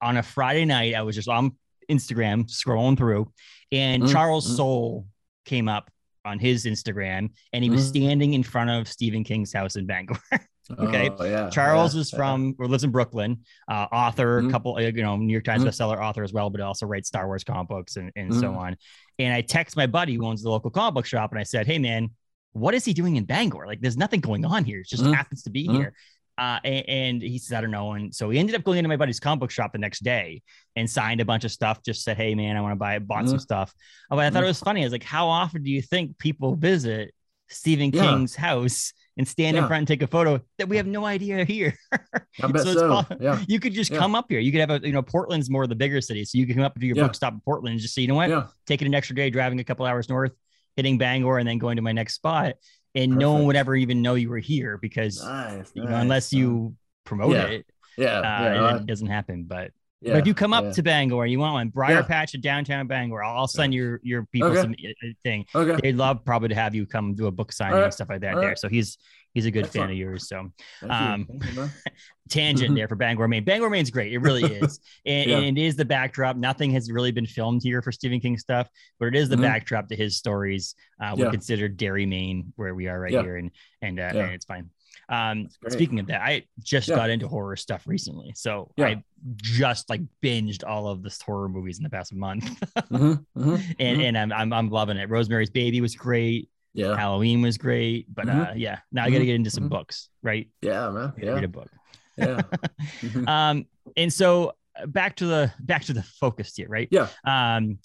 on 0.00 0.16
a 0.16 0.22
Friday 0.22 0.64
night, 0.64 0.94
I 0.94 1.02
was 1.02 1.16
just 1.16 1.28
on 1.28 1.56
Instagram 1.90 2.44
scrolling 2.50 2.96
through, 2.96 3.32
and 3.72 4.02
Mm, 4.04 4.12
Charles 4.12 4.50
mm. 4.50 4.56
Soule 4.56 5.06
came 5.44 5.68
up 5.68 5.90
on 6.24 6.38
his 6.38 6.64
Instagram, 6.64 7.30
and 7.52 7.62
he 7.62 7.70
was 7.70 7.84
Mm. 7.84 7.88
standing 7.88 8.32
in 8.34 8.42
front 8.42 8.70
of 8.70 8.88
Stephen 8.88 9.24
King's 9.24 9.52
house 9.52 9.76
in 9.76 9.84
Bangor. 9.86 10.16
okay. 10.78 11.10
Oh, 11.18 11.24
yeah, 11.24 11.50
Charles 11.50 11.94
yeah, 11.94 12.16
from 12.16 12.54
or 12.58 12.66
lives 12.66 12.84
in 12.84 12.90
Brooklyn, 12.90 13.40
uh, 13.68 13.86
author, 13.92 14.40
Mhm. 14.40 14.50
couple, 14.50 14.76
uh, 14.76 14.80
you 14.80 15.02
know, 15.02 15.16
New 15.16 15.32
York 15.32 15.44
Times 15.44 15.64
bestseller 15.64 15.98
author 16.00 16.22
as 16.22 16.32
well, 16.32 16.48
but 16.48 16.60
also 16.62 16.86
writes 16.86 17.08
Star 17.08 17.26
Wars 17.26 17.44
comic 17.44 17.68
books 17.68 17.96
and, 17.96 18.10
and 18.16 18.34
so 18.34 18.54
on. 18.54 18.76
And 19.18 19.34
I 19.34 19.42
text 19.42 19.76
my 19.76 19.86
buddy 19.86 20.14
who 20.14 20.24
owns 20.26 20.42
the 20.42 20.50
local 20.50 20.70
comic 20.70 20.94
book 20.94 21.06
shop, 21.06 21.30
and 21.32 21.38
I 21.38 21.44
said, 21.44 21.66
"Hey, 21.66 21.78
man." 21.78 22.10
what 22.56 22.72
is 22.72 22.84
he 22.84 22.92
doing 22.92 23.16
in 23.16 23.24
Bangor? 23.24 23.66
Like, 23.66 23.80
there's 23.80 23.96
nothing 23.96 24.20
going 24.20 24.44
on 24.44 24.64
here. 24.64 24.78
It 24.78 24.86
just 24.86 25.04
happens 25.04 25.42
to 25.42 25.50
be 25.50 25.66
here. 25.66 25.92
Uh, 26.36 26.58
and, 26.64 26.84
and 26.88 27.22
he 27.22 27.38
says, 27.38 27.52
I 27.56 27.60
don't 27.60 27.70
know. 27.70 27.92
And 27.92 28.12
so 28.14 28.28
he 28.30 28.38
ended 28.40 28.56
up 28.56 28.64
going 28.64 28.78
into 28.78 28.88
my 28.88 28.96
buddy's 28.96 29.20
comic 29.20 29.40
book 29.40 29.50
shop 29.52 29.72
the 29.72 29.78
next 29.78 30.02
day 30.02 30.42
and 30.74 30.90
signed 30.90 31.20
a 31.20 31.24
bunch 31.24 31.44
of 31.44 31.52
stuff. 31.52 31.80
Just 31.84 32.02
said, 32.02 32.16
Hey, 32.16 32.34
man, 32.34 32.56
I 32.56 32.60
want 32.60 32.72
to 32.72 32.76
buy 32.76 32.96
it, 32.96 33.06
bought 33.06 33.28
some 33.28 33.38
Mhm. 33.38 33.42
stuff. 33.42 33.72
Oh, 34.10 34.16
but 34.16 34.24
I 34.24 34.30
thought 34.30 34.40
Mhm. 34.42 34.46
it 34.46 34.48
was 34.48 34.60
funny. 34.60 34.80
I 34.80 34.84
was 34.84 34.92
like, 34.92 35.04
How 35.04 35.28
often 35.28 35.62
do 35.62 35.70
you 35.70 35.80
think 35.80 36.18
people 36.18 36.56
visit 36.56 37.14
Stephen 37.48 37.90
Yeah. 37.92 38.02
King's 38.10 38.34
house 38.34 38.92
and 39.16 39.28
stand 39.28 39.56
in 39.56 39.64
front 39.68 39.82
and 39.82 39.86
take 39.88 40.02
a 40.02 40.08
photo 40.08 40.40
that 40.58 40.68
we 40.68 40.76
have 40.76 40.88
no 40.88 41.04
idea 41.04 41.44
here? 41.44 41.76
So 42.36 42.48
so. 42.56 43.04
Yeah. 43.20 43.40
you 43.46 43.60
could 43.60 43.72
just 43.74 43.92
Yeah. 43.92 43.98
come 43.98 44.16
up 44.16 44.26
here. 44.28 44.40
You 44.40 44.50
could 44.50 44.60
have 44.60 44.70
a, 44.70 44.80
you 44.84 44.92
know, 44.92 45.02
Portland's 45.02 45.48
more 45.48 45.62
of 45.62 45.68
the 45.68 45.76
bigger 45.76 46.00
city. 46.00 46.24
So 46.24 46.36
you 46.36 46.46
can 46.46 46.56
come 46.56 46.64
up 46.64 46.74
to 46.80 46.84
your 46.84 46.96
Yeah. 46.96 47.04
book 47.04 47.14
stop 47.14 47.32
in 47.32 47.40
Portland 47.40 47.74
and 47.74 47.80
just 47.80 47.94
say, 47.94 48.02
you 48.02 48.08
know 48.08 48.16
what, 48.16 48.28
Yeah. 48.28 48.48
taking 48.66 48.88
an 48.88 48.94
extra 48.94 49.14
day, 49.14 49.30
driving 49.30 49.60
a 49.60 49.64
couple 49.64 49.86
hours 49.86 50.08
north, 50.08 50.32
hitting 50.74 50.98
Bangor, 50.98 51.38
and 51.38 51.46
then 51.48 51.58
going 51.58 51.76
to 51.76 51.82
my 51.82 51.92
next 51.92 52.14
spot. 52.14 52.54
And 52.94 53.16
no 53.16 53.32
one 53.32 53.44
would 53.46 53.56
ever 53.56 53.74
even 53.74 54.02
know 54.02 54.14
you 54.14 54.28
were 54.28 54.38
here 54.38 54.78
because, 54.78 55.22
Nice. 55.24 55.72
you 55.74 55.82
know, 55.82 55.90
nice. 55.90 56.02
unless 56.02 56.32
Uh, 56.34 56.36
you 56.38 56.76
promote 57.04 57.32
yeah. 57.32 57.44
it, 57.46 57.66
Yeah. 57.96 58.18
uh, 58.18 58.22
yeah. 58.22 58.76
it 58.76 58.86
doesn't 58.86 59.08
happen. 59.08 59.44
But, 59.44 59.72
yeah, 60.00 60.12
but 60.12 60.18
if 60.20 60.26
you 60.26 60.34
come 60.34 60.52
up 60.52 60.72
to 60.74 60.82
Bangor, 60.82 61.26
you 61.26 61.38
want 61.38 61.54
one, 61.54 61.68
Briar. 61.70 62.02
Patch 62.04 62.34
in 62.34 62.40
downtown 62.40 62.86
Bangor, 62.86 63.22
I'll, 63.24 63.38
I'll 63.38 63.48
send 63.48 63.72
your 63.74 64.00
your 64.02 64.26
people 64.26 64.50
Okay. 64.50 64.60
some 64.60 64.72
uh, 64.72 65.08
thing. 65.22 65.44
Okay. 65.54 65.80
They'd 65.82 65.96
love 65.96 66.24
probably 66.24 66.50
to 66.50 66.54
have 66.54 66.74
you 66.74 66.86
come 66.86 67.14
do 67.14 67.26
a 67.26 67.30
book 67.32 67.52
signing 67.52 67.78
All 67.78 67.84
and 67.84 67.92
stuff 67.94 68.10
like 68.10 68.20
that 68.20 68.34
All 68.34 68.40
there. 68.40 68.50
right. 68.50 68.58
So 68.58 68.68
he's 68.68 68.98
he's 69.34 69.46
a 69.46 69.50
good 69.50 69.66
fan 69.68 69.90
of 69.90 69.96
yours. 69.96 70.28
So 70.28 70.50
Thank 70.80 70.92
um, 70.92 71.26
you. 71.28 71.38
Thank 71.40 71.56
you, 71.56 71.70
tangent 72.30 72.74
there 72.74 72.88
for 72.88 72.94
Bangor, 72.94 73.28
Maine. 73.28 73.44
Bangor, 73.44 73.68
Maine's 73.68 73.90
great. 73.90 74.12
It 74.12 74.18
really 74.18 74.44
is. 74.60 74.80
And, 75.04 75.28
Yeah. 75.30 75.38
and 75.38 75.58
it 75.58 75.60
is 75.62 75.76
the 75.76 75.84
backdrop. 75.84 76.36
Nothing 76.36 76.70
has 76.70 76.90
really 76.90 77.10
been 77.12 77.26
filmed 77.26 77.62
here 77.62 77.82
for 77.82 77.92
Stephen 77.92 78.20
King 78.20 78.38
stuff, 78.38 78.68
but 78.98 79.06
it 79.06 79.16
is 79.16 79.28
the 79.28 79.36
Mhm. 79.36 79.42
backdrop 79.42 79.88
to 79.88 79.96
his 79.96 80.16
stories. 80.16 80.74
Uh, 81.02 81.14
Yeah. 81.18 81.30
considered 81.30 81.76
Derry, 81.76 82.06
Maine, 82.06 82.52
where 82.56 82.74
we 82.74 82.86
are 82.88 82.98
right 82.98 83.12
Yeah. 83.12 83.22
here. 83.22 83.36
And, 83.36 83.50
and, 83.82 83.98
uh, 83.98 84.02
and 84.14 84.32
it's 84.32 84.44
fine. 84.46 84.70
Um, 85.08 85.48
speaking 85.68 85.98
of 86.00 86.06
that, 86.06 86.22
I 86.22 86.44
just 86.62 86.88
got 86.88 87.10
into 87.10 87.28
horror 87.28 87.56
stuff 87.56 87.86
recently. 87.86 88.32
So. 88.34 88.72
I 88.78 89.02
just 89.36 89.88
like 89.90 90.02
binged 90.22 90.64
all 90.66 90.86
of 90.86 91.02
the 91.02 91.14
horror 91.24 91.48
movies 91.48 91.78
in 91.78 91.82
the 91.82 91.88
past 91.90 92.12
month 92.14 92.44
Mhm, 92.90 93.24
mhm, 93.36 93.74
and, 93.78 93.98
mhm. 93.98 94.02
and 94.04 94.18
I'm, 94.18 94.32
I'm, 94.32 94.52
I'm 94.52 94.70
loving 94.70 94.98
it. 94.98 95.08
Rosemary's 95.08 95.48
Baby 95.50 95.80
was 95.80 95.94
great. 95.94 96.50
Yeah. 96.74 96.96
Halloween 96.96 97.40
was 97.40 97.56
great, 97.56 98.12
but 98.12 98.26
Mhm. 98.26 98.50
uh, 98.50 98.52
yeah, 98.54 98.80
now 98.92 99.04
I 99.04 99.10
got 99.10 99.18
to 99.18 99.26
get 99.26 99.36
into 99.36 99.50
some 99.50 99.64
Mhm. 99.64 99.70
books, 99.70 100.08
right? 100.22 100.48
Yeah, 100.60 100.90
man. 100.90 101.12
Yeah. 101.16 101.30
Read 101.34 101.44
a 101.44 101.48
book. 101.48 101.70
Yeah. 102.16 102.42
Mhm. 103.02 103.28
um 103.28 103.66
and 103.96 104.12
so 104.12 104.52
uh, 104.80 104.86
back 104.86 105.16
to 105.16 105.26
the 105.26 105.52
back 105.60 105.82
to 105.84 105.92
the 105.92 106.02
focus 106.02 106.54
here 106.56 106.68
right 106.68 106.88
Yeah. 106.90 107.08
um 107.24 107.78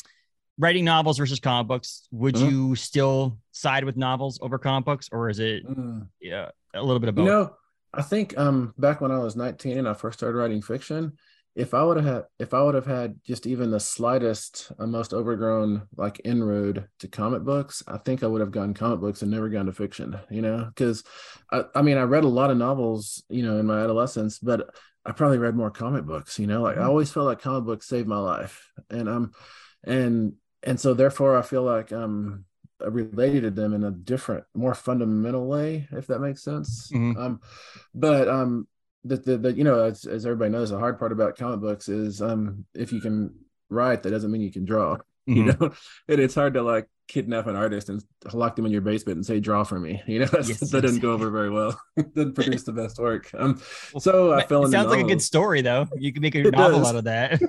writing 0.60 0.86
novels 0.86 1.18
versus 1.18 1.40
comic 1.40 1.68
books 1.68 2.08
would 2.12 2.36
Mhm. 2.36 2.52
you 2.52 2.76
still 2.76 3.40
side 3.52 3.84
with 3.86 3.98
novels 3.98 4.38
over 4.42 4.58
comic 4.60 4.86
books 4.86 5.10
or 5.12 5.30
is 5.30 5.40
it 5.40 5.66
Mm. 5.68 6.08
yeah 6.22 6.50
a 6.76 6.84
little 6.84 7.00
bit 7.00 7.10
of 7.10 7.16
both? 7.16 7.26
You 7.26 7.32
know, 7.32 7.56
I 7.94 8.04
think 8.04 8.38
um 8.38 8.74
back 8.78 9.02
when 9.02 9.12
I 9.12 9.18
was 9.18 9.36
19 9.36 9.78
and 9.80 9.88
I 9.88 9.94
first 9.94 10.20
started 10.20 10.38
writing 10.38 10.62
fiction, 10.62 11.14
if 11.60 11.74
I 11.76 11.84
would 11.84 11.98
have 11.98 12.06
had 12.06 12.24
if 12.40 12.54
I 12.54 12.64
would 12.64 12.76
have 12.76 12.86
had 12.88 13.18
just 13.26 13.46
even 13.48 13.72
the 13.72 13.80
slightest 13.82 14.72
uh, 14.80 14.88
most 14.88 15.14
overgrown 15.14 15.88
like 15.98 16.22
inroad 16.24 16.88
to 17.00 17.08
comic 17.10 17.44
books, 17.44 17.84
I 17.88 17.98
think 17.98 18.24
I 18.24 18.28
would 18.28 18.42
have 18.42 18.52
gone 18.52 18.74
comic 18.74 19.02
books 19.02 19.22
and 19.22 19.32
never 19.32 19.50
gone 19.50 19.68
to 19.68 19.74
fiction, 19.74 20.18
you 20.32 20.42
know, 20.42 20.66
because 20.74 21.04
I, 21.52 21.64
I 21.76 21.82
mean 21.82 21.98
I 21.98 22.04
read 22.04 22.24
a 22.24 22.30
lot 22.30 22.52
of 22.52 22.58
novels, 22.58 23.24
you 23.30 23.44
know, 23.44 23.60
in 23.60 23.66
my 23.68 23.82
adolescence, 23.84 24.40
but 24.40 24.70
I 25.06 25.12
probably 25.12 25.38
read 25.38 25.56
more 25.56 25.72
comic 25.72 26.06
books, 26.06 26.40
you 26.40 26.48
know, 26.48 26.62
like 26.64 26.78
I 26.78 26.84
Mhm. 26.84 26.86
always 26.86 27.12
felt 27.12 27.26
like 27.28 27.42
comic 27.42 27.66
books 27.66 27.88
saved 27.88 28.08
my 28.08 28.20
life. 28.20 28.72
And 28.90 29.10
um 29.10 29.32
and 29.84 30.34
and 30.64 30.80
so 30.80 30.94
therefore 30.94 31.38
I 31.38 31.42
feel 31.42 31.64
like 31.64 31.92
I'm 31.92 32.46
related 32.82 33.44
to 33.44 33.52
them 33.52 33.74
in 33.74 33.84
a 33.84 33.92
different, 33.92 34.46
more 34.56 34.74
fundamental 34.76 35.48
way, 35.48 35.88
if 35.92 36.08
that 36.08 36.20
makes 36.20 36.44
sense. 36.44 36.94
Mhm. 36.94 37.14
Um, 37.16 37.42
but 37.94 38.30
um, 38.30 38.68
the, 39.04 39.18
the 39.18 39.38
the 39.38 39.54
you 39.54 39.64
know, 39.64 39.84
as, 39.84 40.06
as 40.06 40.26
everybody 40.26 40.52
knows, 40.52 40.70
the 40.72 40.78
hard 40.80 41.00
part 41.00 41.12
about 41.12 41.38
comic 41.38 41.62
books 41.62 41.90
is 41.90 42.22
um, 42.22 42.66
if 42.74 42.92
you 42.92 43.00
can 43.02 43.34
write, 43.70 44.04
that 44.04 44.12
doesn't 44.12 44.32
mean 44.32 44.42
you 44.42 44.52
can 44.52 44.66
draw. 44.66 44.98
You 45.30 45.44
Mhm. 45.44 45.60
know, 45.62 45.72
and 46.08 46.20
it's 46.20 46.34
hard 46.34 46.56
to 46.56 46.64
like 46.64 46.88
kidnap 47.08 47.46
an 47.46 47.56
artist 47.56 47.90
and 47.90 48.04
lock 48.34 48.56
them 48.56 48.66
in 48.66 48.72
your 48.72 48.82
basement 48.82 49.18
and 49.18 49.24
say, 49.26 49.40
"Draw 49.40 49.64
for 49.64 49.80
me." 49.80 50.02
You 50.08 50.20
know, 50.22 50.28
Yes, 50.34 50.48
that 50.60 50.72
yes. 50.72 50.72
didn't 50.72 51.00
go 51.02 51.12
over 51.12 51.30
very 51.30 51.52
well. 51.52 51.80
didn't 51.98 52.34
produce 52.34 52.64
the 52.64 52.72
best 52.72 52.98
work. 52.98 53.30
Um, 53.38 53.62
so 54.00 54.34
I 54.34 54.44
fell 54.44 54.66
it 54.66 54.72
sounds 54.72 54.90
like 54.90 55.06
a 55.06 55.08
good 55.08 55.22
story 55.22 55.62
though 55.62 55.88
you 55.98 56.12
can 56.12 56.24
make 56.24 56.34
a 56.34 56.48
It 56.48 56.52
novel 56.52 56.80
does. 56.80 56.90
out 56.90 56.96
of 56.96 57.04
that 57.04 57.40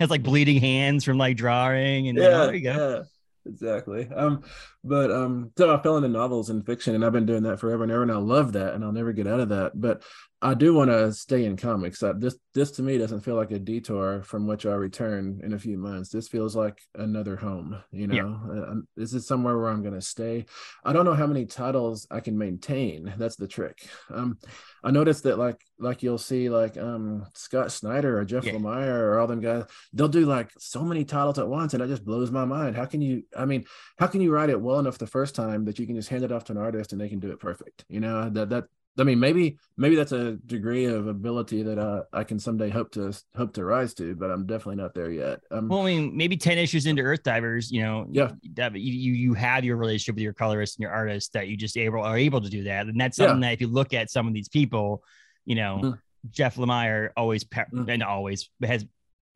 has 0.00 0.10
like 0.10 0.24
bleeding 0.24 0.60
hands 0.60 1.04
from 1.04 1.18
like 1.18 1.36
drawing 1.36 2.08
and 2.08 2.18
you 2.18 2.24
know, 2.24 2.30
yeah, 2.30 2.46
there 2.46 2.54
you 2.56 2.62
go 2.62 2.72
yeah, 2.98 3.02
exactly. 3.46 4.08
Um, 4.14 4.42
but 4.82 5.10
um, 5.10 5.52
so 5.56 5.74
I 5.74 5.82
fell 5.82 5.96
into 5.96 6.08
novels 6.08 6.50
and 6.50 6.64
fiction, 6.64 6.94
and 6.94 7.04
I've 7.04 7.12
been 7.12 7.26
doing 7.26 7.44
that 7.44 7.60
forever 7.60 7.82
and 7.82 7.92
ever, 7.92 8.02
and 8.02 8.12
I 8.12 8.16
love 8.16 8.52
that, 8.52 8.74
and 8.74 8.84
I'll 8.84 8.92
never 8.92 9.12
get 9.12 9.26
out 9.26 9.40
of 9.40 9.50
that. 9.50 9.72
But 9.74 10.02
I 10.42 10.52
do 10.52 10.74
want 10.74 10.90
to 10.90 11.10
stay 11.12 11.46
in 11.46 11.56
comics. 11.56 12.02
Uh, 12.02 12.12
this 12.18 12.36
this 12.52 12.70
to 12.72 12.82
me 12.82 12.98
doesn't 12.98 13.20
feel 13.22 13.34
like 13.34 13.50
a 13.50 13.58
detour 13.58 14.22
from 14.22 14.46
which 14.46 14.66
I 14.66 14.74
return 14.74 15.40
in 15.42 15.54
a 15.54 15.58
few 15.58 15.78
months. 15.78 16.10
This 16.10 16.28
feels 16.28 16.54
like 16.54 16.82
another 16.94 17.34
home. 17.34 17.82
You 17.90 18.08
Yeah. 18.08 18.22
know, 18.22 18.66
uh, 18.70 18.74
this 18.94 19.14
is 19.14 19.26
somewhere 19.26 19.56
where 19.56 19.70
I'm 19.70 19.80
going 19.82 19.94
to 19.94 20.02
stay. 20.02 20.44
I 20.84 20.92
don't 20.92 21.06
know 21.06 21.14
how 21.14 21.26
many 21.26 21.46
titles 21.46 22.06
I 22.10 22.20
can 22.20 22.36
maintain. 22.36 23.14
That's 23.16 23.36
the 23.36 23.48
trick. 23.48 23.88
Um, 24.10 24.38
I 24.82 24.90
noticed 24.90 25.22
that 25.22 25.38
like 25.38 25.60
like 25.78 26.02
you'll 26.02 26.18
see 26.18 26.50
like 26.50 26.76
um 26.76 27.24
Scott 27.34 27.72
Snyder 27.72 28.18
or 28.18 28.24
Jeff 28.26 28.44
Yeah. 28.44 28.52
Lemire 28.52 29.00
or 29.00 29.18
all 29.20 29.26
them 29.26 29.40
guys, 29.40 29.64
they'll 29.94 30.08
do 30.08 30.26
like 30.26 30.50
so 30.58 30.82
many 30.82 31.06
titles 31.06 31.38
at 31.38 31.48
once, 31.48 31.72
and 31.72 31.82
it 31.82 31.88
just 31.88 32.04
blows 32.04 32.30
my 32.30 32.44
mind. 32.44 32.76
How 32.76 32.84
can 32.84 33.00
you? 33.00 33.22
I 33.34 33.46
mean, 33.46 33.64
how 33.98 34.08
can 34.08 34.20
you 34.20 34.30
write 34.30 34.50
it 34.50 34.60
well 34.60 34.78
enough 34.78 34.98
the 34.98 35.06
first 35.06 35.34
time 35.34 35.64
that 35.64 35.78
you 35.78 35.86
can 35.86 35.96
just 35.96 36.10
hand 36.10 36.22
it 36.24 36.32
off 36.32 36.44
to 36.44 36.52
an 36.52 36.58
artist 36.58 36.92
and 36.92 37.00
they 37.00 37.08
can 37.08 37.18
do 37.20 37.30
it 37.32 37.40
perfect? 37.40 37.86
You 37.88 38.00
know 38.00 38.28
that 38.28 38.50
that. 38.50 38.64
I 38.98 39.02
mean, 39.02 39.18
maybe 39.18 39.58
maybe 39.76 39.96
that's 39.96 40.12
a 40.12 40.32
degree 40.46 40.84
of 40.84 41.08
ability 41.08 41.62
that 41.64 41.78
uh, 41.78 42.02
I 42.12 42.22
can 42.22 42.38
someday 42.38 42.70
hope 42.70 42.92
to 42.92 43.12
hope 43.36 43.52
to 43.54 43.64
rise 43.64 43.92
to, 43.94 44.14
but 44.14 44.30
I'm 44.30 44.46
definitely 44.46 44.76
not 44.76 44.94
there 44.94 45.10
yet. 45.10 45.40
Um, 45.50 45.68
Well, 45.68 45.80
I 45.80 45.86
mean, 45.86 46.16
maybe 46.16 46.36
10 46.36 46.58
issues 46.58 46.86
into 46.86 47.02
Earth 47.02 47.24
Divers, 47.24 47.72
you 47.72 47.82
know, 47.82 48.06
Yeah. 48.10 48.30
that 48.54 48.74
you, 48.74 48.92
you 48.92 49.12
you 49.14 49.34
have 49.34 49.64
your 49.64 49.76
relationship 49.76 50.14
with 50.14 50.22
your 50.22 50.32
colorist 50.32 50.76
and 50.76 50.82
your 50.82 50.92
artist 50.92 51.32
that 51.32 51.48
you 51.48 51.56
just 51.56 51.76
able 51.76 52.02
are 52.02 52.16
able 52.16 52.40
to 52.40 52.48
do 52.48 52.64
that. 52.64 52.86
And 52.86 53.00
that's 53.00 53.18
Yeah. 53.18 53.26
something 53.26 53.40
that 53.40 53.52
if 53.54 53.60
you 53.60 53.66
look 53.66 53.94
at 53.94 54.10
some 54.10 54.28
of 54.28 54.34
these 54.34 54.48
people, 54.48 55.02
you 55.44 55.56
know, 55.56 55.80
Mhm. 55.82 55.98
Jeff 56.30 56.54
Lemire 56.56 57.10
always 57.16 57.42
Mhm. 57.44 57.88
and 57.88 58.02
always 58.02 58.48
has 58.62 58.86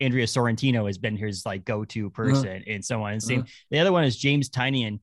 Andrea 0.00 0.26
Sorrentino 0.26 0.86
has 0.86 0.98
been 0.98 1.16
his 1.16 1.44
like 1.44 1.64
go-to 1.64 2.10
person 2.10 2.62
and 2.68 2.84
so 2.84 3.02
on. 3.02 3.14
And 3.14 3.22
same 3.22 3.44
the 3.70 3.80
other 3.80 3.90
one 3.90 4.04
is 4.04 4.16
James 4.16 4.48
Tynion 4.50 4.86
and 4.86 4.98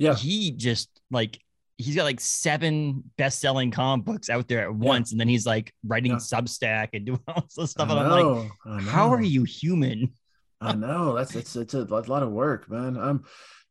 Mm-hmm. 0.00 0.04
Yeah. 0.04 0.14
he 0.16 0.50
just 0.50 0.88
like 1.12 1.38
he's 1.82 1.96
got 1.96 2.04
like 2.04 2.20
seven 2.20 3.02
best-selling 3.18 3.70
comic 3.70 4.04
books 4.06 4.30
out 4.30 4.48
there 4.48 4.62
at 4.62 4.74
once, 4.74 5.12
and 5.12 5.20
then 5.20 5.28
he's 5.28 5.46
like 5.46 5.72
writing 5.86 6.12
Yeah. 6.12 6.18
Substack 6.18 6.88
and 6.94 7.04
doing 7.06 7.20
all 7.28 7.46
this 7.56 7.70
stuff. 7.72 7.90
I 7.90 7.92
And 8.00 8.12
I'm 8.12 8.50
like, 8.74 8.84
how 8.84 9.10
are 9.12 9.22
you 9.22 9.44
human? 9.44 10.12
I 10.60 10.74
know 10.74 11.14
that's 11.16 11.34
it's 11.34 11.56
it's 11.56 11.74
a 11.74 11.84
lot 11.84 12.22
of 12.22 12.30
work, 12.30 12.70
man. 12.70 12.96
Um, 12.96 13.24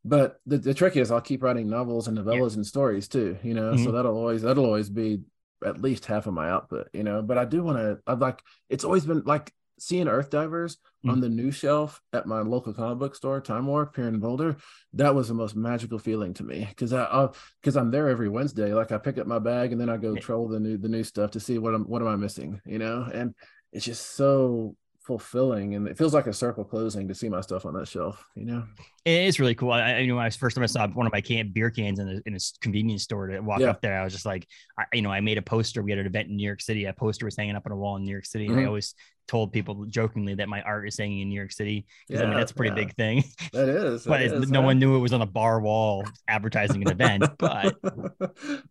but 0.03 0.37
the, 0.45 0.57
the 0.57 0.73
trick 0.73 0.97
is 0.97 1.11
I'll 1.11 1.21
keep 1.21 1.41
writing 1.43 1.69
novels 1.69 2.07
and 2.07 2.17
novellas 2.17 2.55
and 2.55 2.65
stories 2.65 3.07
too. 3.07 3.37
You 3.43 3.53
know, 3.53 3.75
so 3.77 3.87
Mhm. 3.89 3.93
that'll 3.93 4.17
always 4.17 4.41
that'll 4.41 4.65
always 4.65 4.89
be 4.89 5.21
at 5.63 5.81
least 5.81 6.05
half 6.05 6.27
of 6.27 6.33
my 6.33 6.49
output. 6.49 6.89
You 6.91 7.03
know, 7.03 7.21
but 7.21 7.37
I 7.37 7.45
do 7.45 7.63
want 7.63 7.77
to. 7.77 7.99
I'd 8.07 8.19
like. 8.19 8.41
It's 8.69 8.83
always 8.83 9.05
been 9.05 9.21
like 9.25 9.53
seeing 9.81 10.07
Earth 10.07 10.29
Divers 10.29 10.77
hmm. 11.03 11.09
on 11.09 11.19
the 11.19 11.29
new 11.29 11.51
shelf 11.51 12.01
at 12.13 12.27
my 12.27 12.41
local 12.41 12.73
comic 12.73 12.99
book 12.99 13.15
store, 13.15 13.41
Time 13.41 13.65
Warp 13.65 13.95
here 13.95 14.07
in 14.07 14.19
Boulder. 14.19 14.55
That 14.93 15.15
was 15.15 15.27
the 15.27 15.33
most 15.33 15.55
magical 15.55 15.97
feeling 15.97 16.33
to 16.35 16.43
me 16.43 16.65
because 16.69 16.93
I 16.93 17.01
uh, 17.01 17.31
because 17.61 17.75
I'm 17.75 17.91
there 17.91 18.07
every 18.07 18.29
Wednesday. 18.29 18.73
Like 18.73 18.91
I 18.91 18.97
pick 18.97 19.17
up 19.17 19.27
my 19.27 19.39
bag 19.39 19.71
and 19.71 19.81
then 19.81 19.89
I 19.89 19.97
go 19.97 20.15
troll 20.15 20.47
the 20.47 20.59
new 20.59 20.77
the 20.77 20.89
new 20.89 21.03
stuff 21.03 21.31
to 21.31 21.39
see 21.39 21.57
what 21.57 21.73
I'm 21.73 21.83
what 21.85 22.01
am 22.01 22.07
I 22.07 22.15
missing. 22.15 22.61
You 22.65 22.79
know, 22.79 23.09
and 23.11 23.33
it's 23.73 23.85
just 23.85 24.15
so 24.15 24.75
fulfilling 25.19 25.75
and 25.75 25.87
it 25.87 25.97
feels 25.97 26.13
like 26.13 26.27
a 26.27 26.33
circle 26.33 26.63
closing 26.63 27.07
to 27.07 27.13
see 27.15 27.27
my 27.29 27.41
stuff 27.41 27.65
on 27.65 27.73
that 27.73 27.87
shelf 27.87 28.25
you 28.35 28.45
know 28.45 28.63
It 29.05 29.23
is 29.25 29.39
really 29.39 29.55
cool. 29.55 29.71
I, 29.71 29.81
I 29.81 29.97
you 29.99 30.07
know 30.07 30.15
when 30.15 30.23
I 30.23 30.27
was 30.27 30.35
first 30.35 30.55
time 30.55 30.63
I 30.63 30.67
saw 30.67 30.87
one 30.87 31.05
of 31.07 31.11
my 31.13 31.21
can 31.21 31.51
beer 31.51 31.69
cans 31.71 31.99
in 31.99 32.07
a, 32.07 32.21
in 32.27 32.35
a 32.35 32.39
convenience 32.61 33.03
store 33.03 33.27
to 33.27 33.39
walk 33.39 33.59
Yeah. 33.59 33.69
up 33.71 33.81
there, 33.81 33.99
I 33.99 34.03
was 34.03 34.13
just 34.13 34.25
like, 34.25 34.47
I, 34.77 34.83
you 34.93 35.01
know, 35.01 35.11
I 35.11 35.21
made 35.21 35.37
a 35.37 35.41
poster. 35.41 35.81
We 35.81 35.91
had 35.91 35.99
an 35.99 36.05
event 36.05 36.29
in 36.29 36.35
New 36.35 36.45
York 36.45 36.61
City. 36.61 36.85
A 36.85 36.93
poster 36.93 37.25
was 37.25 37.35
hanging 37.35 37.55
up 37.55 37.63
on 37.65 37.71
a 37.71 37.75
wall 37.75 37.95
in 37.97 38.03
New 38.03 38.11
York 38.11 38.25
City, 38.25 38.45
and 38.45 38.59
I 38.59 38.65
always 38.65 38.93
told 39.27 39.51
people 39.53 39.85
jokingly 39.85 40.35
that 40.35 40.49
my 40.49 40.61
art 40.61 40.87
is 40.87 40.97
hanging 40.97 41.21
in 41.21 41.29
New 41.29 41.35
York 41.35 41.51
City. 41.51 41.85
'cause, 42.09 42.21
I 42.21 42.25
mean, 42.25 42.35
that's 42.35 42.51
a 42.51 42.55
pretty 42.55 42.75
yeah. 42.79 42.85
big 42.85 42.95
thing. 42.95 43.23
that 43.53 43.69
is 43.69 44.03
but 44.05 44.19
that 44.19 44.25
it's- 44.27 44.43
is, 44.43 44.51
no 44.51 44.59
huh? 44.61 44.65
one 44.67 44.79
knew 44.79 44.95
it 44.95 44.99
was 44.99 45.13
on 45.13 45.21
a 45.23 45.25
bar 45.25 45.61
wall 45.61 46.05
advertising 46.27 46.81
an 46.83 46.91
event. 46.91 47.23
But 47.39 47.75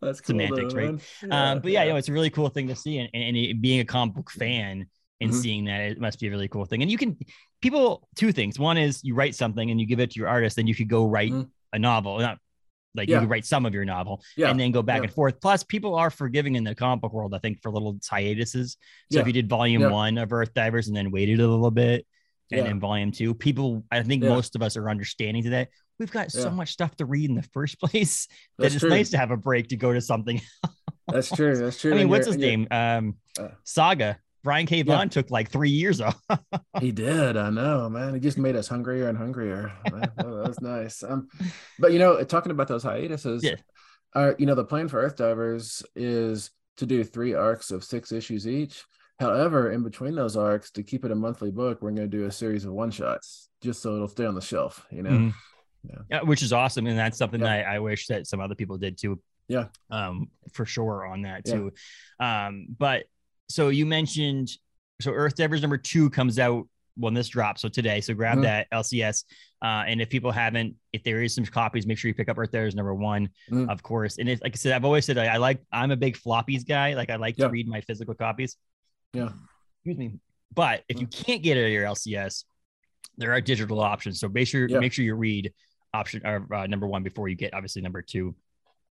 that's 0.01 0.21
cool 0.21 0.35
semantics, 0.39 0.75
though, 0.75 0.79
right? 0.81 1.01
man. 1.23 1.33
um, 1.33 1.61
but 1.61 1.73
yeah, 1.73 1.83
you 1.85 1.91
know, 1.91 1.97
it's 1.97 2.09
a 2.09 2.13
really 2.13 2.31
cool 2.31 2.49
thing 2.51 2.69
to 2.69 2.77
see, 2.77 2.99
and, 2.99 3.09
and 3.15 3.37
it- 3.37 3.61
being 3.61 3.81
a 3.81 3.85
comic 3.85 4.15
book 4.15 4.31
fan 4.31 4.87
and 5.21 5.31
Mhm. 5.31 5.35
seeing 5.35 5.65
that 5.67 5.81
it 5.83 6.01
must 6.01 6.19
be 6.21 6.29
a 6.29 6.31
really 6.31 6.49
cool 6.49 6.65
thing. 6.65 6.83
And 6.83 6.91
you 6.91 6.97
can 6.99 7.17
people 7.61 8.09
two 8.17 8.33
things. 8.33 8.59
One 8.59 8.79
is 8.79 9.05
you 9.05 9.15
write 9.15 9.35
something 9.35 9.71
and 9.71 9.81
you 9.81 9.87
give 9.87 10.01
it 10.01 10.11
to 10.13 10.19
your 10.19 10.29
artist, 10.29 10.57
then 10.57 10.67
you 10.67 10.75
could 10.75 10.89
go 10.89 11.07
write 11.07 11.31
Mhm. 11.33 11.49
a 11.73 11.79
novel. 11.79 12.19
Not 12.19 12.39
like 12.95 13.09
Yeah. 13.09 13.17
you 13.17 13.21
could 13.21 13.31
write 13.31 13.45
some 13.45 13.67
of 13.67 13.73
your 13.75 13.85
novel 13.85 14.21
yeah 14.37 14.51
and 14.51 14.59
then 14.59 14.73
go 14.73 14.83
back 14.83 14.99
yeah. 14.99 15.05
and 15.05 15.13
forth. 15.13 15.41
Plus, 15.41 15.63
people 15.63 15.95
are 15.95 16.11
forgiving 16.11 16.57
in 16.57 16.65
the 16.65 16.75
comic 16.75 17.03
book 17.03 17.13
world, 17.13 17.35
I 17.35 17.39
think, 17.39 17.61
for 17.63 17.71
little 17.71 17.99
hiatuses. 18.11 18.77
So 19.13 19.21
if 19.21 19.27
you 19.27 19.33
did 19.33 19.49
volume 19.49 19.91
one 19.93 20.19
of 20.19 20.33
Earth 20.33 20.53
Divers 20.55 20.89
and 20.89 20.97
then 20.97 21.11
waited 21.11 21.39
a 21.41 21.47
little 21.49 21.71
bit, 21.71 22.07
and 22.53 22.67
then 22.67 22.81
volume 22.81 23.13
two, 23.13 23.33
people, 23.33 23.85
I 23.93 24.03
think 24.03 24.25
most 24.25 24.57
of 24.57 24.63
us 24.63 24.77
are 24.77 24.91
understanding 24.91 25.45
to 25.45 25.51
that. 25.51 25.69
we've 26.01 26.11
got 26.11 26.33
so 26.33 26.51
much 26.51 26.71
stuff 26.73 26.97
to 26.97 27.05
read 27.05 27.29
in 27.29 27.37
the 27.37 27.43
first 27.53 27.79
place 27.81 28.27
that 28.57 28.63
That's 28.63 28.75
it's 28.77 28.81
true. 28.81 28.89
nice 28.89 29.11
to 29.11 29.19
have 29.19 29.31
a 29.31 29.37
break 29.37 29.69
to 29.69 29.77
go 29.77 29.93
to 29.93 30.01
something. 30.01 30.41
That's 31.09 31.29
true. 31.31 31.55
That's 31.57 31.79
true. 31.79 31.91
I 31.91 31.95
mean, 31.95 32.01
And 32.03 32.11
what's 32.11 32.27
his 32.27 32.39
name? 32.39 32.67
Um, 32.71 33.17
Uh, 33.39 33.49
Saga. 33.65 34.19
Brian 34.43 34.67
K. 34.67 34.83
Yeah. 34.83 35.05
Took 35.07 35.31
like 35.31 35.51
three 35.51 35.71
years 35.71 36.01
off. 36.01 36.21
He 36.81 36.93
did. 37.07 37.37
I 37.37 37.51
know, 37.51 37.89
man. 37.89 38.15
It 38.15 38.21
just 38.21 38.39
made 38.39 38.57
us 38.57 38.69
hungrier 38.69 39.09
and 39.09 39.19
hungrier. 39.19 39.73
That 39.91 40.27
was 40.27 40.61
nice. 40.61 41.03
Um, 41.03 41.29
but 41.79 41.93
you 41.93 41.99
know, 41.99 42.23
talking 42.25 42.53
about 42.53 42.69
those 42.69 42.83
hiatuses, 42.83 43.43
Yeah. 43.45 43.57
our 44.15 44.35
you 44.39 44.47
know 44.47 44.55
the 44.55 44.65
plan 44.65 44.89
for 44.89 45.01
Earth 45.01 45.17
Divers 45.17 45.83
is 45.95 46.51
to 46.79 46.87
do 46.87 47.05
three 47.05 47.35
arcs 47.35 47.71
of 47.71 47.85
six 47.85 48.13
issues 48.13 48.47
each. 48.47 48.85
However, 49.19 49.71
in 49.73 49.83
between 49.83 50.15
those 50.15 50.37
arcs, 50.37 50.71
to 50.73 50.83
keep 50.83 51.05
it 51.05 51.11
a 51.11 51.15
monthly 51.15 51.51
book, 51.51 51.83
we're 51.83 51.91
going 51.91 52.11
to 52.11 52.17
do 52.17 52.25
a 52.25 52.31
series 52.33 52.65
of 52.65 52.73
one 52.73 52.91
shots, 52.91 53.51
just 53.61 53.83
so 53.83 53.95
it'll 53.95 54.09
stay 54.09 54.25
on 54.25 54.35
the 54.35 54.41
shelf. 54.41 54.87
You 54.91 55.03
know. 55.03 55.11
Mhm. 55.11 55.35
Yeah. 55.89 55.99
Yeah, 56.11 56.23
which 56.23 56.43
is 56.43 56.53
awesome, 56.55 56.87
and 56.87 56.99
that's 56.99 57.19
something 57.19 57.41
Yeah. 57.41 57.59
that 57.59 57.67
I, 57.67 57.79
wish 57.81 58.07
that 58.07 58.27
some 58.27 58.41
other 58.41 58.55
people 58.55 58.79
did 58.79 58.97
too. 58.99 59.21
Yeah. 59.49 59.67
um, 59.91 60.29
for 60.53 60.65
sure 60.65 61.05
on 61.05 61.23
that 61.23 61.45
too. 61.45 61.73
Um, 62.21 62.69
but 62.79 63.05
so 63.51 63.69
you 63.69 63.85
mentioned 63.87 64.51
so 65.01 65.13
Earth 65.13 65.35
Divers 65.35 65.63
number 65.63 65.79
two 65.79 66.11
comes 66.11 66.39
out 66.39 66.69
when 66.97 67.15
this 67.15 67.29
drops. 67.29 67.63
So 67.63 67.69
today, 67.69 68.01
so 68.03 68.13
grab 68.13 68.39
Mhm. 68.39 68.43
that 68.43 68.67
LCS. 68.71 69.25
Uh, 69.63 69.85
and 69.87 70.01
if 70.03 70.11
people 70.11 70.31
haven't, 70.31 70.75
if 70.93 71.03
there 71.03 71.23
is 71.23 71.35
some 71.35 71.47
copies, 71.47 71.87
make 71.87 71.97
sure 71.97 72.09
you 72.09 72.15
pick 72.15 72.29
up 72.29 72.37
Earth 72.39 72.51
Divers 72.53 72.75
number 72.75 72.95
one, 72.95 73.31
Mhm. 73.51 73.71
of 73.71 73.83
course. 73.83 74.19
And 74.19 74.29
if, 74.29 74.43
like 74.43 74.53
I 74.55 74.57
said, 74.57 74.73
I've 74.73 74.85
always 74.85 75.07
said 75.07 75.17
I, 75.17 75.27
I 75.27 75.37
like 75.39 75.63
I'm 75.73 75.91
a 75.91 75.97
big 75.97 76.17
floppies 76.19 76.67
guy. 76.67 76.93
Like 76.95 77.09
I 77.11 77.17
like 77.17 77.39
Yeah. 77.39 77.47
to 77.47 77.51
read 77.51 77.67
my 77.69 77.81
physical 77.81 78.15
copies. 78.15 78.57
Yeah. 79.15 79.31
Excuse 79.79 79.97
me. 79.97 80.19
But 80.55 80.85
if 80.89 81.01
you 81.01 81.07
can't 81.07 81.43
get 81.43 81.57
it 81.57 81.65
at 81.65 81.71
your 81.71 81.85
LCS, 81.87 82.45
there 83.17 83.33
are 83.33 83.41
digital 83.41 83.81
options. 83.81 84.21
So 84.21 84.29
make 84.29 84.49
sure 84.49 84.69
Yeah. 84.69 84.81
make 84.81 84.93
sure 84.93 85.05
you 85.05 85.15
read 85.15 85.53
option 85.95 86.25
or 86.27 86.47
uh, 86.55 86.67
number 86.67 86.87
one 86.87 87.03
before 87.03 87.29
you 87.29 87.37
get 87.37 87.55
obviously 87.55 87.81
number 87.81 88.03
two, 88.03 88.35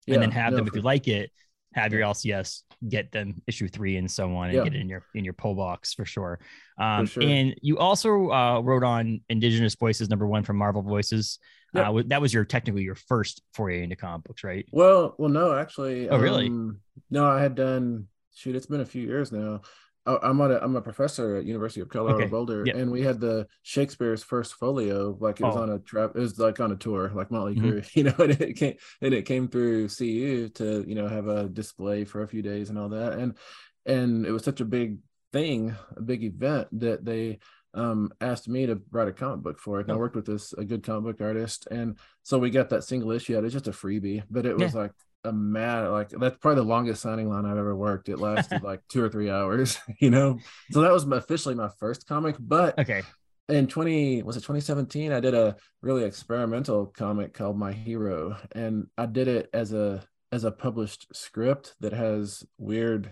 and 0.07 0.21
then 0.21 0.31
have 0.31 0.53
them 0.53 0.67
if 0.67 0.75
you 0.75 0.81
like 0.81 1.07
it. 1.07 1.31
Have 1.73 1.91
your 1.91 2.01
LCS, 2.01 2.61
get 2.87 3.11
them 3.11 3.41
issue 3.47 3.67
three 3.67 3.97
and 3.97 4.09
so 4.09 4.35
on, 4.35 4.49
and 4.49 4.57
Yeah. 4.57 4.63
get 4.63 4.75
it 4.75 4.81
in 4.81 4.89
your 4.89 5.03
in 5.15 5.23
your 5.23 5.33
pull 5.33 5.55
box 5.55 5.93
for 5.93 6.05
sure. 6.05 6.39
Um, 6.77 7.05
sure. 7.05 7.23
And 7.23 7.55
you 7.61 7.77
also 7.77 8.29
uh, 8.31 8.59
wrote 8.61 8.83
on 8.83 9.21
Indigenous 9.29 9.75
Voices 9.75 10.09
number 10.09 10.27
one 10.27 10.43
from 10.43 10.57
Marvel 10.57 10.81
Voices. 10.81 11.39
Yeah. 11.73 11.89
Uh, 11.89 12.03
that 12.07 12.21
was 12.21 12.33
your 12.33 12.45
technically 12.45 12.83
your 12.83 12.95
first 12.95 13.41
foray 13.53 13.83
into 13.83 13.95
comic 13.95 14.25
books, 14.25 14.43
right? 14.43 14.65
Well, 14.71 15.15
well, 15.17 15.29
no, 15.29 15.55
actually. 15.55 16.09
Oh, 16.09 16.17
really? 16.19 16.47
um, 16.47 16.79
no, 17.09 17.25
I 17.25 17.41
had 17.41 17.55
done. 17.55 18.07
Shoot, 18.35 18.55
it's 18.55 18.65
been 18.65 18.81
a 18.81 18.85
few 18.85 19.03
years 19.03 19.31
now. 19.31 19.61
I'm 20.05 20.41
on 20.41 20.51
a 20.51 20.57
I'm 20.57 20.75
a 20.75 20.81
professor 20.81 21.37
at 21.37 21.45
University 21.45 21.81
of 21.81 21.89
Colorado 21.89 22.19
Okay, 22.23 22.27
Boulder, 22.27 22.63
yeah. 22.65 22.75
and 22.75 22.91
we 22.91 23.01
had 23.01 23.19
the 23.19 23.47
Shakespeare's 23.61 24.23
first 24.23 24.55
folio. 24.55 25.17
Like 25.19 25.39
it 25.39 25.45
was 25.45 25.55
Oh. 25.55 25.61
on 25.63 25.69
a 25.69 25.79
trap. 25.79 26.11
It 26.15 26.19
was 26.19 26.37
like 26.39 26.59
on 26.59 26.71
a 26.71 26.75
tour, 26.75 27.11
like 27.15 27.31
Motley 27.31 27.55
Mhm. 27.55 27.61
Crue, 27.61 27.89
you 27.95 28.03
know. 28.03 28.15
And 28.19 28.31
it 28.41 28.53
came 28.55 28.75
and 29.01 29.13
it 29.13 29.23
came 29.25 29.47
through 29.47 29.87
CU 29.89 30.49
to 30.55 30.83
you 30.87 30.95
know 30.95 31.07
have 31.07 31.27
a 31.27 31.47
display 31.47 32.03
for 32.03 32.21
a 32.23 32.27
few 32.27 32.41
days 32.41 32.69
and 32.69 32.77
all 32.77 32.89
that, 32.89 33.13
and 33.13 33.37
and 33.85 34.25
it 34.25 34.31
was 34.31 34.43
such 34.43 34.59
a 34.61 34.65
big 34.65 34.97
thing, 35.31 35.75
a 35.95 36.01
big 36.01 36.23
event 36.23 36.67
that 36.79 37.05
they 37.05 37.39
um 37.73 38.11
asked 38.21 38.47
me 38.47 38.65
to 38.67 38.79
write 38.91 39.07
a 39.07 39.13
comic 39.13 39.41
book 39.41 39.59
for 39.59 39.79
it. 39.79 39.83
And 39.83 39.93
I 39.93 39.95
Oh. 39.95 39.99
worked 39.99 40.15
with 40.15 40.25
this 40.25 40.53
a 40.53 40.63
good 40.65 40.83
comic 40.83 41.17
book 41.17 41.25
artist, 41.25 41.67
and 41.71 41.97
so 42.23 42.37
we 42.39 42.49
got 42.49 42.69
that 42.69 42.83
single 42.83 43.11
issue 43.11 43.37
out. 43.37 43.45
It's 43.45 43.53
just 43.53 43.67
a 43.67 43.71
freebie, 43.71 44.23
but 44.29 44.45
it 44.45 44.57
was 44.57 44.75
like 44.75 44.91
a 45.23 45.31
mad 45.31 45.89
like 45.89 46.09
that's 46.09 46.37
probably 46.37 46.61
the 46.61 46.67
longest 46.67 47.01
signing 47.01 47.29
line 47.29 47.45
I've 47.45 47.57
ever 47.57 47.75
worked. 47.75 48.09
It 48.09 48.19
lasted 48.19 48.61
like 48.63 48.81
two 48.89 49.03
or 49.03 49.09
three 49.09 49.29
hours, 49.29 49.77
you 49.99 50.09
know. 50.09 50.39
So 50.71 50.81
that 50.81 50.91
was 50.91 51.03
officially 51.05 51.55
my 51.55 51.69
first 51.79 52.07
comic. 52.07 52.35
But 52.39 52.77
Okay. 52.79 53.03
in 53.49 53.67
20 53.67 54.23
was 54.23 54.37
it 54.37 54.39
2017 54.39 55.11
i 55.11 55.19
did 55.19 55.33
a 55.33 55.53
really 55.81 56.05
experimental 56.05 56.85
comic 56.85 57.33
called 57.33 57.57
my 57.57 57.73
hero 57.73 58.37
and 58.53 58.87
i 58.97 59.05
did 59.05 59.27
it 59.27 59.49
as 59.53 59.73
a 59.73 60.01
as 60.31 60.45
a 60.45 60.51
published 60.51 61.07
script 61.13 61.75
that 61.81 61.91
has 61.91 62.45
weird 62.57 63.11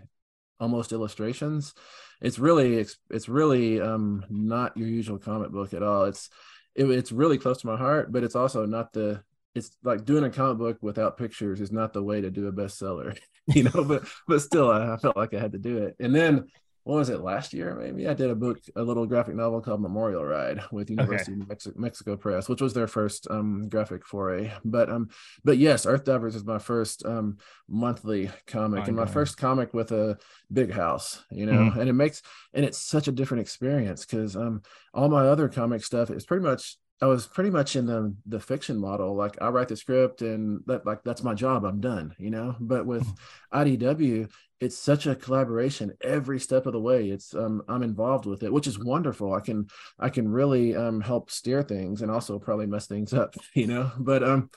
almost 0.61 0.93
illustrations 0.93 1.73
it's 2.21 2.39
really 2.39 2.75
it's, 2.75 2.97
it's 3.09 3.27
really 3.27 3.81
um 3.81 4.23
not 4.29 4.75
your 4.77 4.87
usual 4.87 5.17
comic 5.17 5.51
book 5.51 5.73
at 5.73 5.83
all 5.83 6.05
it's 6.05 6.29
it, 6.75 6.89
it's 6.89 7.11
really 7.11 7.37
close 7.37 7.59
to 7.59 7.67
my 7.67 7.75
heart 7.77 8.09
but 8.09 8.23
it's 8.23 8.35
also 8.35 8.65
not 8.65 8.93
the 8.93 9.21
it's 9.55 9.77
like 9.83 10.05
doing 10.05 10.23
a 10.23 10.29
comic 10.29 10.57
book 10.57 10.77
without 10.81 11.17
pictures 11.17 11.61
is 11.61 11.71
not 11.71 11.93
the 11.93 12.03
way 12.03 12.21
to 12.21 12.31
do 12.31 12.47
a 12.47 12.51
bestseller 12.51 13.17
you 13.47 13.63
know 13.63 13.83
but 13.83 14.03
but 14.27 14.41
still 14.41 14.71
I, 14.71 14.93
I 14.93 14.97
felt 14.97 15.17
like 15.17 15.33
i 15.33 15.39
had 15.39 15.53
to 15.53 15.57
do 15.57 15.77
it. 15.79 15.95
And 15.99 16.15
then 16.15 16.47
what 16.83 16.95
was 16.95 17.09
it 17.09 17.21
last 17.21 17.53
year 17.53 17.75
maybe? 17.75 18.07
I 18.07 18.15
did 18.15 18.31
a 18.31 18.35
book 18.35 18.57
a 18.75 18.81
little 18.81 19.05
graphic 19.05 19.35
novel 19.35 19.61
called 19.61 19.81
memorial 19.81 20.25
ride 20.25 20.61
with 20.71 20.89
university 20.89 21.33
of 21.33 21.47
Mexico, 21.47 21.79
mexico 21.79 22.17
press 22.17 22.49
which 22.49 22.61
was 22.61 22.73
their 22.73 22.87
first 22.87 23.27
um 23.29 23.69
graphic 23.69 24.05
foray. 24.05 24.51
But 24.65 24.89
um 24.89 25.09
but 25.43 25.57
yes 25.57 25.85
earth 25.85 26.05
divers 26.05 26.35
is 26.35 26.43
my 26.43 26.57
first 26.57 27.05
um 27.05 27.37
monthly 27.67 28.31
comic 28.47 28.87
and 28.87 28.95
my 28.97 29.05
first 29.05 29.37
comic 29.37 29.73
with 29.73 29.91
a 29.91 30.17
big 30.51 30.71
house 30.71 31.23
you 31.29 31.45
know? 31.45 31.71
And 31.77 31.87
it 31.89 31.93
makes 31.93 32.21
and 32.53 32.65
it's 32.65 32.79
such 32.79 33.07
a 33.07 33.11
different 33.11 33.41
experience 33.41 34.05
because 34.05 34.35
um 34.35 34.61
all 34.93 35.09
my 35.09 35.27
other 35.27 35.49
comic 35.49 35.83
stuff 35.83 36.09
is 36.09 36.25
pretty 36.25 36.43
much 36.43 36.77
I 37.01 37.07
was 37.07 37.25
pretty 37.25 37.49
much 37.49 37.75
in 37.75 37.87
the 37.87 38.15
the 38.27 38.39
fiction 38.39 38.77
model. 38.77 39.15
Like 39.15 39.41
I 39.41 39.49
write 39.49 39.69
the 39.69 39.75
script 39.75 40.21
and 40.21 40.61
that 40.67 40.85
like 40.85 41.03
that's 41.03 41.23
my 41.23 41.33
job. 41.33 41.65
I'm 41.65 41.81
done, 41.81 42.13
you 42.19 42.29
know. 42.29 42.55
But 42.59 42.85
with 42.85 43.07
IDW, 43.51 44.27
it's 44.59 44.77
such 44.77 45.07
a 45.07 45.15
collaboration 45.15 45.93
every 46.01 46.39
step 46.39 46.67
of 46.67 46.73
the 46.73 46.79
way. 46.79 47.09
It's 47.09 47.33
um 47.33 47.63
I'm 47.67 47.81
involved 47.81 48.27
with 48.27 48.43
it, 48.43 48.53
which 48.53 48.67
is 48.67 48.77
wonderful. 48.77 49.33
I 49.33 49.39
can 49.39 49.67
I 49.97 50.09
can 50.09 50.29
really 50.29 50.75
um 50.75 51.01
help 51.01 51.31
steer 51.31 51.63
things 51.63 52.03
and 52.03 52.11
also 52.11 52.37
probably 52.37 52.67
mess 52.67 52.85
things 52.85 53.13
up, 53.13 53.35
you 53.55 53.65
know. 53.65 53.91
But 53.97 54.23
um 54.23 54.51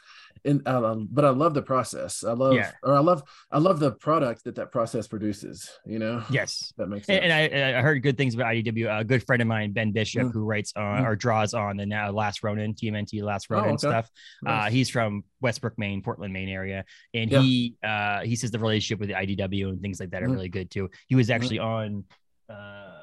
and 0.45 0.67
uh, 0.69 0.95
but 1.11 1.25
I 1.25 1.31
love 1.31 1.55
the 1.55 1.63
process. 1.63 2.23
I 2.23 2.33
love 2.33 2.55
Yeah. 2.55 2.73
or 2.83 2.95
I 2.95 3.01
love 3.01 3.23
I 3.51 3.59
love 3.59 3.81
the 3.81 3.93
product 3.93 4.45
that 4.45 4.55
that 4.57 4.71
process 4.73 5.07
produces, 5.09 5.71
you 5.87 5.99
know. 5.99 6.23
Yes. 6.31 6.73
That 6.77 6.89
makes 6.89 7.07
sense. 7.07 7.21
And, 7.23 7.33
and 7.33 7.75
I, 7.75 7.79
I 7.79 7.81
heard 7.83 8.03
good 8.03 8.19
things 8.19 8.35
about 8.35 8.49
IDW. 8.55 9.01
A 9.01 9.05
good 9.05 9.25
friend 9.25 9.41
of 9.41 9.49
mine, 9.49 9.73
Ben 9.73 9.93
Bishop, 9.93 10.23
Mm. 10.29 10.33
who 10.33 10.45
writes 10.45 10.73
on 10.77 11.03
Mm. 11.03 11.07
or 11.07 11.17
draws 11.17 11.55
on 11.55 11.77
the 11.79 11.87
now 11.87 12.11
Last 12.11 12.43
Ronin, 12.43 12.75
TMNT 12.75 13.23
Last 13.23 13.47
Oh, 13.51 13.55
Ronin 13.57 13.71
okay. 13.73 13.79
stuff. 13.79 14.11
Uh, 14.47 14.69
he's 14.71 14.91
from 14.91 15.25
Westbrook, 15.41 15.79
Maine, 15.79 16.03
Portland, 16.03 16.33
Maine 16.33 16.49
area, 16.51 16.85
and 17.15 17.31
Yeah. 17.31 17.41
he 17.41 17.77
uh, 17.83 18.21
he 18.21 18.37
says 18.37 18.51
the 18.51 18.59
relationship 18.59 19.01
with 19.01 19.09
the 19.09 19.15
IDW 19.15 19.69
and 19.71 19.81
things 19.81 19.99
like 20.01 20.11
that 20.11 20.23
are 20.23 20.29
Mhm. 20.29 20.33
really 20.35 20.49
good 20.51 20.71
too. 20.71 20.91
He 21.09 21.15
was 21.15 21.31
actually 21.31 21.59
on 21.59 22.05
uh, 22.51 23.01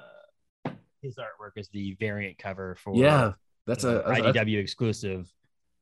his 1.01 1.15
artwork 1.17 1.53
is 1.57 1.67
the 1.69 1.95
variant 1.99 2.37
cover 2.37 2.75
for 2.75 2.95
yeah, 2.95 3.33
that's 3.65 3.83
uh, 3.83 4.03
a 4.05 4.09
that's- 4.21 4.35
IDW 4.35 4.59
exclusive. 4.59 5.27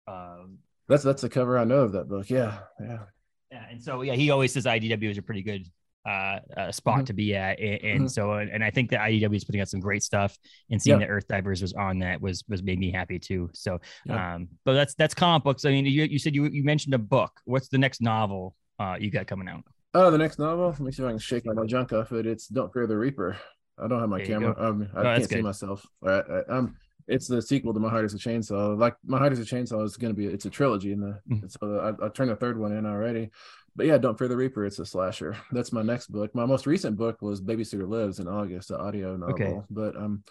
Um, 0.08 0.60
that's 0.90 1.04
that's 1.04 1.22
the 1.22 1.30
cover 1.30 1.58
I 1.58 1.64
know 1.64 1.82
of 1.82 1.94
that 1.94 2.10
book. 2.10 2.30
Yeah, 2.30 2.60
yeah. 2.82 3.00
yeah, 3.52 3.64
and 3.72 3.82
so 3.82 4.02
yeah, 4.02 4.14
he 4.14 4.30
always 4.32 4.52
says 4.52 4.66
IDW 4.66 5.10
is 5.12 5.18
a 5.18 5.22
pretty 5.22 5.44
good 5.44 5.66
uh, 6.08 6.40
uh 6.58 6.72
spot 6.72 7.02
Mhm. 7.02 7.06
to 7.08 7.14
be 7.14 7.36
at, 7.36 7.60
and, 7.60 7.82
and 7.84 8.02
Mhm. 8.04 8.10
so 8.12 8.34
and 8.34 8.64
I 8.64 8.72
think 8.72 8.90
that 8.92 9.02
IDW 9.02 9.36
is 9.36 9.44
putting 9.44 9.62
out 9.62 9.68
some 9.70 9.80
great 9.82 10.02
stuff, 10.04 10.38
and 10.72 10.82
seeing 10.82 11.00
Yeah. 11.00 11.06
that 11.08 11.12
Earth 11.12 11.28
Divers 11.28 11.62
was 11.62 11.74
on 11.74 12.00
that 12.00 12.20
was 12.22 12.44
was 12.50 12.64
made 12.64 12.80
me 12.80 12.92
happy 12.92 13.20
too. 13.20 13.50
So, 13.54 13.80
Yeah. 14.06 14.36
um, 14.36 14.48
but 14.66 14.74
that's 14.74 14.96
that's 14.96 15.14
comic 15.14 15.44
books. 15.44 15.66
I 15.66 15.70
mean, 15.72 15.86
you 15.86 16.04
you 16.04 16.18
said 16.20 16.34
you 16.36 16.46
you 16.48 16.64
mentioned 16.64 16.94
a 16.94 16.98
book. 17.00 17.32
What's 17.46 17.68
the 17.70 17.78
next 17.78 18.02
novel 18.02 18.56
uh 18.80 18.96
you 19.00 19.12
got 19.12 19.28
coming 19.28 19.48
out? 19.50 19.64
Oh, 19.94 20.10
the 20.12 20.18
next 20.18 20.40
novel. 20.40 20.70
Let 20.70 20.80
me 20.80 20.92
see 20.92 21.04
if 21.04 21.08
I 21.08 21.12
can 21.12 21.20
shake 21.20 21.46
my 21.46 21.66
junk 21.66 21.92
off 21.94 22.12
it. 22.14 22.26
It's 22.26 22.48
"Don't 22.48 22.72
Fear 22.74 22.88
the 22.88 22.98
Reaper." 22.98 23.38
I 23.78 23.88
don't 23.88 24.00
have 24.00 24.10
my 24.10 24.18
There 24.18 24.28
camera. 24.28 24.56
Um, 24.58 24.90
I 24.94 25.00
Oh, 25.00 25.04
can't 25.04 25.30
see 25.30 25.42
myself. 25.42 25.86
All 26.02 26.10
right, 26.10 26.26
I- 26.30 26.52
um, 26.58 26.76
it's 27.10 27.28
the 27.28 27.42
sequel 27.42 27.74
to 27.74 27.80
"My 27.80 27.90
Heart 27.90 28.06
Is 28.06 28.14
a 28.14 28.18
Chainsaw." 28.18 28.78
Like 28.78 28.96
"My 29.06 29.18
Heart 29.18 29.34
Is 29.34 29.40
a 29.40 29.44
Chainsaw" 29.44 29.84
is 29.84 29.98
going 29.98 30.14
to 30.14 30.18
be. 30.18 30.28
It's 30.28 30.46
a 30.46 30.50
trilogy, 30.50 30.94
and 30.94 31.04
the 31.04 31.20
Mhm. 31.30 31.52
so 31.60 31.80
I, 32.02 32.06
I 32.06 32.10
turned 32.10 32.30
the 32.30 32.36
third 32.36 32.58
one 32.60 32.72
in 32.72 32.86
already. 32.86 33.30
But 33.76 33.86
yeah, 33.86 33.98
"Don't 33.98 34.18
Fear 34.18 34.28
the 34.30 34.38
Reaper." 34.38 34.66
It's 34.66 34.80
a 34.80 34.86
slasher. 34.86 35.36
That's 35.52 35.72
my 35.74 35.82
next 35.82 36.08
book. 36.12 36.34
My 36.36 36.46
most 36.46 36.66
recent 36.68 36.98
book 36.98 37.22
was 37.22 37.42
"Babysitter 37.42 37.88
Lives" 37.88 38.20
in 38.20 38.28
August, 38.28 38.70
the 38.70 38.78
audio 38.80 39.16
novel. 39.18 39.34
Okay. 39.36 39.60
But 39.70 39.96
um, 39.96 40.24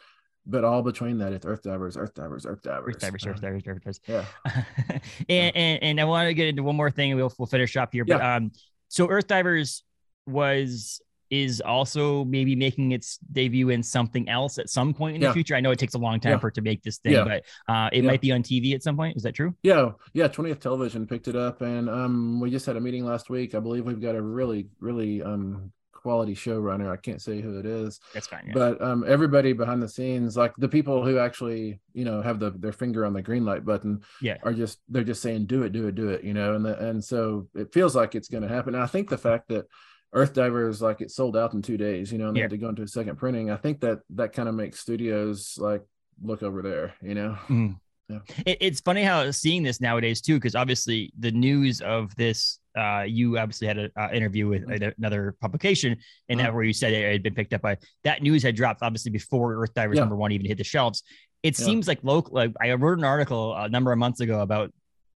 but 0.46 0.64
all 0.64 0.82
between 0.82 1.18
that, 1.18 1.32
it's 1.34 1.44
Earth 1.44 1.62
Divers, 1.62 1.96
Earth 1.96 2.14
Divers, 2.14 2.46
Earth 2.46 2.62
Divers. 2.62 2.94
Earth 2.94 3.00
Divers, 3.00 3.26
Earth 3.26 3.36
Uh, 3.36 3.40
Divers, 3.40 3.62
Earth 3.66 3.80
Divers. 3.82 4.00
Yeah. 4.06 4.24
and, 5.28 5.56
and 5.56 5.82
and 5.82 6.00
I 6.00 6.04
want 6.04 6.26
to 6.28 6.34
get 6.34 6.48
into 6.48 6.62
one 6.62 6.76
more 6.76 6.90
thing, 6.90 7.10
and 7.12 7.20
we'll 7.20 7.32
we'll 7.38 7.46
finish 7.46 7.76
up 7.76 7.92
here. 7.92 8.04
But 8.04 8.22
um, 8.22 8.52
so 8.88 9.08
Earth 9.08 9.26
Divers 9.26 9.82
was 10.26 11.00
is 11.30 11.60
also 11.60 12.24
maybe 12.24 12.54
making 12.56 12.92
its 12.92 13.18
debut 13.32 13.68
in 13.70 13.82
something 13.82 14.28
else 14.28 14.58
at 14.58 14.68
some 14.68 14.94
point 14.94 15.16
in 15.16 15.22
the 15.22 15.32
future. 15.32 15.54
I 15.54 15.60
know 15.60 15.70
it 15.70 15.78
takes 15.78 15.94
a 15.94 15.98
long 15.98 16.20
time 16.20 16.32
Yeah. 16.32 16.38
for 16.38 16.48
it 16.48 16.54
to 16.54 16.62
make 16.62 16.82
this 16.82 16.98
thing, 16.98 17.12
Yeah. 17.12 17.24
but 17.24 17.44
uh, 17.72 17.88
it 17.92 18.02
Yeah. 18.04 18.10
might 18.10 18.20
be 18.20 18.32
on 18.32 18.42
TV 18.42 18.74
at 18.74 18.82
some 18.82 18.96
point. 18.96 19.16
Is 19.16 19.22
that 19.24 19.34
true? 19.34 19.54
Yeah, 19.62 19.92
yeah, 20.14 20.28
20th 20.28 20.60
Television 20.60 21.06
picked 21.06 21.28
it 21.28 21.36
up, 21.36 21.60
and 21.62 21.88
um, 21.88 22.40
we 22.40 22.50
just 22.50 22.66
had 22.66 22.76
a 22.76 22.80
meeting 22.80 23.04
last 23.04 23.30
week. 23.30 23.54
I 23.54 23.60
believe 23.60 23.84
we've 23.84 24.00
got 24.00 24.14
a 24.14 24.22
really, 24.22 24.68
really 24.80 25.22
um 25.22 25.72
quality 25.92 26.32
showrunner. 26.34 26.90
I 26.90 26.96
can't 26.96 27.20
say 27.20 27.40
who 27.40 27.58
it 27.58 27.66
is, 27.66 27.98
That's 28.14 28.28
fine. 28.28 28.44
Yeah. 28.46 28.52
but 28.54 28.80
um, 28.80 29.04
everybody 29.06 29.52
behind 29.52 29.82
the 29.82 29.88
scenes, 29.88 30.36
like 30.36 30.54
the 30.56 30.68
people 30.68 31.04
who 31.04 31.18
actually, 31.18 31.80
you 31.92 32.04
know, 32.04 32.22
have 32.22 32.38
the 32.38 32.50
their 32.52 32.72
finger 32.72 33.04
on 33.04 33.12
the 33.12 33.20
green 33.20 33.44
light 33.44 33.64
button, 33.64 34.00
Yeah. 34.22 34.36
are 34.44 34.54
just 34.54 34.78
they're 34.88 35.02
just 35.04 35.20
saying, 35.20 35.46
"Do 35.46 35.64
it, 35.64 35.72
do 35.72 35.88
it, 35.88 35.96
do 35.96 36.08
it," 36.10 36.22
you 36.24 36.34
know, 36.34 36.54
and 36.54 36.64
the, 36.64 36.78
and 36.88 37.02
so 37.04 37.48
it 37.54 37.72
feels 37.74 37.96
like 37.96 38.14
it's 38.14 38.28
going 38.28 38.44
to 38.44 38.48
happen. 38.48 38.74
And 38.74 38.82
I 38.82 38.86
think 38.86 39.10
the 39.10 39.18
fact 39.18 39.48
that 39.48 39.66
Earth 40.12 40.32
Divers 40.32 40.80
like 40.80 41.00
it 41.00 41.10
sold 41.10 41.36
out 41.36 41.52
in 41.54 41.62
two 41.62 41.76
days, 41.76 42.10
you 42.10 42.18
know, 42.18 42.28
and 42.28 42.36
they 42.36 42.40
Yeah. 42.40 42.44
had 42.44 42.50
to 42.50 42.58
go 42.58 42.68
into 42.70 42.82
a 42.82 42.88
second 42.88 43.16
printing. 43.16 43.50
I 43.50 43.56
think 43.56 43.80
that 43.80 44.00
that 44.10 44.32
kind 44.32 44.48
of 44.48 44.54
makes 44.54 44.80
studios 44.80 45.56
like 45.58 45.82
look 46.22 46.42
over 46.42 46.62
there, 46.62 46.94
you 47.02 47.14
know. 47.14 47.36
Mm. 47.48 47.76
yeah. 48.08 48.18
It, 48.46 48.58
it's 48.60 48.80
funny 48.80 49.02
how 49.02 49.30
seeing 49.30 49.62
this 49.62 49.80
nowadays 49.80 50.20
too, 50.22 50.34
because 50.36 50.54
obviously 50.54 51.12
the 51.18 51.30
news 51.30 51.80
of 51.82 52.14
this, 52.16 52.58
uh, 52.76 53.04
you 53.06 53.38
obviously 53.38 53.66
had 53.66 53.76
an 53.78 53.90
uh, 53.98 54.08
interview 54.12 54.48
with 54.48 54.62
Mm-hmm. 54.66 54.90
another 54.98 55.36
publication, 55.40 55.96
and 56.30 56.40
Mhm. 56.40 56.44
that 56.44 56.54
where 56.54 56.64
you 56.64 56.72
said 56.72 56.92
it 56.94 57.12
had 57.12 57.22
been 57.22 57.34
picked 57.34 57.52
up 57.52 57.60
by 57.60 57.76
that 58.04 58.22
news 58.22 58.42
had 58.42 58.56
dropped 58.56 58.82
obviously 58.82 59.10
before 59.10 59.62
Earth 59.62 59.74
Divers 59.74 59.96
Yeah. 59.96 60.02
number 60.02 60.16
one 60.16 60.32
even 60.32 60.46
hit 60.46 60.56
the 60.58 60.64
shelves. 60.64 61.02
It 61.42 61.58
Yeah. 61.58 61.66
seems 61.66 61.86
like 61.86 62.02
local. 62.02 62.32
Like 62.34 62.52
I 62.60 62.72
wrote 62.72 62.98
an 62.98 63.04
article 63.04 63.54
a 63.54 63.68
number 63.68 63.92
of 63.92 63.98
months 63.98 64.20
ago 64.20 64.40
about 64.40 64.72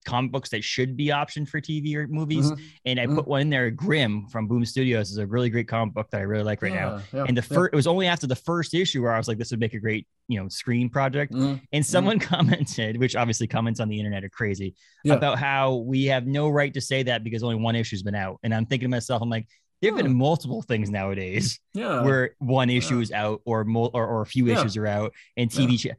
comic 0.06 0.32
books 0.32 0.48
that 0.50 0.64
should 0.64 0.96
be 0.96 1.06
optioned 1.08 1.48
for 1.48 1.60
TV 1.60 1.94
or 1.96 2.06
movies, 2.08 2.50
Mhm. 2.50 2.60
and 2.86 3.00
I 3.00 3.06
Mhm. 3.06 3.16
put 3.16 3.28
one 3.28 3.42
in 3.42 3.50
there. 3.50 3.70
Grim 3.70 4.26
from 4.28 4.48
Boom 4.48 4.64
Studios 4.64 5.10
is 5.10 5.18
a 5.18 5.26
really 5.26 5.50
great 5.50 5.68
comic 5.68 5.94
book 5.94 6.10
that 6.10 6.18
I 6.18 6.22
really 6.22 6.42
like 6.44 6.62
right 6.62 6.72
now. 6.72 6.96
Yeah, 6.96 7.02
yeah, 7.12 7.24
And 7.28 7.36
the 7.36 7.42
yeah. 7.48 7.54
first, 7.56 7.72
it 7.72 7.76
was 7.76 7.86
only 7.86 8.06
after 8.06 8.26
the 8.26 8.36
first 8.36 8.72
issue 8.74 9.02
where 9.02 9.12
I 9.12 9.18
was 9.18 9.28
like, 9.28 9.38
this 9.38 9.50
would 9.50 9.60
make 9.60 9.74
a 9.74 9.78
great, 9.78 10.06
you 10.28 10.40
know, 10.40 10.48
screen 10.48 10.88
project. 10.88 11.32
Mhm. 11.32 11.60
And 11.72 11.84
someone 11.84 12.18
commented, 12.18 12.96
which 12.96 13.14
obviously 13.14 13.46
comments 13.46 13.78
on 13.80 13.88
the 13.88 13.98
internet 13.98 14.24
are 14.24 14.28
crazy, 14.30 14.74
Yeah. 15.04 15.14
about 15.14 15.38
how 15.38 15.76
we 15.76 16.06
have 16.06 16.26
no 16.26 16.48
right 16.48 16.72
to 16.74 16.80
say 16.80 17.02
that 17.04 17.22
because 17.22 17.42
only 17.42 17.56
one 17.56 17.76
issue's 17.76 18.02
been 18.02 18.14
out. 18.14 18.38
And 18.42 18.54
I'm 18.54 18.66
thinking 18.66 18.86
to 18.88 18.90
myself, 18.90 19.20
I'm 19.22 19.28
like, 19.30 19.46
there 19.82 19.94
have 19.94 20.02
been 20.02 20.14
multiple 20.14 20.60
things 20.60 20.90
nowadays 20.90 21.58
yeah. 21.72 22.02
where 22.02 22.34
one 22.38 22.68
issue 22.68 22.96
yeah. 22.96 23.02
is 23.02 23.12
out 23.12 23.40
or 23.46 23.64
mo- 23.64 23.90
or, 23.94 24.06
or 24.06 24.20
a 24.22 24.26
few 24.26 24.46
Yeah. 24.46 24.58
issues 24.60 24.76
are 24.76 24.86
out 24.86 25.12
and 25.38 25.50
TV. 25.50 25.78
cha- 25.78 25.94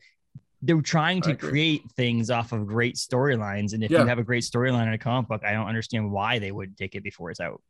they're 0.62 0.82
trying 0.82 1.22
to 1.24 1.36
create 1.36 1.82
things 1.96 2.30
off 2.30 2.52
of 2.52 2.68
great 2.68 2.96
storylines. 2.96 3.74
And 3.74 3.84
if 3.84 3.92
Yeah. 3.92 4.02
you 4.02 4.08
have 4.08 4.20
a 4.20 4.24
great 4.24 4.44
storyline 4.44 4.88
in 4.88 4.94
a 4.94 4.98
comic 4.98 5.28
book, 5.30 5.44
I 5.44 5.54
don't 5.54 5.68
understand 5.68 6.12
why 6.12 6.40
they 6.40 6.52
would 6.52 6.78
take 6.78 6.96
it 6.96 7.04
before 7.04 7.32
it's 7.32 7.40
out. 7.40 7.62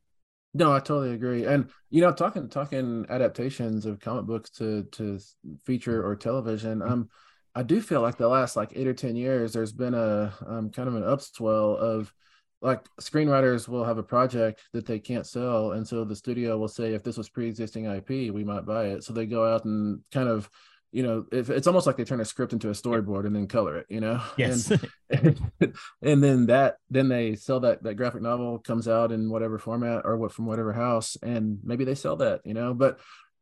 No, 0.54 0.74
I 0.74 0.80
totally 0.80 1.14
agree. 1.14 1.46
And 1.46 1.70
you 1.90 2.02
know, 2.02 2.12
talking 2.12 2.50
talking 2.50 3.06
adaptations 3.10 3.86
of 3.86 4.00
comic 4.00 4.26
books 4.26 4.50
to 4.52 4.84
to 4.92 5.20
feature 5.66 6.06
or 6.06 6.16
television, 6.16 6.82
um, 6.82 7.10
I 7.56 7.64
do 7.64 7.82
feel 7.82 8.02
like 8.02 8.18
the 8.18 8.28
last 8.28 8.56
like 8.58 8.74
eight 8.76 8.88
or 8.88 8.94
ten 8.94 9.16
years, 9.16 9.54
there's 9.54 9.72
been 9.72 9.94
a 9.94 10.34
um 10.46 10.70
kind 10.70 10.90
of 10.90 10.96
an 10.96 11.04
upswell 11.04 11.78
of 11.78 12.14
like 12.62 12.86
screenwriters 13.00 13.68
will 13.68 13.86
have 13.86 13.98
a 13.98 14.04
project 14.04 14.62
that 14.74 14.86
they 14.86 15.00
can't 15.00 15.26
sell, 15.26 15.72
and 15.72 15.88
so 15.88 16.04
the 16.04 16.16
studio 16.16 16.58
will 16.58 16.68
say, 16.68 16.94
if 16.94 17.02
this 17.02 17.18
was 17.18 17.30
pre-existing 17.30 17.86
IP, 17.86 18.10
we 18.30 18.44
might 18.44 18.66
buy 18.66 18.88
it. 18.88 19.04
So 19.04 19.14
they 19.14 19.26
go 19.26 19.52
out 19.52 19.66
and 19.66 20.02
kind 20.12 20.28
of, 20.30 20.50
you 20.92 21.04
know, 21.04 21.26
if 21.32 21.50
it's 21.50 21.68
almost 21.68 21.88
like 21.88 21.96
they 21.98 22.04
turn 22.04 22.20
a 22.20 22.26
script 22.26 22.54
into 22.54 22.68
a 22.70 22.74
storyboard 22.74 23.26
and 23.26 23.36
then 23.36 23.48
color 23.48 23.78
it, 23.78 23.86
you 23.90 24.02
know. 24.02 24.22
Yes. 24.38 24.70
And, 25.10 25.40
and 26.02 26.24
then 26.24 26.46
that 26.48 26.76
then 26.90 27.08
they 27.10 27.36
sell 27.36 27.62
that 27.62 27.84
that 27.84 27.96
graphic 27.96 28.22
novel 28.22 28.60
comes 28.60 28.88
out 28.88 29.12
in 29.12 29.30
whatever 29.30 29.58
format 29.58 30.02
or 30.06 30.18
what 30.18 30.32
from 30.34 30.46
whatever 30.46 30.74
house 30.74 31.18
and 31.22 31.60
maybe 31.64 31.84
they 31.86 31.96
sell 31.96 32.16
that 32.18 32.42
you 32.46 32.54
know 32.54 32.74
but 32.74 33.00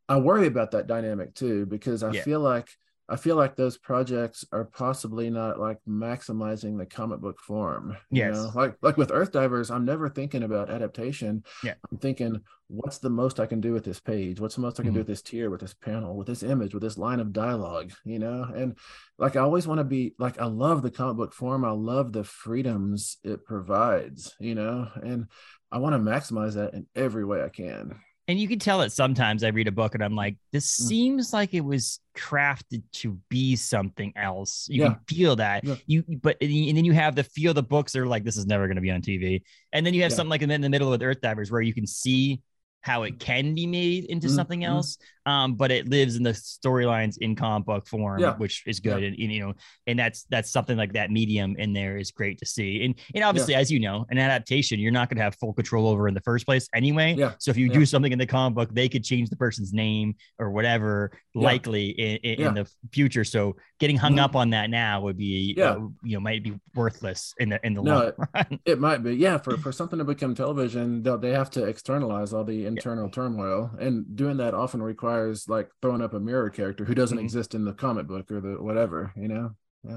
i 0.07 0.17
worry 0.17 0.47
about 0.47 0.71
that 0.71 0.87
dynamic 0.87 1.35
too 1.35 1.65
because 1.67 2.01
i 2.01 2.11
Yeah. 2.11 2.23
feel 2.23 2.39
like 2.39 2.69
i 3.09 3.15
feel 3.15 3.35
like 3.35 3.55
those 3.55 3.77
projects 3.77 4.45
are 4.51 4.65
possibly 4.65 5.29
not 5.29 5.59
like 5.59 5.77
maximizing 5.87 6.77
the 6.77 6.85
comic 6.85 7.19
book 7.19 7.39
form 7.39 7.97
you 8.11 8.19
Yes. 8.23 8.35
know? 8.35 8.51
like 8.55 8.75
like 8.81 8.97
with 8.97 9.11
earth 9.11 9.31
divers 9.31 9.71
i'm 9.71 9.85
never 9.85 10.07
thinking 10.09 10.43
about 10.43 10.69
adaptation 10.69 11.43
Yeah. 11.63 11.73
i'm 11.91 11.97
thinking 11.97 12.39
what's 12.67 12.99
the 12.99 13.09
most 13.09 13.39
i 13.39 13.45
can 13.47 13.59
do 13.61 13.73
with 13.73 13.83
this 13.83 13.99
page 13.99 14.39
what's 14.39 14.55
the 14.55 14.61
most 14.61 14.79
i 14.79 14.83
can 14.83 14.91
Mhm. 14.91 14.95
do 14.95 14.99
with 14.99 15.07
this 15.07 15.21
tier 15.23 15.49
with 15.49 15.61
this 15.61 15.73
panel 15.73 16.15
with 16.15 16.27
this 16.27 16.43
image 16.43 16.73
with 16.73 16.83
this 16.83 16.97
line 16.97 17.19
of 17.19 17.33
dialogue 17.33 17.91
you 18.05 18.19
know 18.19 18.43
and 18.55 18.77
like 19.17 19.35
I 19.35 19.41
always 19.41 19.67
want 19.67 19.79
to 19.79 19.83
be 19.83 20.13
like 20.17 20.39
I 20.39 20.45
love 20.45 20.81
the 20.81 20.89
comic 20.91 21.17
book 21.17 21.33
form. 21.33 21.65
I 21.65 21.71
love 21.71 22.13
the 22.13 22.23
freedoms 22.23 23.17
it 23.21 23.43
provides, 23.45 24.33
you 24.39 24.55
know, 24.55 24.87
and 25.03 25.25
I 25.73 25.79
want 25.79 25.93
to 25.93 25.99
maximize 25.99 26.53
that 26.53 26.73
in 26.73 26.87
every 26.95 27.25
way 27.25 27.43
I 27.43 27.49
can. 27.49 27.99
And 28.29 28.39
you 28.39 28.47
can 28.47 28.59
tell 28.59 28.81
it 28.81 28.91
sometimes 28.91 29.43
I 29.43 29.47
read 29.49 29.67
a 29.67 29.71
book 29.71 29.95
and 29.95 30.03
I'm 30.03 30.15
like, 30.15 30.37
this 30.53 30.65
Mm. 30.79 30.87
seems 30.87 31.33
like 31.33 31.53
it 31.55 31.61
was 31.61 31.99
crafted 32.15 32.83
to 32.93 33.19
be 33.29 33.55
something 33.55 34.13
else. 34.15 34.67
You 34.69 34.83
Yeah. 34.83 34.89
can 34.89 34.99
feel 35.07 35.35
that. 35.37 35.65
Yeah. 35.65 35.75
You 35.87 36.03
but 36.21 36.37
and 36.39 36.77
then 36.77 36.85
you 36.85 36.93
have 36.93 37.15
the 37.15 37.23
feel 37.23 37.53
the 37.55 37.63
books 37.63 37.95
are 37.95 38.05
like, 38.05 38.23
this 38.23 38.37
is 38.37 38.45
never 38.45 38.67
gonna 38.67 38.81
be 38.81 38.91
on 38.91 39.01
TV. 39.01 39.41
And 39.73 39.85
then 39.85 39.93
you 39.95 40.03
have 40.03 40.11
Yeah. 40.11 40.17
something 40.17 40.29
like 40.29 40.43
in 40.43 40.61
the 40.61 40.69
middle 40.69 40.91
with 40.91 41.01
Earth 41.03 41.21
Divers 41.21 41.51
where 41.51 41.61
you 41.61 41.73
can 41.73 41.87
see 41.87 42.41
how 42.81 43.03
it 43.03 43.19
can 43.19 43.55
be 43.55 43.67
made 43.67 44.05
into 44.05 44.27
Mhm, 44.27 44.31
something 44.35 44.59
mhm. 44.61 44.67
else. 44.67 44.97
Um, 45.25 45.55
but 45.55 45.69
it 45.71 45.89
lives 45.89 46.15
in 46.15 46.23
the 46.23 46.31
storylines 46.31 47.17
in 47.19 47.35
comic 47.35 47.65
book 47.67 47.87
form, 47.87 48.19
Yeah. 48.19 48.35
which 48.37 48.63
is 48.65 48.79
good. 48.79 49.03
And, 49.03 49.17
and, 49.19 49.31
you 49.31 49.39
know, 49.45 49.53
and 49.85 49.99
that's 49.99 50.23
that's 50.29 50.49
something 50.49 50.77
like 50.77 50.93
that 50.93 51.11
medium 51.11 51.55
in 51.57 51.73
there 51.73 51.97
is 51.97 52.09
great 52.11 52.39
to 52.39 52.45
see. 52.45 52.83
And 52.85 52.95
and 53.13 53.23
obviously, 53.23 53.53
as 53.55 53.69
you 53.71 53.79
know, 53.79 54.05
an 54.09 54.17
adaptation, 54.17 54.79
you're 54.79 54.91
not 54.91 55.09
gonna 55.09 55.21
have 55.21 55.35
full 55.35 55.53
control 55.53 55.87
over 55.87 56.07
in 56.07 56.13
the 56.13 56.21
first 56.21 56.45
place 56.45 56.67
anyway. 56.73 57.15
Yeah. 57.17 57.33
So 57.39 57.51
if 57.51 57.57
you 57.57 57.67
Yeah. 57.67 57.73
do 57.73 57.85
something 57.85 58.11
in 58.11 58.17
the 58.19 58.25
comic 58.25 58.55
book, 58.55 58.73
they 58.73 58.87
could 58.89 59.03
change 59.03 59.29
the 59.29 59.35
person's 59.35 59.73
name 59.73 60.15
or 60.39 60.51
whatever 60.51 61.11
Yeah. 61.35 61.43
likely 61.43 61.89
in, 61.89 62.17
in, 62.17 62.39
Yeah. 62.39 62.47
in 62.47 62.53
the 62.55 62.67
future. 62.91 63.23
So 63.23 63.55
getting 63.79 63.97
hung 63.97 64.15
Mhm. 64.15 64.23
up 64.23 64.35
on 64.35 64.49
that 64.51 64.69
now 64.69 65.01
would 65.01 65.17
be, 65.17 65.53
Yeah. 65.57 65.71
uh, 65.71 65.79
you 66.03 66.13
know, 66.15 66.19
might 66.21 66.43
be 66.43 66.53
worthless 66.75 67.33
in 67.39 67.49
the 67.49 67.59
in 67.65 67.73
the 67.73 67.81
No, 67.83 67.93
long 67.93 68.07
it- 68.07 68.15
run. 68.33 68.59
It 68.65 68.79
might 68.79 69.03
be, 69.03 69.15
yeah. 69.15 69.37
For 69.37 69.57
for 69.57 69.71
something 69.71 69.99
to 69.99 70.05
become 70.05 70.33
television, 70.33 71.03
they'll- 71.03 71.17
they 71.17 71.31
have 71.33 71.51
to 71.51 71.63
externalize 71.65 72.33
all 72.33 72.43
the 72.45 72.65
internal 72.65 73.09
turmoil, 73.09 73.71
and 73.79 74.15
doing 74.15 74.37
that 74.37 74.53
often 74.53 74.81
requires 74.81 75.18
like 75.47 75.69
throwing 75.81 76.01
up 76.01 76.13
a 76.13 76.19
mirror 76.19 76.49
character 76.49 76.85
who 76.85 76.95
doesn't 76.95 77.17
Mhm. 77.17 77.23
exist 77.23 77.55
in 77.55 77.65
the 77.65 77.73
comic 77.73 78.07
book 78.07 78.31
or 78.31 78.41
the 78.41 78.61
whatever, 78.61 79.11
you 79.15 79.27
know. 79.27 79.51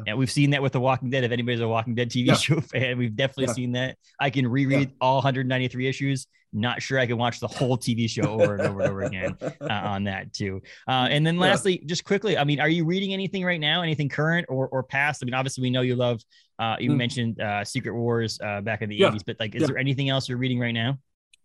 Yeah, 0.07 0.15
we've 0.15 0.31
seen 0.31 0.51
that 0.51 0.63
with 0.63 0.73
The 0.73 0.81
Walking 0.81 1.11
Dead. 1.11 1.25
If 1.25 1.33
anybody's 1.33 1.61
a 1.61 1.67
Walking 1.67 1.95
Dead 1.97 2.09
TV 2.09 2.27
Yeah. 2.29 2.35
show 2.35 2.61
fan, 2.61 2.99
we've 2.99 3.17
definitely 3.17 3.47
Yeah. 3.47 3.53
seen 3.55 3.73
that. 3.73 3.97
I 4.21 4.31
can 4.31 4.47
reread 4.47 4.93
all 5.01 5.17
193 5.21 5.89
issues. 5.89 6.27
Not 6.53 6.83
sure 6.83 6.99
I 7.01 7.07
can 7.07 7.17
watch 7.19 7.41
the 7.41 7.49
whole 7.49 7.77
TV 7.79 8.07
show 8.09 8.23
over 8.25 8.55
and 8.55 8.63
over 8.63 8.81
and 8.83 8.91
over 8.91 9.03
again 9.03 9.37
uh, 9.61 9.73
on 9.73 10.05
that 10.05 10.33
too. 10.33 10.61
Uh, 10.87 11.09
and 11.11 11.27
then 11.27 11.35
Yeah. 11.35 11.41
lastly, 11.41 11.83
just 11.87 12.05
quickly, 12.05 12.39
I 12.39 12.45
mean, 12.45 12.61
are 12.61 12.69
you 12.69 12.85
reading 12.85 13.13
anything 13.13 13.43
right 13.45 13.59
now? 13.59 13.83
Anything 13.83 14.09
current 14.09 14.47
or 14.49 14.69
or 14.69 14.83
past? 14.85 15.23
I 15.23 15.25
mean, 15.25 15.35
obviously 15.35 15.63
we 15.63 15.71
know 15.71 15.81
you 15.81 15.97
love. 15.97 16.21
Uh, 16.61 16.77
you 16.79 16.91
Mm. 16.91 16.97
mentioned 16.99 17.41
uh, 17.41 17.65
Secret 17.65 17.95
Wars 17.95 18.39
uh, 18.41 18.61
back 18.61 18.83
in 18.83 18.89
the 18.91 18.97
Yeah. 18.97 19.09
80s, 19.09 19.23
but 19.25 19.37
like, 19.41 19.55
is 19.57 19.63
Yeah. 19.63 19.67
there 19.69 19.79
anything 19.79 20.11
else 20.11 20.29
you're 20.29 20.39
reading 20.39 20.61
right 20.61 20.73
now, 20.73 20.99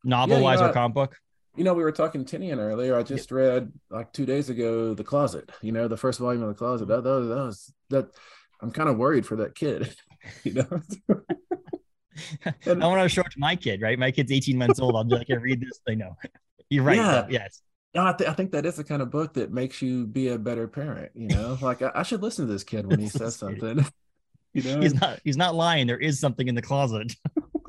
novel 0.04 0.42
wise 0.44 0.62
or 0.62 0.72
comic 0.74 0.94
book? 0.94 1.18
You 1.58 1.64
know, 1.64 1.74
we 1.74 1.84
were 1.84 1.92
talking 1.92 2.24
Tynion 2.24 2.60
earlier. 2.60 2.96
I 2.96 3.04
just 3.04 3.32
read 3.32 3.74
like 3.90 4.14
two 4.14 4.26
days 4.26 4.50
ago, 4.50 4.94
The 4.94 5.04
Closet. 5.04 5.52
You 5.62 5.72
know, 5.72 5.88
the 5.88 5.98
first 5.98 6.20
volume 6.20 6.44
of 6.44 6.50
The 6.50 6.56
Closet. 6.56 6.88
That 6.88 7.04
that, 7.04 7.10
was- 7.10 7.28
that 7.28 7.36
was 7.36 7.74
that. 7.90 8.10
I'm 8.62 8.72
kind 8.72 8.90
of 8.90 8.98
worried 8.98 9.26
for 9.26 9.36
that 9.38 9.56
kid. 9.56 9.94
You 10.44 10.54
know. 10.56 10.82
I 12.66 12.88
want 12.88 13.02
to 13.02 13.08
show 13.08 13.22
it 13.22 13.32
to 13.32 13.40
my 13.40 13.56
kid, 13.56 13.82
right? 13.82 13.98
My 13.98 14.12
kid's 14.12 14.32
18 14.32 14.58
months 14.58 14.80
old. 14.80 14.96
I'll 14.96 15.04
be 15.04 15.16
like, 15.16 15.28
"Here, 15.28 15.40
read 15.40 15.62
this. 15.62 15.80
They 15.86 15.96
know. 15.96 16.18
You're 16.70 16.84
right. 16.84 16.98
Yeah. 16.98 17.22
though. 17.22 17.28
Yes. 17.30 17.62
No, 17.96 18.06
I, 18.08 18.14
th- 18.14 18.30
I 18.30 18.34
think 18.34 18.52
that 18.52 18.66
is 18.66 18.76
the 18.76 18.84
kind 18.84 19.02
of 19.02 19.10
book 19.10 19.36
that 19.36 19.54
makes 19.54 19.82
you 19.82 20.06
be 20.06 20.30
a 20.30 20.38
better 20.38 20.68
parent. 20.68 21.12
You 21.16 21.28
know, 21.30 21.58
like 21.62 21.82
I, 21.82 21.92
I 21.96 22.04
should 22.04 22.22
listen 22.22 22.46
to 22.48 22.52
this 22.52 22.64
kid 22.64 22.88
when 22.88 23.00
he 23.00 23.08
says 23.08 23.36
something. 23.36 23.86
You 24.54 24.64
know, 24.64 24.82
He's 24.82 24.96
not. 24.96 25.20
He's 25.24 25.38
not 25.38 25.56
lying. 25.56 25.88
There 25.88 26.00
is 26.00 26.20
something 26.20 26.48
in 26.48 26.56
the 26.56 26.62
closet. 26.62 27.16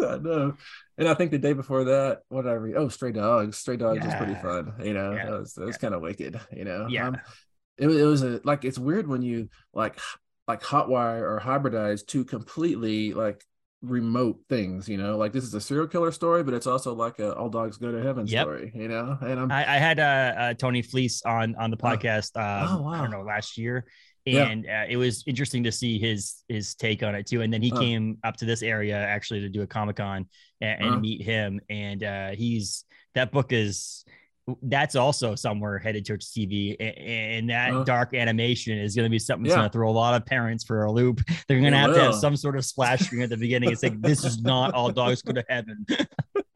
I 0.00 0.18
know. 0.18 0.54
And 0.96 1.08
I 1.08 1.14
think 1.14 1.30
the 1.30 1.38
day 1.38 1.52
before 1.52 1.84
that, 1.84 2.20
what 2.28 2.42
did 2.42 2.50
I 2.50 2.54
read? 2.54 2.74
Oh, 2.76 2.88
Stray 2.88 3.12
Dogs. 3.12 3.56
Stray 3.58 3.76
Dogs 3.76 4.04
was 4.04 4.14
pretty 4.14 4.34
fun. 4.34 4.74
You 4.82 4.94
know, 4.94 5.12
Yeah. 5.12 5.26
that 5.30 5.40
was, 5.40 5.54
that 5.54 5.66
was 5.66 5.76
kind 5.78 5.94
of 5.94 6.00
wicked. 6.02 6.40
You 6.54 6.64
know, 6.64 6.86
Yeah. 6.88 7.08
Um, 7.08 7.16
it, 7.78 7.86
was- 7.86 7.96
it 7.96 8.04
was 8.04 8.22
a 8.22 8.40
like 8.44 8.64
it's 8.64 8.78
weird 8.78 9.06
when 9.06 9.22
you 9.22 9.48
like 9.72 9.98
like 10.48 10.62
hotwire 10.62 11.20
or 11.20 11.40
hybridize 11.44 12.04
two 12.06 12.24
completely 12.24 13.12
like 13.14 13.44
remote 13.82 14.40
things. 14.48 14.88
You 14.88 14.96
know, 14.98 15.16
like 15.16 15.32
this 15.32 15.44
is 15.44 15.54
a 15.54 15.60
serial 15.60 15.86
killer 15.86 16.10
story, 16.10 16.42
but 16.42 16.54
it's 16.54 16.66
also 16.66 16.94
like 16.94 17.18
a 17.20 17.34
all 17.34 17.48
dogs 17.48 17.76
go 17.76 17.92
to 17.92 18.02
heaven 18.02 18.26
Yep. 18.26 18.42
story. 18.42 18.72
You 18.74 18.88
know, 18.88 19.16
and 19.20 19.38
I'm 19.38 19.52
I, 19.52 19.74
I 19.76 19.78
had 19.78 20.00
uh, 20.00 20.02
uh, 20.40 20.54
Tony 20.54 20.82
Fleecs 20.82 21.22
on 21.22 21.54
on 21.56 21.70
the 21.70 21.76
Oh. 21.80 21.86
podcast. 21.86 22.36
Um, 22.36 22.78
Oh, 22.78 22.82
wow. 22.82 22.90
I 22.92 22.98
don't 23.02 23.10
know 23.12 23.22
last 23.22 23.56
year, 23.58 23.84
Yeah. 24.34 24.48
and 24.48 24.66
uh, 24.66 24.84
it 24.88 24.96
was 24.96 25.24
interesting 25.26 25.62
to 25.64 25.72
see 25.72 25.98
his 25.98 26.44
his 26.48 26.74
take 26.74 27.02
on 27.02 27.14
it 27.14 27.26
too. 27.26 27.42
And 27.42 27.52
then 27.52 27.62
he 27.62 27.72
Oh. 27.74 27.78
came 27.78 28.18
up 28.24 28.36
to 28.38 28.44
this 28.44 28.62
area 28.62 28.96
actually 28.96 29.40
to 29.40 29.48
do 29.48 29.62
a 29.62 29.66
comic 29.66 29.96
con 29.96 30.26
and, 30.60 30.80
and 30.80 30.90
Uh-huh. 30.92 31.00
meet 31.00 31.22
him. 31.22 31.60
And 31.70 32.02
uh, 32.04 32.30
he's 32.30 32.84
that 33.14 33.32
book 33.32 33.52
is 33.52 34.04
that's 34.62 34.96
also 34.96 35.34
somewhere 35.34 35.78
headed 35.78 36.06
towards 36.06 36.32
TV, 36.32 36.74
and 36.80 37.50
that 37.50 37.70
Uh-huh. 37.70 37.84
dark 37.84 38.14
animation 38.14 38.78
is 38.78 38.94
going 38.96 39.04
to 39.04 39.10
be 39.10 39.18
something 39.18 39.42
that's 39.44 39.52
Yeah. 39.52 39.58
going 39.60 39.68
to 39.68 39.72
throw 39.72 39.90
a 39.90 39.92
lot 39.92 40.14
of 40.14 40.24
parents 40.24 40.64
for 40.64 40.84
a 40.84 40.90
loop. 40.92 41.20
They're 41.46 41.60
going 41.60 41.72
to 41.72 41.78
have 41.78 41.92
to 41.92 42.00
have 42.00 42.14
some 42.14 42.34
sort 42.34 42.56
of 42.56 42.64
splash 42.64 43.00
screen 43.00 43.20
at 43.20 43.28
the 43.28 43.36
beginning. 43.36 43.70
It's 43.70 43.82
like 43.82 44.00
this 44.00 44.24
is 44.24 44.40
not 44.40 44.72
all 44.72 44.90
dogs 44.90 45.20
go 45.20 45.34
to 45.34 45.44
heaven. 45.50 45.84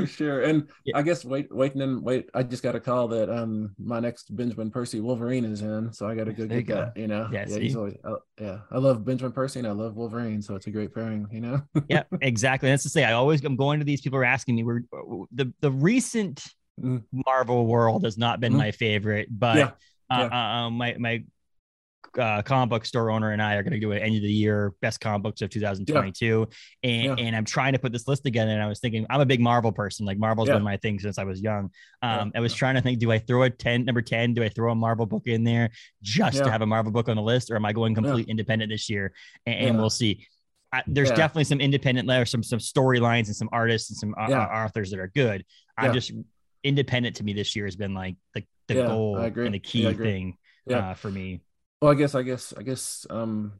for 0.00 0.06
sure. 0.06 0.42
And 0.42 0.68
Yeah. 0.84 0.98
I 0.98 1.02
guess 1.02 1.24
wait, 1.24 1.54
waiting 1.54 1.82
and 1.82 2.02
wait. 2.02 2.28
I 2.34 2.42
just 2.42 2.62
got 2.62 2.74
a 2.74 2.80
call 2.80 3.08
that 3.08 3.28
um 3.30 3.74
my 3.78 4.00
next 4.00 4.34
Benjamin 4.34 4.70
Percy 4.70 5.00
Wolverine 5.00 5.44
is 5.44 5.62
in, 5.62 5.92
so 5.92 6.08
I 6.08 6.14
got 6.14 6.24
to 6.24 6.32
go 6.32 6.46
There 6.46 6.58
you 6.58 6.62
get 6.64 6.94
go. 6.94 7.00
You 7.00 7.08
know, 7.08 7.28
Yeah, 7.32 7.46
he's 7.46 7.76
always, 7.76 7.94
yeah. 8.40 8.58
I 8.70 8.78
love 8.78 9.04
Benjamin 9.04 9.32
Percy 9.32 9.58
and 9.60 9.68
I 9.68 9.72
love 9.72 9.96
Wolverine, 9.96 10.42
so 10.42 10.54
it's 10.54 10.66
a 10.66 10.70
great 10.70 10.94
pairing. 10.94 11.26
You 11.30 11.40
know, 11.40 11.62
yeah, 11.88 12.02
exactly. 12.20 12.68
That's 12.68 12.82
to 12.84 12.88
say, 12.88 13.04
I 13.04 13.12
always 13.12 13.44
I'm 13.44 13.56
going 13.56 13.78
to 13.80 13.84
these 13.84 14.00
people 14.00 14.18
are 14.18 14.24
asking 14.24 14.56
me. 14.56 14.64
We're 14.64 14.82
the 15.32 15.52
the 15.60 15.70
recent 15.70 16.44
Mhm. 16.80 17.02
Marvel 17.26 17.66
world 17.66 18.04
has 18.04 18.16
not 18.16 18.38
been 18.38 18.52
Mhm. 18.52 18.58
my 18.58 18.70
favorite, 18.70 19.26
but 19.30 19.56
Yeah, 19.56 19.70
Uh, 20.10 20.28
yeah. 20.30 20.38
uh, 20.38 20.66
uh, 20.66 20.70
my 20.70 20.96
my 20.98 21.24
uh, 22.18 22.42
comic 22.42 22.70
book 22.70 22.84
store 22.84 23.10
owner 23.10 23.32
and 23.32 23.42
I 23.42 23.54
are 23.54 23.62
going 23.62 23.72
to 23.72 23.80
do 23.80 23.92
an 23.92 23.98
end 23.98 24.16
of 24.16 24.22
the 24.22 24.32
year 24.32 24.74
best 24.80 25.00
comic 25.00 25.22
books 25.22 25.42
of 25.42 25.50
2022, 25.50 26.46
yeah. 26.82 26.90
and 26.90 27.04
yeah. 27.18 27.24
and 27.24 27.36
I'm 27.36 27.44
trying 27.44 27.72
to 27.72 27.78
put 27.78 27.92
this 27.92 28.08
list 28.08 28.24
together. 28.24 28.50
And 28.50 28.62
I 28.62 28.66
was 28.66 28.80
thinking, 28.80 29.06
I'm 29.10 29.20
a 29.20 29.26
big 29.26 29.40
Marvel 29.40 29.72
person. 29.72 30.04
Like 30.06 30.18
Marvel's 30.18 30.48
yeah. 30.48 30.54
been 30.54 30.62
my 30.62 30.76
thing 30.76 30.98
since 30.98 31.18
I 31.18 31.24
was 31.24 31.40
young. 31.40 31.70
Um, 32.02 32.32
I 32.34 32.40
was 32.40 32.54
trying 32.54 32.74
to 32.74 32.80
think, 32.80 32.98
do 32.98 33.12
I 33.12 33.18
throw 33.18 33.42
a 33.44 33.50
ten 33.50 33.84
number 33.84 34.02
ten? 34.02 34.34
Do 34.34 34.42
I 34.42 34.48
throw 34.48 34.72
a 34.72 34.74
Marvel 34.74 35.06
book 35.06 35.26
in 35.26 35.44
there 35.44 35.70
just 36.02 36.38
to 36.38 36.50
have 36.50 36.62
a 36.62 36.66
Marvel 36.66 36.92
book 36.92 37.08
on 37.08 37.16
the 37.16 37.22
list, 37.22 37.50
or 37.50 37.56
am 37.56 37.64
I 37.64 37.72
going 37.72 37.94
complete 37.94 38.28
independent 38.28 38.70
this 38.70 38.90
year? 38.90 39.12
And, 39.46 39.68
and 39.68 39.78
we'll 39.78 39.90
see. 39.90 40.26
I, 40.72 40.82
there's 40.86 41.08
definitely 41.10 41.44
some 41.44 41.60
independent 41.60 42.06
there, 42.08 42.26
some 42.26 42.42
some 42.42 42.58
storylines 42.58 43.26
and 43.26 43.36
some 43.36 43.48
artists 43.52 43.90
and 43.90 43.98
some 43.98 44.14
uh, 44.18 44.32
authors 44.32 44.90
that 44.90 45.00
are 45.00 45.10
good. 45.14 45.44
I'm 45.76 45.92
just 45.94 46.12
independent 46.64 47.16
to 47.16 47.24
me 47.24 47.32
this 47.32 47.54
year 47.54 47.64
has 47.64 47.76
been 47.76 47.94
like 47.94 48.16
the, 48.34 48.44
the 48.66 48.74
goal 48.74 49.16
and 49.16 49.54
the 49.54 49.58
key 49.58 49.92
thing 49.94 50.36
uh, 50.70 50.94
for 50.94 51.10
me. 51.10 51.40
Well, 51.80 51.92
I 51.92 51.94
guess, 51.94 52.14
I 52.14 52.22
guess, 52.22 52.52
I 52.56 52.62
guess, 52.62 53.06
um, 53.08 53.52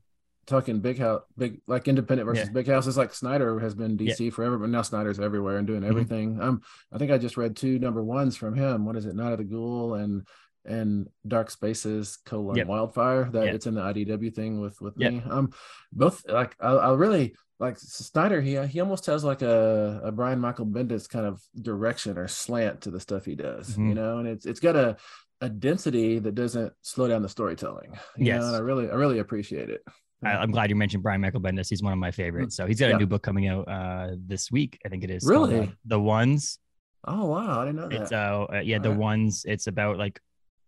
talking 0.48 0.80
big 0.80 0.98
house, 0.98 1.22
big 1.36 1.60
like 1.66 1.86
independent 1.86 2.26
versus 2.26 2.48
yeah. 2.48 2.52
big 2.52 2.66
houses, 2.66 2.96
like 2.96 3.14
Snyder 3.14 3.60
has 3.60 3.74
been 3.74 3.96
DC 3.96 4.18
yeah. 4.18 4.30
forever, 4.30 4.58
but 4.58 4.70
now 4.70 4.82
Snyder's 4.82 5.20
everywhere 5.20 5.58
and 5.58 5.66
doing 5.66 5.82
mm-hmm. 5.82 5.90
everything. 5.90 6.32
Mm-hmm. 6.34 6.42
Um, 6.42 6.62
I 6.92 6.98
think 6.98 7.12
I 7.12 7.18
just 7.18 7.36
read 7.36 7.54
two 7.54 7.78
number 7.78 8.02
ones 8.02 8.36
from 8.36 8.54
him. 8.54 8.84
What 8.84 8.96
is 8.96 9.06
it? 9.06 9.14
Night 9.14 9.32
of 9.32 9.38
the 9.38 9.44
Ghoul 9.44 9.94
and 9.94 10.26
and 10.64 11.08
Dark 11.26 11.50
Spaces 11.50 12.18
colon 12.24 12.56
yep. 12.56 12.66
Wildfire. 12.66 13.30
That 13.30 13.46
yep. 13.46 13.54
it's 13.54 13.66
in 13.66 13.74
the 13.74 13.82
IDW 13.82 14.34
thing 14.34 14.60
with 14.60 14.80
with 14.80 14.94
yep. 14.96 15.12
me. 15.12 15.22
Um, 15.28 15.52
both 15.92 16.24
like 16.28 16.56
I, 16.60 16.72
I 16.72 16.94
really 16.94 17.36
like 17.60 17.78
Snyder. 17.78 18.40
He 18.40 18.58
he 18.66 18.80
almost 18.80 19.06
has 19.06 19.24
like 19.24 19.42
a 19.42 20.00
a 20.04 20.12
Brian 20.12 20.40
Michael 20.40 20.66
Bendis 20.66 21.08
kind 21.08 21.26
of 21.26 21.42
direction 21.60 22.18
or 22.18 22.28
slant 22.28 22.82
to 22.82 22.90
the 22.90 23.00
stuff 23.00 23.24
he 23.24 23.34
does. 23.34 23.70
Mm-hmm. 23.70 23.88
You 23.88 23.94
know, 23.94 24.18
and 24.18 24.28
it's 24.28 24.46
it's 24.46 24.60
got 24.60 24.76
a 24.76 24.96
a 25.41 25.49
density 25.49 26.18
that 26.18 26.34
doesn't 26.34 26.72
slow 26.82 27.09
down 27.09 27.22
the 27.22 27.28
storytelling. 27.28 27.93
You 28.16 28.26
yes. 28.26 28.41
Know, 28.41 28.49
and 28.49 28.57
I 28.57 28.59
really, 28.61 28.91
I 28.91 28.95
really 28.95 29.18
appreciate 29.18 29.70
it. 29.70 29.82
I, 30.24 30.43
am 30.43 30.51
glad 30.51 30.68
you 30.70 30.76
mentioned 30.76 31.03
Brian 31.03 31.20
Michael 31.20 31.41
Bendis. 31.41 31.68
He's 31.68 31.82
one 31.82 31.93
of 31.93 31.99
my 31.99 32.11
favorites. 32.11 32.57
So 32.57 32.66
he's 32.66 32.80
got 32.80 32.91
a 32.91 32.99
new 32.99 33.07
book 33.07 33.22
coming 33.22 33.47
out 33.47 33.68
uh, 33.68 34.16
this 34.16 34.51
week. 34.51 34.80
I 34.84 34.89
think 34.89 35.05
it 35.05 35.11
is. 35.11 35.24
Really? 35.24 35.57
Called, 35.57 35.68
uh, 35.68 35.72
the 35.84 36.01
Ones. 36.01 36.59
Oh 37.07 37.26
wow, 37.26 37.61
I 37.61 37.66
didn't 37.66 37.76
know 37.76 37.89
that. 37.89 38.03
It's 38.03 38.12
uh, 38.12 38.47
uh 38.53 38.61
yeah, 38.64 38.76
all 38.78 38.82
the 38.82 38.91
right. 38.91 38.99
ones. 38.99 39.45
It's 39.47 39.68
about 39.68 39.97
like 39.99 40.20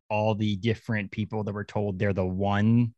all 0.09 0.37
the 0.37 0.57
different 0.57 1.11
people 1.11 1.43
that 1.45 1.53
were 1.53 1.65
told 1.65 1.99
they're 1.99 2.13
the 2.13 2.25
one 2.25 2.95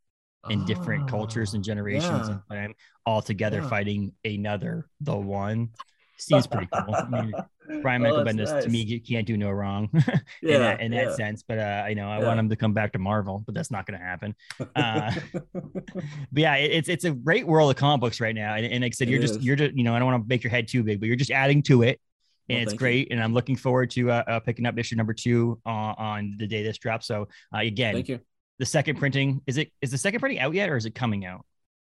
in 0.51 0.62
oh, 0.62 0.66
different 0.66 1.09
cultures 1.09 1.55
and 1.55 1.64
generations 1.64 2.29
yeah. 2.29 2.39
and 2.51 2.75
all 3.07 3.23
together 3.23 3.61
yeah. 3.61 3.68
fighting 3.68 4.12
another 4.25 4.89
the 5.01 5.16
one 5.16 5.70
seems 6.23 6.47
pretty 6.47 6.68
cool. 6.73 6.95
I 6.95 7.09
mean, 7.09 7.33
Brian 7.83 8.03
Michael 8.03 8.25
Bendis 8.25 8.53
nice. 8.53 8.64
to 8.64 8.70
me 8.70 8.99
can't 9.01 9.27
do 9.27 9.37
no 9.37 9.51
wrong 9.51 9.89
yeah, 10.43 10.55
in 10.55 10.61
that, 10.61 10.81
in 10.81 10.91
that 10.93 11.07
yeah. 11.07 11.14
sense. 11.14 11.43
But 11.47 11.59
uh, 11.59 11.85
you 11.89 11.95
know, 11.95 12.09
I 12.09 12.18
yeah. 12.18 12.27
want 12.27 12.41
him 12.41 12.49
to 12.51 12.57
come 12.57 12.73
back 12.73 12.93
to 12.93 12.99
Marvel, 12.99 13.43
but 13.45 13.55
that's 13.55 13.70
not 13.70 13.87
going 13.87 13.99
to 13.99 14.05
happen. 14.05 14.35
Uh, 14.75 15.12
but 15.53 16.41
yeah, 16.41 16.57
it, 16.57 16.70
it's 16.70 16.89
it's 16.89 17.05
a 17.05 17.11
great 17.11 17.47
world 17.47 17.70
of 17.70 17.77
comic 17.77 18.01
books 18.01 18.20
right 18.20 18.35
now. 18.35 18.55
And, 18.55 18.64
and 18.64 18.83
like 18.83 18.93
I 18.93 18.95
said, 18.95 19.09
it 19.09 19.11
you're 19.11 19.23
is. 19.23 19.33
just 19.33 19.43
you're 19.43 19.57
just 19.57 19.75
you 19.75 19.85
know 19.85 19.95
I 19.95 19.99
don't 19.99 20.11
want 20.11 20.25
to 20.25 20.29
make 20.29 20.43
your 20.43 20.51
head 20.51 20.66
too 20.66 20.83
big, 20.83 20.99
but 20.99 21.07
you're 21.07 21.16
just 21.16 21.31
adding 21.31 21.62
to 21.64 21.83
it. 21.83 22.01
And 22.49 22.59
well, 22.59 22.62
it's 22.62 22.73
great, 22.75 23.09
you. 23.09 23.14
and 23.14 23.23
I'm 23.23 23.35
looking 23.35 23.57
forward 23.57 23.91
to 23.93 24.11
uh, 24.11 24.23
uh, 24.27 24.41
picking 24.41 24.66
up 24.66 24.79
issue 24.79 24.97
number 24.97 25.12
two 25.12 25.61
uh, 25.66 25.68
on 25.68 26.37
the 26.39 26.47
day 26.47 26.62
this 26.62 26.79
drops. 26.79 27.07
So 27.07 27.29
uh, 27.55 27.59
again, 27.59 27.95
thank 27.95 28.09
you. 28.09 28.20
The 28.59 28.66
second 28.66 28.99
printing 28.99 29.43
is 29.47 29.59
it 29.59 29.73
is 29.81 29.91
the 29.91 29.99
second 29.99 30.20
printing 30.20 30.41
out 30.41 30.55
yet, 30.55 30.70
or 30.70 30.77
is 30.77 30.87
it 30.87 30.95
coming 30.95 31.25
out? 31.25 31.45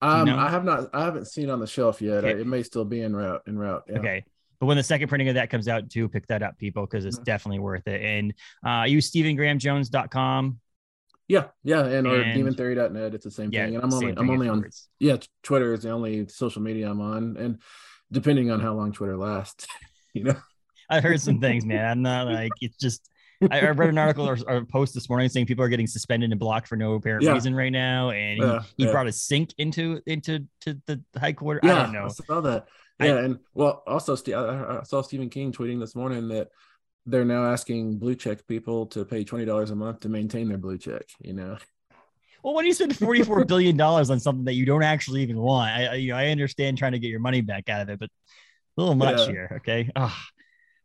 Um? 0.03 0.29
I 0.29 0.51
have 0.51 0.65
not. 0.65 0.91
I 0.93 1.05
haven't 1.05 1.27
seen 1.27 1.51
on 1.51 1.61
the 1.61 1.67
shelf 1.67 2.03
yet. 2.03 2.25
Okay. 2.25 2.41
It 2.41 2.47
may 2.47 2.63
still 2.63 2.85
be 2.85 3.01
in 3.01 3.15
route. 3.15 3.43
In 3.47 3.59
route. 3.59 3.85
Yeah. 3.89 3.99
Okay. 3.99 4.25
But 4.59 4.67
when 4.67 4.77
the 4.77 4.83
second 4.83 5.09
printing 5.09 5.29
of 5.29 5.35
that 5.35 5.51
comes 5.51 5.69
out, 5.69 5.91
too, 5.91 6.09
pick 6.09 6.27
that 6.29 6.43
up, 6.43 6.59
people, 6.59 6.87
because 6.87 7.05
it's 7.05 7.17
mm-hmm. 7.17 7.25
definitely 7.25 7.59
worth 7.59 7.87
it. 7.87 8.01
And 8.01 8.35
uh, 8.65 8.85
use 8.85 9.11
StephenGrahamJones.com. 9.11 10.61
Yeah, 11.29 11.47
yeah, 11.65 11.85
and, 11.85 12.07
and 12.07 12.07
or 12.07 12.25
demontheory.net. 12.25 13.15
It's 13.15 13.25
the 13.25 13.31
same 13.31 13.51
yeah, 13.53 13.67
thing. 13.67 13.75
And 13.75 13.85
I'm 13.85 13.93
only 13.93 14.15
I'm 14.17 14.31
only 14.31 14.49
on 14.49 14.65
yeah, 15.01 15.17
Twitter 15.43 15.75
is 15.75 15.83
the 15.83 15.91
only 15.91 16.29
social 16.29 16.63
media 16.63 16.89
I'm 16.89 17.01
on. 17.01 17.37
And 17.37 17.61
depending 18.13 18.51
on 18.51 18.61
how 18.61 18.75
long 18.75 18.93
Twitter 18.93 19.17
lasts, 19.17 19.67
you 20.15 20.25
know. 20.25 20.37
I 20.89 21.01
heard 21.01 21.21
some 21.21 21.41
things, 21.41 21.67
man. 21.67 21.85
I'm 21.85 22.03
not 22.03 22.27
like 22.29 22.53
it's 22.61 22.77
just 22.77 23.11
I 23.51 23.69
read 23.71 23.91
an 23.91 23.99
article 23.99 24.29
or, 24.29 24.39
or, 24.47 24.57
a 24.57 24.65
post 24.65 24.95
this 24.95 25.09
morning 25.09 25.29
saying 25.29 25.47
people 25.47 25.65
are 25.65 25.69
getting 25.69 25.87
suspended 25.87 26.31
and 26.31 26.41
blocked 26.41 26.69
for 26.69 26.77
no 26.77 26.95
apparent 26.95 27.25
yeah. 27.25 27.33
reason 27.33 27.55
right 27.55 27.73
now, 27.73 28.11
and 28.11 28.39
he, 28.39 28.45
yeah, 28.45 28.63
he 28.77 28.85
yeah. 28.85 28.91
brought 28.91 29.07
a 29.07 29.13
sink 29.13 29.53
into 29.59 30.01
into 30.07 30.47
to 30.63 30.81
the 30.87 31.03
headquarters. 31.21 31.63
Yeah, 31.65 31.81
I 31.81 31.83
don't 31.83 31.93
know. 31.93 32.05
I 32.05 32.09
saw 32.09 32.41
that. 32.41 32.67
Yeah, 33.01 33.15
I, 33.15 33.21
and 33.21 33.39
well, 33.55 33.83
also 33.87 34.15
I, 34.15 34.83
saw 34.85 35.03
Stephen 35.03 35.29
King 35.29 35.53
tweeting 35.53 35.79
this 35.81 35.95
morning 35.95 36.29
that 36.29 36.49
they're 37.05 37.25
now 37.27 37.45
asking 37.45 37.99
blue 37.99 38.15
check 38.15 38.47
people 38.47 38.87
to 38.87 39.05
pay 39.05 39.23
twenty 39.23 39.45
dollars 39.45 39.71
a 39.71 39.77
month 39.77 40.01
to 40.01 40.09
maintain 40.09 40.49
their 40.49 40.59
blue 40.59 40.79
check. 40.79 41.05
You 41.21 41.35
know. 41.35 41.59
Well, 42.43 42.55
when 42.55 42.65
you 42.65 42.73
spend 42.73 42.97
forty-four 42.97 43.45
billion 43.47 43.77
dollars 43.77 44.09
on 44.09 44.19
something 44.19 44.45
that 44.45 44.55
you 44.55 44.65
don't 44.65 44.83
actually 44.83 45.23
even 45.23 45.37
want, 45.37 45.71
I, 45.73 45.95
you 45.95 46.13
know, 46.13 46.19
I 46.19 46.29
understand 46.29 46.79
trying 46.79 46.93
to 46.93 46.99
get 46.99 47.09
your 47.09 47.21
money 47.21 47.43
back 47.43 47.69
out 47.69 47.83
of 47.83 47.91
it, 47.91 47.99
but 47.99 48.09
a 48.77 48.81
little 48.81 48.95
much 48.95 49.27
here. 49.29 49.57
Okay. 49.57 49.91
Oh, 49.95 50.17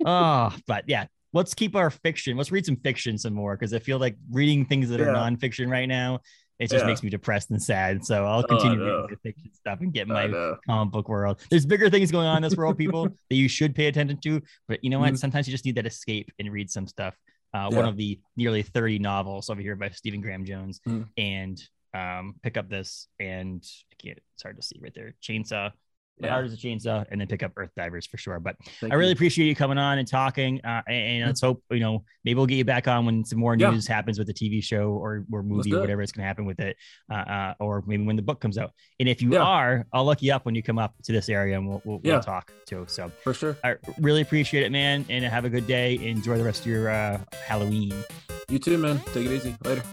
oh, 0.06 0.56
but 0.68 0.86
yeah, 0.88 1.06
let's 1.34 1.54
keep 1.54 1.76
our 1.76 1.90
fiction. 1.90 2.38
Let's 2.38 2.52
read 2.52 2.66
some 2.66 2.78
fiction 2.78 3.18
some 3.18 3.34
more 3.34 3.56
because 3.56 3.74
I 3.74 3.80
feel 3.80 4.00
like 4.00 4.18
reading 4.32 4.66
things 4.66 4.90
that 4.90 5.00
yeah. 5.00 5.08
are 5.08 5.14
nonfiction 5.14 5.70
right 5.70 5.88
now 5.88 6.22
it 6.62 6.70
just 6.70 6.84
yeah. 6.84 6.88
makes 6.88 7.02
me 7.02 7.10
depressed 7.10 7.50
and 7.50 7.62
sad. 7.62 8.06
So 8.06 8.24
I'll 8.24 8.42
oh, 8.42 8.44
continue 8.44 8.88
oh, 8.88 9.02
reading 9.02 9.18
fiction 9.24 9.52
stuff 9.52 9.80
and 9.82 9.92
get 9.92 10.08
my 10.08 10.54
comic 10.68 10.94
book 10.94 11.10
world. 11.10 11.42
There's 11.50 11.66
bigger 11.66 11.90
things 11.90 12.12
going 12.12 12.28
on 12.28 12.38
in 12.38 12.44
this 12.44 12.56
world, 12.56 12.78
people, 12.78 13.06
that 13.30 13.36
you 13.36 13.50
should 13.50 13.74
pay 13.74 13.88
attention 13.88 14.20
to. 14.22 14.42
But 14.68 14.84
you 14.84 14.92
know 14.92 15.00
what? 15.00 15.08
Mm-hmm. 15.08 15.16
Sometimes 15.16 15.48
you 15.48 15.52
just 15.52 15.66
need 15.66 15.74
that 15.76 15.88
escape 15.88 16.32
and 16.38 16.52
read 16.52 16.70
some 16.70 16.86
stuff. 16.86 17.16
Uh, 17.52 17.68
yeah. 17.72 17.78
One 17.78 17.88
of 17.88 17.98
the 17.98 18.20
nearly 18.38 18.62
30 18.62 19.00
novels 19.00 19.50
over 19.50 19.60
here 19.60 19.76
by 19.76 19.90
Stephen 19.90 20.22
Graham 20.22 20.46
Jones, 20.46 20.80
mm-hmm. 20.88 21.02
and 21.18 21.60
um, 21.96 22.36
pick 22.44 22.58
up 22.58 22.70
this 22.70 23.08
and 23.20 23.66
I 23.92 23.96
can't. 24.06 24.20
It's 24.36 24.44
hard 24.44 24.58
to 24.58 24.62
see 24.62 24.80
right 24.84 24.94
there. 24.94 25.16
Chainsaw 25.24 25.72
yeah. 26.26 26.32
Heart 26.32 26.46
Is 26.48 26.54
a 26.54 26.58
Chainsaw, 26.58 27.06
and 27.12 27.20
then 27.20 27.28
pick 27.28 27.44
up 27.44 27.52
Earth 27.58 27.72
Divers 27.76 28.06
for 28.06 28.18
sure. 28.18 28.40
But 28.40 28.56
Thank 28.80 28.94
I 28.94 28.96
really 28.96 29.10
you. 29.10 29.16
appreciate 29.16 29.48
you 29.48 29.56
coming 29.56 29.78
on 29.78 29.98
and 29.98 30.08
talking. 30.08 30.62
Uh, 30.64 30.82
and, 30.88 30.96
and 30.98 31.26
let's 31.28 31.42
hope 31.42 31.64
you 31.72 31.80
know 31.80 32.04
maybe 32.24 32.36
we'll 32.36 32.46
get 32.46 32.56
you 32.56 32.66
back 32.66 32.88
on 32.88 33.06
when 33.06 33.26
some 33.26 33.40
more 33.40 33.56
news 33.56 33.88
yeah. 33.88 33.96
happens 33.96 34.18
with 34.18 34.28
the 34.28 34.34
TV 34.34 34.64
show 34.64 34.90
or 34.90 35.26
or 35.32 35.44
movie 35.44 35.74
or 35.74 35.80
whatever 35.80 36.02
is 36.02 36.12
going 36.12 36.24
to 36.24 36.28
happen 36.28 36.46
with 36.46 36.60
it, 36.60 36.78
uh, 37.12 37.16
uh, 37.16 37.54
or 37.60 37.84
maybe 37.86 38.04
when 38.04 38.16
the 38.16 38.22
book 38.22 38.40
comes 38.40 38.58
out. 38.58 38.72
And 39.00 39.10
if 39.10 39.22
you 39.22 39.34
yeah. 39.34 39.40
are, 39.40 39.86
I'll 39.94 40.06
look 40.06 40.22
you 40.22 40.34
up 40.34 40.46
when 40.46 40.56
you 40.56 40.64
come 40.64 40.80
up 40.80 40.96
to 41.04 41.12
this 41.12 41.30
area, 41.30 41.58
and 41.58 41.68
we'll 41.68 41.82
we'll, 41.86 42.00
we'll 42.04 42.22
talk 42.22 42.52
too. 42.66 42.86
So 42.88 43.12
for 43.24 43.34
sure, 43.34 43.58
I 43.64 43.76
really 44.00 44.22
appreciate 44.22 44.64
it, 44.64 44.72
man, 44.72 45.06
and 45.10 45.24
have 45.26 45.46
a 45.46 45.50
good 45.50 45.68
day. 45.68 45.96
Enjoy 45.96 46.38
the 46.38 46.44
rest 46.44 46.62
of 46.62 46.68
your 46.68 46.90
uh, 46.90 47.20
Halloween. 47.46 47.94
You 48.50 48.60
too, 48.60 48.78
man. 48.78 49.00
Take 49.14 49.28
it 49.28 49.32
easy. 49.32 49.56
Later. 49.64 49.84